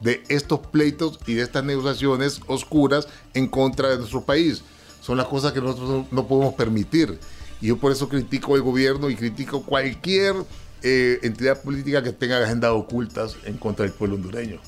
de 0.00 0.22
estos 0.28 0.60
pleitos 0.60 1.18
y 1.26 1.34
de 1.34 1.42
estas 1.42 1.64
negociaciones 1.64 2.40
oscuras 2.46 3.06
en 3.34 3.46
contra 3.46 3.90
de 3.90 3.98
nuestro 3.98 4.22
país. 4.22 4.62
Son 5.02 5.18
las 5.18 5.26
cosas 5.26 5.52
que 5.52 5.60
nosotros 5.60 6.06
no 6.10 6.26
podemos 6.26 6.54
permitir. 6.54 7.18
Y 7.60 7.66
yo 7.66 7.76
por 7.76 7.92
eso 7.92 8.08
critico 8.08 8.54
al 8.54 8.62
gobierno 8.62 9.10
y 9.10 9.16
critico 9.16 9.62
cualquier 9.62 10.34
eh, 10.82 11.18
entidad 11.22 11.60
política 11.62 12.02
que 12.02 12.12
tenga 12.12 12.42
agendas 12.42 12.70
ocultas 12.70 13.36
en 13.44 13.58
contra 13.58 13.84
del 13.84 13.92
pueblo 13.92 14.16
hondureño. 14.16 14.58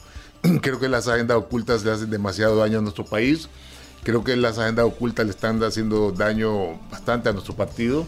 Creo 0.62 0.78
que 0.78 0.88
las 0.88 1.08
agendas 1.08 1.36
ocultas 1.36 1.84
le 1.84 1.92
hacen 1.92 2.10
demasiado 2.10 2.56
daño 2.56 2.78
a 2.78 2.82
nuestro 2.82 3.04
país 3.04 3.48
Creo 4.02 4.24
que 4.24 4.36
las 4.36 4.58
agendas 4.58 4.84
ocultas 4.84 5.24
le 5.26 5.30
están 5.30 5.62
haciendo 5.62 6.10
daño 6.10 6.76
bastante 6.90 7.28
a 7.28 7.32
nuestro 7.32 7.54
partido. 7.54 8.06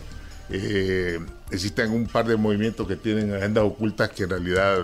Eh, 0.50 1.20
existen 1.50 1.92
un 1.92 2.06
par 2.06 2.26
de 2.26 2.36
movimientos 2.36 2.86
que 2.88 2.96
tienen 2.96 3.32
agendas 3.32 3.64
ocultas 3.64 4.10
que 4.10 4.24
en 4.24 4.30
realidad 4.30 4.78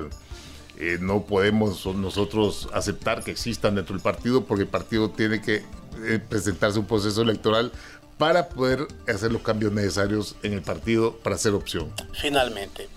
eh, 0.78 0.98
no 1.00 1.26
podemos 1.26 1.84
nosotros 1.96 2.68
aceptar 2.72 3.24
que 3.24 3.32
existan 3.32 3.74
dentro 3.74 3.94
del 3.94 4.02
partido 4.02 4.44
porque 4.44 4.62
el 4.62 4.68
partido 4.68 5.10
tiene 5.10 5.42
que 5.42 5.64
eh, 6.04 6.20
presentarse 6.26 6.78
un 6.78 6.86
proceso 6.86 7.22
electoral 7.22 7.72
para 8.16 8.48
poder 8.48 8.86
hacer 9.08 9.32
los 9.32 9.42
cambios 9.42 9.72
necesarios 9.72 10.36
en 10.42 10.52
el 10.52 10.62
partido 10.62 11.16
para 11.16 11.36
ser 11.36 11.54
opción. 11.54 11.90
Finalmente, 12.12 12.88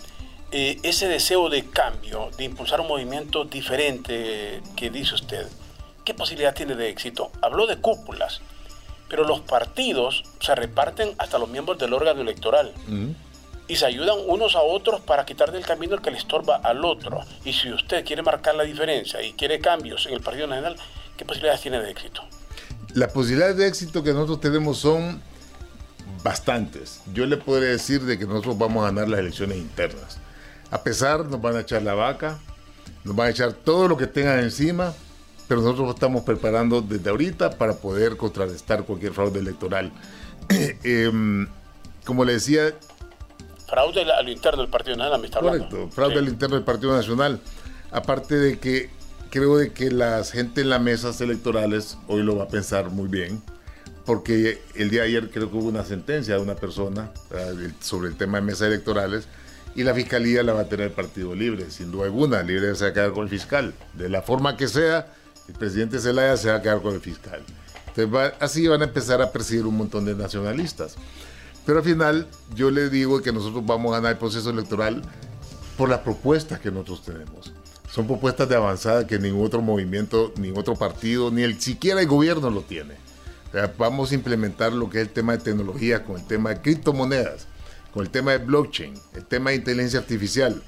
ese 0.54 1.08
deseo 1.08 1.50
de 1.50 1.64
cambio, 1.64 2.30
de 2.38 2.44
impulsar 2.44 2.80
un 2.80 2.86
movimiento 2.86 3.44
diferente 3.44 4.62
que 4.76 4.88
dice 4.88 5.16
usted, 5.16 5.48
¿qué 6.04 6.14
posibilidad 6.14 6.54
tiene 6.54 6.76
de 6.76 6.90
éxito? 6.90 7.32
Habló 7.42 7.66
de 7.66 7.78
cúpulas, 7.78 8.40
pero 9.08 9.24
los 9.24 9.40
partidos 9.40 10.22
se 10.40 10.54
reparten 10.54 11.12
hasta 11.18 11.38
los 11.38 11.48
miembros 11.48 11.78
del 11.78 11.92
órgano 11.92 12.20
electoral. 12.20 12.72
Y 13.66 13.76
se 13.76 13.86
ayudan 13.86 14.18
unos 14.28 14.54
a 14.54 14.60
otros 14.60 15.00
para 15.00 15.26
quitar 15.26 15.50
del 15.50 15.64
camino 15.64 15.94
el 15.94 16.02
que 16.02 16.12
le 16.12 16.18
estorba 16.18 16.56
al 16.56 16.84
otro. 16.84 17.20
Y 17.44 17.52
si 17.52 17.72
usted 17.72 18.04
quiere 18.04 18.22
marcar 18.22 18.54
la 18.54 18.62
diferencia 18.62 19.22
y 19.22 19.32
quiere 19.32 19.58
cambios 19.58 20.06
en 20.06 20.12
el 20.12 20.20
Partido 20.20 20.46
Nacional, 20.46 20.76
¿qué 21.16 21.24
posibilidades 21.24 21.62
tiene 21.62 21.80
de 21.80 21.90
éxito? 21.90 22.22
Las 22.92 23.10
posibilidades 23.10 23.56
de 23.56 23.66
éxito 23.66 24.04
que 24.04 24.12
nosotros 24.12 24.40
tenemos 24.40 24.78
son 24.78 25.20
bastantes. 26.22 27.00
Yo 27.12 27.26
le 27.26 27.38
podría 27.38 27.70
decir 27.70 28.02
de 28.02 28.18
que 28.18 28.26
nosotros 28.26 28.56
vamos 28.56 28.84
a 28.84 28.86
ganar 28.86 29.08
las 29.08 29.18
elecciones 29.18 29.58
internas. 29.58 30.18
A 30.70 30.82
pesar, 30.82 31.26
nos 31.26 31.40
van 31.40 31.56
a 31.56 31.60
echar 31.60 31.82
la 31.82 31.94
vaca, 31.94 32.38
nos 33.04 33.14
van 33.14 33.28
a 33.28 33.30
echar 33.30 33.52
todo 33.52 33.88
lo 33.88 33.96
que 33.96 34.06
tengan 34.06 34.40
encima, 34.40 34.92
pero 35.46 35.60
nosotros 35.60 35.94
estamos 35.94 36.22
preparando 36.22 36.80
desde 36.80 37.10
ahorita 37.10 37.50
para 37.58 37.74
poder 37.74 38.16
contrarrestar 38.16 38.84
cualquier 38.84 39.12
fraude 39.12 39.40
electoral. 39.40 39.92
Em, 40.84 41.48
como 42.04 42.24
le 42.24 42.34
decía... 42.34 42.74
Fraude 43.66 44.02
al 44.02 44.28
interno 44.28 44.62
del 44.62 44.70
Partido 44.70 44.96
Nacional, 44.96 45.20
me 45.20 45.26
está 45.26 45.40
Correcto, 45.40 45.88
fraude 45.90 46.18
al 46.18 46.28
interno 46.28 46.56
del 46.56 46.64
Partido 46.64 46.94
Nacional. 46.94 47.40
Aparte 47.90 48.36
de 48.36 48.58
que 48.58 48.90
creo 49.30 49.56
de 49.56 49.72
que 49.72 49.90
la 49.90 50.22
gente 50.24 50.60
en 50.60 50.70
las 50.70 50.80
mesas 50.80 51.20
electorales 51.20 51.98
hoy 52.06 52.22
lo 52.22 52.36
va 52.36 52.44
a 52.44 52.48
pensar 52.48 52.90
muy 52.90 53.08
bien, 53.08 53.42
porque 54.04 54.62
el 54.74 54.90
día 54.90 55.02
de 55.02 55.08
ayer 55.08 55.30
creo 55.30 55.50
que 55.50 55.56
hubo 55.56 55.68
una 55.68 55.84
sentencia 55.84 56.36
de 56.36 56.40
una 56.40 56.54
persona 56.54 57.10
sobre 57.80 58.08
el 58.08 58.16
tema 58.16 58.38
de 58.38 58.44
mesas 58.44 58.68
electorales 58.68 59.26
y 59.74 59.82
la 59.82 59.94
fiscalía 59.94 60.42
la 60.42 60.52
va 60.52 60.62
a 60.62 60.68
tener 60.68 60.92
Partido 60.92 61.34
Libre, 61.34 61.70
sin 61.70 61.90
duda 61.90 62.04
alguna. 62.04 62.42
Libre 62.42 62.74
se 62.74 62.84
va 62.84 62.90
a 62.90 62.92
quedar 62.94 63.12
con 63.12 63.24
el 63.24 63.28
fiscal, 63.28 63.74
de 63.94 64.08
la 64.08 64.22
forma 64.22 64.56
que 64.56 64.68
sea 64.68 65.12
el 65.48 65.54
presidente 65.54 65.98
Zelaya 65.98 66.36
se 66.36 66.48
va 66.48 66.56
a 66.56 66.62
quedar 66.62 66.80
con 66.80 66.94
el 66.94 67.00
fiscal. 67.00 67.42
Entonces 67.96 68.32
así 68.40 68.66
van 68.66 68.82
a 68.82 68.84
empezar 68.84 69.20
a 69.22 69.30
perseguir 69.30 69.66
un 69.66 69.76
montón 69.76 70.04
de 70.04 70.14
nacionalistas. 70.14 70.96
Pero 71.66 71.78
al 71.78 71.84
final 71.84 72.26
yo 72.54 72.70
le 72.70 72.90
digo 72.90 73.20
que 73.22 73.32
nosotros 73.32 73.64
vamos 73.64 73.92
a 73.92 73.96
ganar 73.96 74.12
el 74.12 74.18
proceso 74.18 74.50
electoral 74.50 75.02
por 75.76 75.88
las 75.88 76.00
propuestas 76.00 76.60
que 76.60 76.70
nosotros 76.70 77.04
tenemos. 77.04 77.52
Son 77.90 78.06
propuestas 78.06 78.48
de 78.48 78.56
avanzada 78.56 79.06
que 79.06 79.18
ningún 79.18 79.46
otro 79.46 79.62
movimiento, 79.62 80.32
ni 80.36 80.50
otro 80.50 80.74
partido, 80.74 81.30
ni 81.30 81.42
el, 81.42 81.60
siquiera 81.60 82.00
el 82.00 82.08
gobierno 82.08 82.50
lo 82.50 82.62
tiene. 82.62 82.96
vamos 83.78 84.10
a 84.10 84.14
implementar 84.14 84.72
lo 84.72 84.90
que 84.90 85.00
es 85.00 85.08
el 85.08 85.12
tema 85.12 85.36
de 85.36 85.44
tecnología 85.44 86.04
con 86.04 86.16
el 86.16 86.26
tema 86.26 86.50
de 86.50 86.60
criptomonedas, 86.60 87.46
con 87.94 88.04
el 88.04 88.10
tema 88.10 88.32
de 88.32 88.38
blockchain, 88.38 88.92
el 89.14 89.24
tema 89.24 89.50
de 89.50 89.56
inteligencia 89.56 90.00
artificial, 90.00 90.62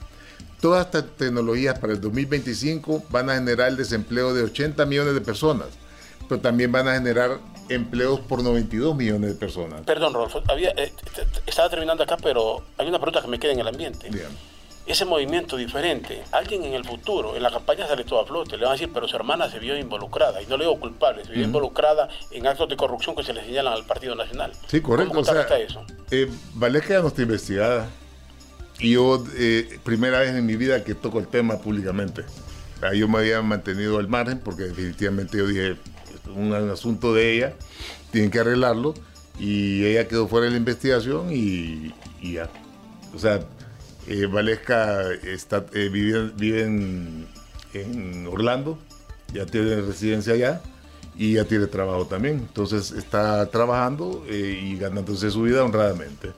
Todas 0.60 0.86
estas 0.86 1.04
tecnologías 1.16 1.78
para 1.78 1.92
el 1.92 2.00
2025 2.00 3.04
van 3.10 3.28
a 3.28 3.34
generar 3.34 3.68
el 3.68 3.76
desempleo 3.76 4.32
de 4.32 4.42
80 4.42 4.86
millones 4.86 5.14
de 5.14 5.20
personas, 5.20 5.68
pero 6.28 6.40
también 6.40 6.72
van 6.72 6.88
a 6.88 6.94
generar 6.94 7.38
empleos 7.68 8.20
por 8.20 8.42
92 8.42 8.96
millones 8.96 9.30
de 9.30 9.36
personas. 9.36 9.82
Perdón, 9.82 10.14
Rodolfo, 10.14 10.42
eh, 10.56 10.92
estaba 11.46 11.68
terminando 11.68 12.02
acá, 12.02 12.16
pero 12.16 12.62
hay 12.78 12.88
una 12.88 12.98
pregunta 12.98 13.20
que 13.20 13.28
me 13.28 13.38
queda 13.38 13.52
en 13.52 13.60
el 13.60 13.68
ambiente. 13.68 14.10
Ese 14.86 15.04
movimiento 15.04 15.56
diferente, 15.56 16.22
alguien 16.30 16.62
en 16.64 16.74
el 16.74 16.84
futuro, 16.84 17.34
en 17.34 17.42
la 17.42 17.50
campaña 17.50 17.86
sale 17.86 18.04
todo 18.04 18.20
a 18.20 18.26
flote, 18.26 18.56
le 18.56 18.64
van 18.64 18.70
a 18.70 18.72
decir, 18.72 18.90
pero 18.94 19.08
su 19.08 19.16
hermana 19.16 19.50
se 19.50 19.58
vio 19.58 19.76
involucrada, 19.76 20.40
y 20.40 20.46
no 20.46 20.56
le 20.56 20.64
digo 20.64 20.78
culpable, 20.78 21.24
se 21.24 21.32
vio 21.32 21.44
involucrada 21.44 22.08
en 22.30 22.46
actos 22.46 22.68
de 22.68 22.76
corrupción 22.76 23.16
que 23.16 23.24
se 23.24 23.32
le 23.32 23.44
señalan 23.44 23.72
al 23.72 23.84
Partido 23.84 24.14
Nacional. 24.14 24.52
Sí, 24.68 24.80
correcto. 24.80 25.12
¿Cómo 25.12 25.28
o 25.28 25.54
eso? 25.54 25.84
Eh, 26.12 26.30
Valesca 26.54 26.90
ya 26.90 27.00
no 27.00 27.08
está 27.08 27.22
investigada. 27.22 27.88
Y 28.78 28.92
yo, 28.92 29.24
eh, 29.36 29.78
primera 29.84 30.20
vez 30.20 30.34
en 30.34 30.44
mi 30.44 30.56
vida 30.56 30.84
que 30.84 30.94
toco 30.94 31.18
el 31.18 31.28
tema 31.28 31.58
públicamente. 31.58 32.24
yo 32.94 33.08
me 33.08 33.18
había 33.18 33.40
mantenido 33.42 33.98
al 33.98 34.08
margen 34.08 34.38
porque 34.38 34.64
definitivamente 34.64 35.38
yo 35.38 35.46
dije, 35.46 35.70
es 35.70 36.26
un, 36.34 36.52
asunto 36.52 37.14
de 37.14 37.34
ella, 37.34 37.54
tienen 38.10 38.30
que 38.30 38.40
arreglarlo. 38.40 38.94
Y 39.38 39.84
ella 39.84 40.08
quedó 40.08 40.28
fuera 40.28 40.46
de 40.46 40.52
la 40.52 40.56
investigación 40.58 41.28
y, 41.30 41.94
ya. 42.22 42.48
O 43.14 43.18
sea, 43.18 43.40
eh, 44.08 44.26
Valesca 44.26 45.12
está, 45.12 45.66
eh, 45.72 45.88
vive, 45.88 46.62
en, 46.62 47.26
en, 47.74 48.26
Orlando, 48.26 48.78
ya 49.32 49.46
tiene 49.46 49.80
residencia 49.80 50.34
allá 50.34 50.60
y 51.16 51.34
ya 51.34 51.44
tiene 51.44 51.66
trabajo 51.66 52.06
también. 52.06 52.38
Entonces 52.38 52.92
está 52.92 53.46
trabajando 53.50 54.24
eh, 54.28 54.60
y 54.62 54.76
ganándose 54.78 55.30
su 55.30 55.42
vida 55.42 55.64
honradamente. 55.64 56.32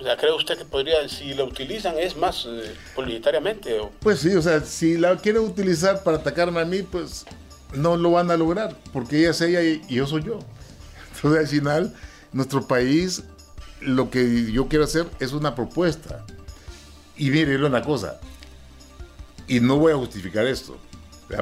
O 0.00 0.02
sea, 0.02 0.16
¿cree 0.16 0.32
usted 0.32 0.56
que 0.56 0.64
podría, 0.64 1.06
si 1.08 1.34
la 1.34 1.44
utilizan, 1.44 1.98
es 1.98 2.16
más 2.16 2.46
eh, 2.48 2.74
publicitariamente? 2.94 3.78
Pues 4.00 4.20
sí, 4.20 4.34
o 4.34 4.40
sea, 4.40 4.60
si 4.60 4.96
la 4.96 5.14
quieren 5.16 5.42
utilizar 5.42 6.02
para 6.02 6.16
atacarme 6.16 6.60
a 6.60 6.64
mí, 6.64 6.82
pues 6.82 7.26
no 7.74 7.98
lo 7.98 8.12
van 8.12 8.30
a 8.30 8.36
lograr, 8.38 8.74
porque 8.94 9.18
ella 9.18 9.30
es 9.30 9.40
ella 9.42 9.62
y, 9.62 9.82
yo 9.88 10.06
soy 10.06 10.22
yo. 10.22 10.38
Entonces, 11.16 11.40
al 11.40 11.46
final, 11.48 11.94
nuestro 12.32 12.66
país, 12.66 13.24
lo 13.82 14.10
que 14.10 14.50
yo 14.50 14.68
quiero 14.68 14.84
hacer 14.84 15.06
es 15.20 15.32
una 15.32 15.54
propuesta. 15.54 16.24
Y 17.20 17.30
mire, 17.30 17.62
una 17.62 17.82
cosa, 17.82 18.18
y 19.46 19.60
no 19.60 19.76
voy 19.76 19.92
a 19.92 19.96
justificar 19.96 20.46
esto, 20.46 20.78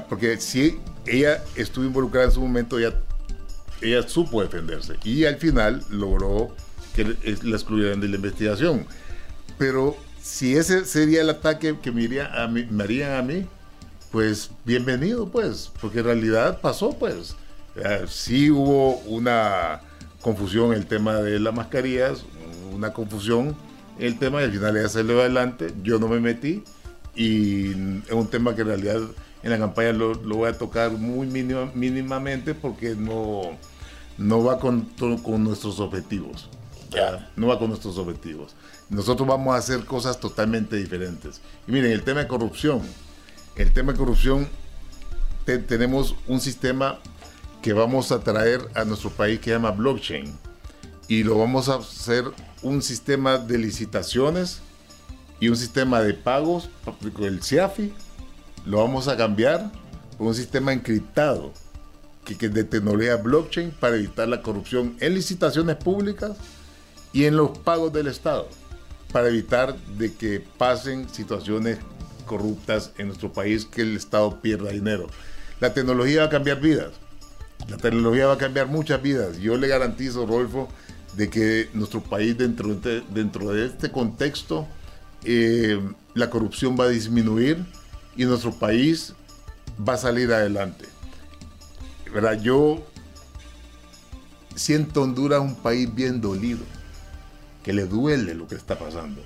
porque 0.08 0.40
si 0.40 0.76
ella 1.06 1.40
estuvo 1.54 1.84
involucrada 1.84 2.26
en 2.26 2.32
su 2.32 2.40
momento, 2.40 2.80
ella, 2.80 2.94
ella 3.80 4.02
supo 4.08 4.42
defenderse 4.42 4.96
y 5.04 5.24
al 5.24 5.36
final 5.36 5.84
logró 5.88 6.52
que 6.96 7.04
la 7.04 7.56
excluyeran 7.56 8.00
de 8.00 8.08
la 8.08 8.16
investigación. 8.16 8.86
Pero 9.56 9.96
si 10.20 10.56
ese 10.56 10.84
sería 10.84 11.20
el 11.20 11.30
ataque 11.30 11.76
que 11.80 11.92
me, 11.92 12.02
iría 12.02 12.42
a 12.42 12.48
mí, 12.48 12.66
me 12.68 12.82
harían 12.82 13.12
a 13.12 13.22
mí, 13.22 13.46
pues 14.10 14.50
bienvenido, 14.64 15.28
pues, 15.28 15.70
porque 15.80 16.00
en 16.00 16.06
realidad 16.06 16.60
pasó, 16.60 16.90
pues. 16.90 17.36
sí 18.08 18.50
hubo 18.50 18.96
una 19.02 19.80
confusión 20.22 20.72
en 20.72 20.78
el 20.78 20.86
tema 20.86 21.18
de 21.18 21.38
las 21.38 21.54
mascarillas, 21.54 22.24
una 22.74 22.92
confusión 22.92 23.56
el 23.98 24.18
tema 24.18 24.40
y 24.40 24.44
al 24.44 24.52
final 24.52 24.74
ya 24.82 24.88
salió 24.88 25.20
adelante. 25.20 25.72
Yo 25.82 25.98
no 25.98 26.08
me 26.08 26.20
metí 26.20 26.62
y 27.14 27.70
es 27.70 28.12
un 28.12 28.28
tema 28.28 28.54
que 28.54 28.62
en 28.62 28.68
realidad 28.68 29.00
en 29.42 29.50
la 29.50 29.58
campaña 29.58 29.92
lo, 29.92 30.14
voy 30.14 30.48
a 30.48 30.56
tocar 30.56 30.92
muy 30.92 31.26
mínimamente 31.26 32.54
porque 32.54 32.94
no, 32.94 33.42
no 34.16 34.44
va 34.44 34.58
con, 34.58 34.82
con 35.22 35.44
nuestros 35.44 35.80
objetivos. 35.80 36.48
No 37.36 37.48
va 37.48 37.58
con 37.58 37.68
nuestros 37.68 37.98
objetivos. 37.98 38.54
Nosotros 38.88 39.28
vamos 39.28 39.54
a 39.54 39.58
hacer 39.58 39.84
cosas 39.84 40.18
totalmente 40.18 40.76
diferentes. 40.76 41.40
Y 41.66 41.72
miren, 41.72 41.92
el 41.92 42.02
tema 42.02 42.20
de 42.20 42.28
corrupción. 42.28 42.80
El 43.56 43.72
tema 43.72 43.92
de 43.92 43.98
corrupción, 43.98 44.48
tenemos 45.44 46.14
un 46.26 46.40
sistema 46.40 46.98
que 47.60 47.72
vamos 47.72 48.12
a 48.12 48.20
traer 48.20 48.60
a 48.74 48.84
nuestro 48.84 49.10
país 49.10 49.38
que 49.38 49.46
se 49.46 49.50
llama 49.50 49.72
blockchain. 49.72 50.32
Y 51.08 51.24
lo 51.24 51.38
vamos 51.38 51.68
a 51.68 51.76
hacer 51.76 52.24
un 52.62 52.82
sistema 52.82 53.38
de 53.38 53.58
licitaciones 53.58 54.60
y 55.40 55.48
un 55.48 55.56
sistema 55.56 56.02
de 56.02 56.14
pagos, 56.14 56.68
el 57.20 57.42
CIAFI, 57.42 57.92
lo 58.66 58.78
vamos 58.78 59.08
a 59.08 59.16
cambiar 59.16 59.70
por 60.16 60.26
un 60.26 60.34
sistema 60.34 60.72
encriptado 60.72 61.52
que, 62.24 62.36
que 62.36 62.48
de 62.48 62.64
tecnología 62.64 63.16
blockchain 63.16 63.70
para 63.70 63.96
evitar 63.96 64.28
la 64.28 64.42
corrupción 64.42 64.96
en 65.00 65.14
licitaciones 65.14 65.76
públicas 65.76 66.36
y 67.12 67.24
en 67.24 67.36
los 67.36 67.56
pagos 67.58 67.92
del 67.92 68.08
Estado 68.08 68.48
para 69.12 69.28
evitar 69.28 69.76
de 69.96 70.14
que 70.14 70.44
pasen 70.58 71.08
situaciones 71.08 71.78
corruptas 72.26 72.92
en 72.98 73.08
nuestro 73.08 73.32
país, 73.32 73.64
que 73.64 73.82
el 73.82 73.96
Estado 73.96 74.40
pierda 74.40 74.70
dinero. 74.70 75.06
La 75.60 75.72
tecnología 75.72 76.20
va 76.20 76.26
a 76.26 76.30
cambiar 76.30 76.60
vidas. 76.60 76.92
La 77.68 77.76
tecnología 77.76 78.26
va 78.26 78.34
a 78.34 78.38
cambiar 78.38 78.66
muchas 78.66 79.02
vidas. 79.02 79.38
Yo 79.38 79.56
le 79.56 79.66
garantizo, 79.66 80.26
Rodolfo, 80.26 80.68
de 81.18 81.28
que 81.28 81.68
nuestro 81.74 82.00
país 82.00 82.38
dentro 82.38 82.76
de, 82.76 83.02
dentro 83.12 83.52
de 83.52 83.66
este 83.66 83.90
contexto, 83.90 84.68
eh, 85.24 85.80
la 86.14 86.30
corrupción 86.30 86.76
va 86.78 86.84
a 86.84 86.88
disminuir 86.90 87.66
y 88.16 88.24
nuestro 88.24 88.52
país 88.52 89.14
va 89.86 89.94
a 89.94 89.96
salir 89.96 90.32
adelante. 90.32 90.84
¿Verdad? 92.14 92.40
Yo 92.40 92.86
siento 94.54 95.02
Honduras 95.02 95.40
un 95.40 95.56
país 95.56 95.92
bien 95.92 96.20
dolido 96.20 96.60
que 97.64 97.72
le 97.72 97.86
duele 97.86 98.34
lo 98.34 98.46
que 98.46 98.54
está 98.54 98.78
pasando. 98.78 99.20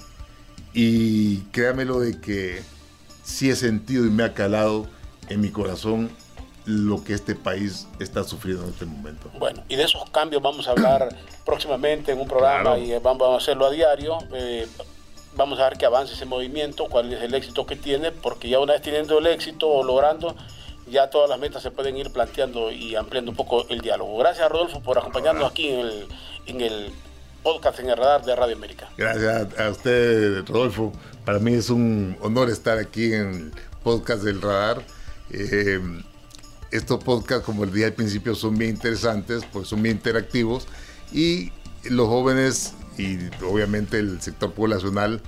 Y 0.73 1.41
créamelo 1.53 2.01
de 2.01 2.19
que 2.21 2.63
sí 3.23 3.51
he 3.51 3.55
sentido 3.55 4.07
y 4.07 4.11
me 4.11 4.25
ha 4.25 4.33
calado 4.33 4.89
en 5.29 5.43
mi 5.43 5.51
corazón 5.51 6.09
lo 6.65 7.03
que 7.03 7.15
este 7.15 7.35
país 7.35 7.89
está 7.99 8.25
sufriendo 8.25 8.65
en 8.65 8.71
este 8.71 8.85
momento. 8.85 9.31
Bueno, 9.39 9.63
y 9.69 9.77
de 9.77 9.85
esos 9.85 10.09
cambios 10.11 10.43
vamos 10.43 10.69
a 10.69 10.73
hablar 10.73 11.17
próximamente 11.45 12.13
en 12.13 12.21
un 12.21 12.29
programa 12.29 12.79
y 12.79 12.97
vamos 12.99 13.29
a 13.29 13.37
hacerlo 13.37 13.67
a 13.67 13.71
diario. 13.71 14.19
Eh, 14.33 14.67
vamos 15.37 15.59
a 15.59 15.65
ver 15.65 15.79
qué 15.79 15.87
avance 15.87 16.15
ese 16.15 16.25
movimiento, 16.25 16.87
cuál 16.89 17.13
es 17.13 17.23
el 17.23 17.35
éxito 17.35 17.67
que 17.67 17.77
tiene, 17.77 18.13
porque 18.13 18.49
ya 18.49 18.59
una 18.61 18.75
vez 18.75 18.83
teniendo 18.83 19.19
el 19.19 19.27
éxito 19.27 19.69
o 19.69 19.83
logrando, 19.83 20.37
ya 20.87 21.11
todas 21.11 21.29
las 21.29 21.39
metas 21.39 21.63
se 21.63 21.71
pueden 21.71 21.97
ir 21.97 22.13
planteando 22.13 22.71
y 22.71 22.95
ampliando 22.97 23.31
un 23.31 23.37
poco 23.37 23.67
el 23.69 23.81
diálogo. 23.81 24.17
Gracias, 24.19 24.51
Rodolfo, 24.51 24.81
por 24.81 24.99
acompañarnos 24.99 25.51
aquí 25.51 25.69
en 25.69 25.81
el, 25.81 26.07
en 26.47 26.61
el 26.61 26.93
podcast 27.43 27.81
en 27.81 27.91
el 27.91 27.97
radar 27.97 28.25
de 28.25 28.37
Radio 28.37 28.55
América. 28.55 28.89
Gracias 28.97 29.59
a 29.59 29.71
usted, 29.71 30.45
Rodolfo. 30.47 30.93
Para 31.25 31.39
mí 31.39 31.55
es 31.55 31.71
un 31.71 32.17
honor 32.21 32.51
estar 32.51 32.79
aquí 32.79 33.13
en 33.13 33.35
el 33.35 33.53
podcast 33.83 34.23
del 34.23 34.41
radar. 34.41 34.83
Eh, 35.31 35.81
estos 36.73 37.03
podcasts, 37.05 37.45
como 37.45 37.65
el 37.65 37.73
día 37.73 37.87
al 37.87 37.93
principio, 37.93 38.35
son 38.35 38.57
bien 38.59 38.73
interesantes, 38.73 39.45
pues 39.53 39.69
son 39.69 39.83
bien 39.83 39.97
interactivos. 39.97 40.67
Y 41.13 41.53
los 41.85 42.09
jóvenes 42.09 42.75
y 42.99 43.19
obviamente 43.45 43.99
el 43.99 44.21
sector 44.21 44.53
poblacional 44.53 45.23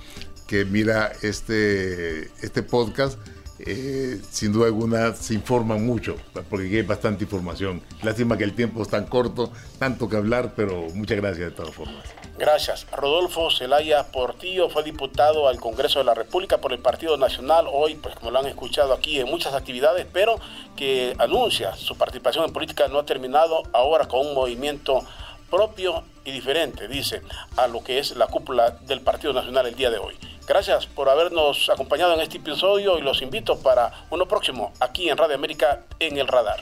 que 0.47 0.65
mira 0.65 1.11
este, 1.21 2.25
este 2.43 2.61
podcast, 2.63 3.17
eh, 3.59 4.19
sin 4.31 4.51
duda 4.51 4.65
alguna 4.65 5.13
se 5.13 5.33
informan 5.33 5.85
mucho, 5.85 6.17
porque 6.49 6.65
hay 6.65 6.81
bastante 6.81 7.23
información. 7.23 7.81
Lástima 8.03 8.37
que 8.37 8.43
el 8.43 8.53
tiempo 8.53 8.81
es 8.81 8.89
tan 8.89 9.05
corto, 9.05 9.51
tanto 9.79 10.09
que 10.09 10.17
hablar, 10.17 10.53
pero 10.55 10.87
muchas 10.93 11.17
gracias 11.17 11.49
de 11.49 11.55
todas 11.55 11.73
formas. 11.73 12.03
Gracias. 12.37 12.85
Rodolfo 12.91 13.49
Zelaya 13.49 14.11
Portillo 14.11 14.69
fue 14.69 14.83
diputado 14.83 15.47
al 15.47 15.59
Congreso 15.61 15.99
de 15.99 16.05
la 16.05 16.13
República 16.13 16.57
por 16.57 16.73
el 16.73 16.79
Partido 16.79 17.15
Nacional, 17.15 17.67
hoy, 17.71 17.95
pues 17.95 18.15
como 18.15 18.31
lo 18.31 18.39
han 18.39 18.47
escuchado 18.47 18.93
aquí, 18.93 19.19
en 19.19 19.27
muchas 19.27 19.53
actividades, 19.53 20.05
pero 20.11 20.35
que 20.75 21.15
anuncia 21.17 21.75
su 21.77 21.97
participación 21.97 22.43
en 22.43 22.51
política 22.51 22.89
no 22.89 22.99
ha 22.99 23.05
terminado 23.05 23.63
ahora 23.71 24.05
con 24.07 24.27
un 24.27 24.33
movimiento 24.33 25.05
propio 25.49 26.03
y 26.25 26.31
diferente, 26.31 26.87
dice, 26.89 27.21
a 27.55 27.67
lo 27.67 27.83
que 27.83 27.99
es 27.99 28.17
la 28.17 28.27
cúpula 28.27 28.71
del 28.81 28.99
Partido 28.99 29.31
Nacional 29.31 29.67
el 29.67 29.75
día 29.75 29.89
de 29.89 29.99
hoy. 29.99 30.15
Gracias 30.47 30.85
por 30.85 31.09
habernos 31.09 31.69
acompañado 31.69 32.13
en 32.13 32.21
este 32.21 32.37
episodio 32.37 32.99
y 32.99 33.01
los 33.01 33.21
invito 33.23 33.57
para 33.59 34.05
uno 34.11 34.27
próximo 34.27 34.73
aquí 34.79 35.09
en 35.09 35.17
Radio 35.17 35.35
América 35.35 35.81
en 35.99 36.17
el 36.17 36.27
radar. 36.27 36.59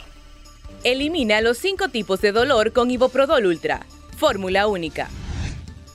Elimina 0.84 1.42
los 1.42 1.58
cinco 1.58 1.90
tipos 1.90 2.22
de 2.22 2.32
dolor 2.32 2.72
con 2.72 2.92
Iboprodol 2.92 3.46
Ultra. 3.46 3.86
Fórmula 4.18 4.68
única. 4.68 5.10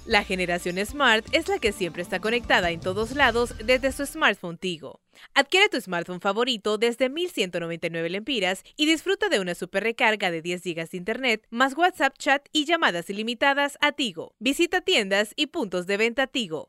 La 0.05 0.25
generación 0.25 0.85
Smart 0.85 1.27
es 1.33 1.49
la 1.49 1.59
que 1.59 1.73
siempre 1.73 2.03
está 2.03 2.21
conectada 2.21 2.71
en 2.71 2.81
todos 2.81 3.13
lados 3.13 3.55
desde 3.63 3.93
su 3.93 4.07
smartphone 4.07 4.57
Tigo. 4.57 5.01
Adquiere 5.35 5.69
tu 5.69 5.81
smartphone 5.81 6.21
favorito 6.21 6.79
desde 6.79 7.09
1199 7.09 8.09
lempiras 8.09 8.65
y 8.77 8.87
disfruta 8.87 9.29
de 9.29 9.41
una 9.41 9.55
super 9.55 9.83
recarga 9.83 10.31
de 10.31 10.41
10 10.41 10.63
GB 10.63 10.91
de 10.91 10.97
internet, 10.97 11.47
más 11.51 11.77
WhatsApp 11.77 12.17
chat 12.19 12.47
y 12.53 12.65
llamadas 12.65 13.11
ilimitadas 13.11 13.77
a 13.81 13.93
Tigo. 13.93 14.35
Visita 14.39 14.81
tiendas 14.81 15.33
y 15.37 15.49
puntos 15.49 15.87
de 15.87 15.97
venta 15.99 16.27
Tigo. 16.27 16.69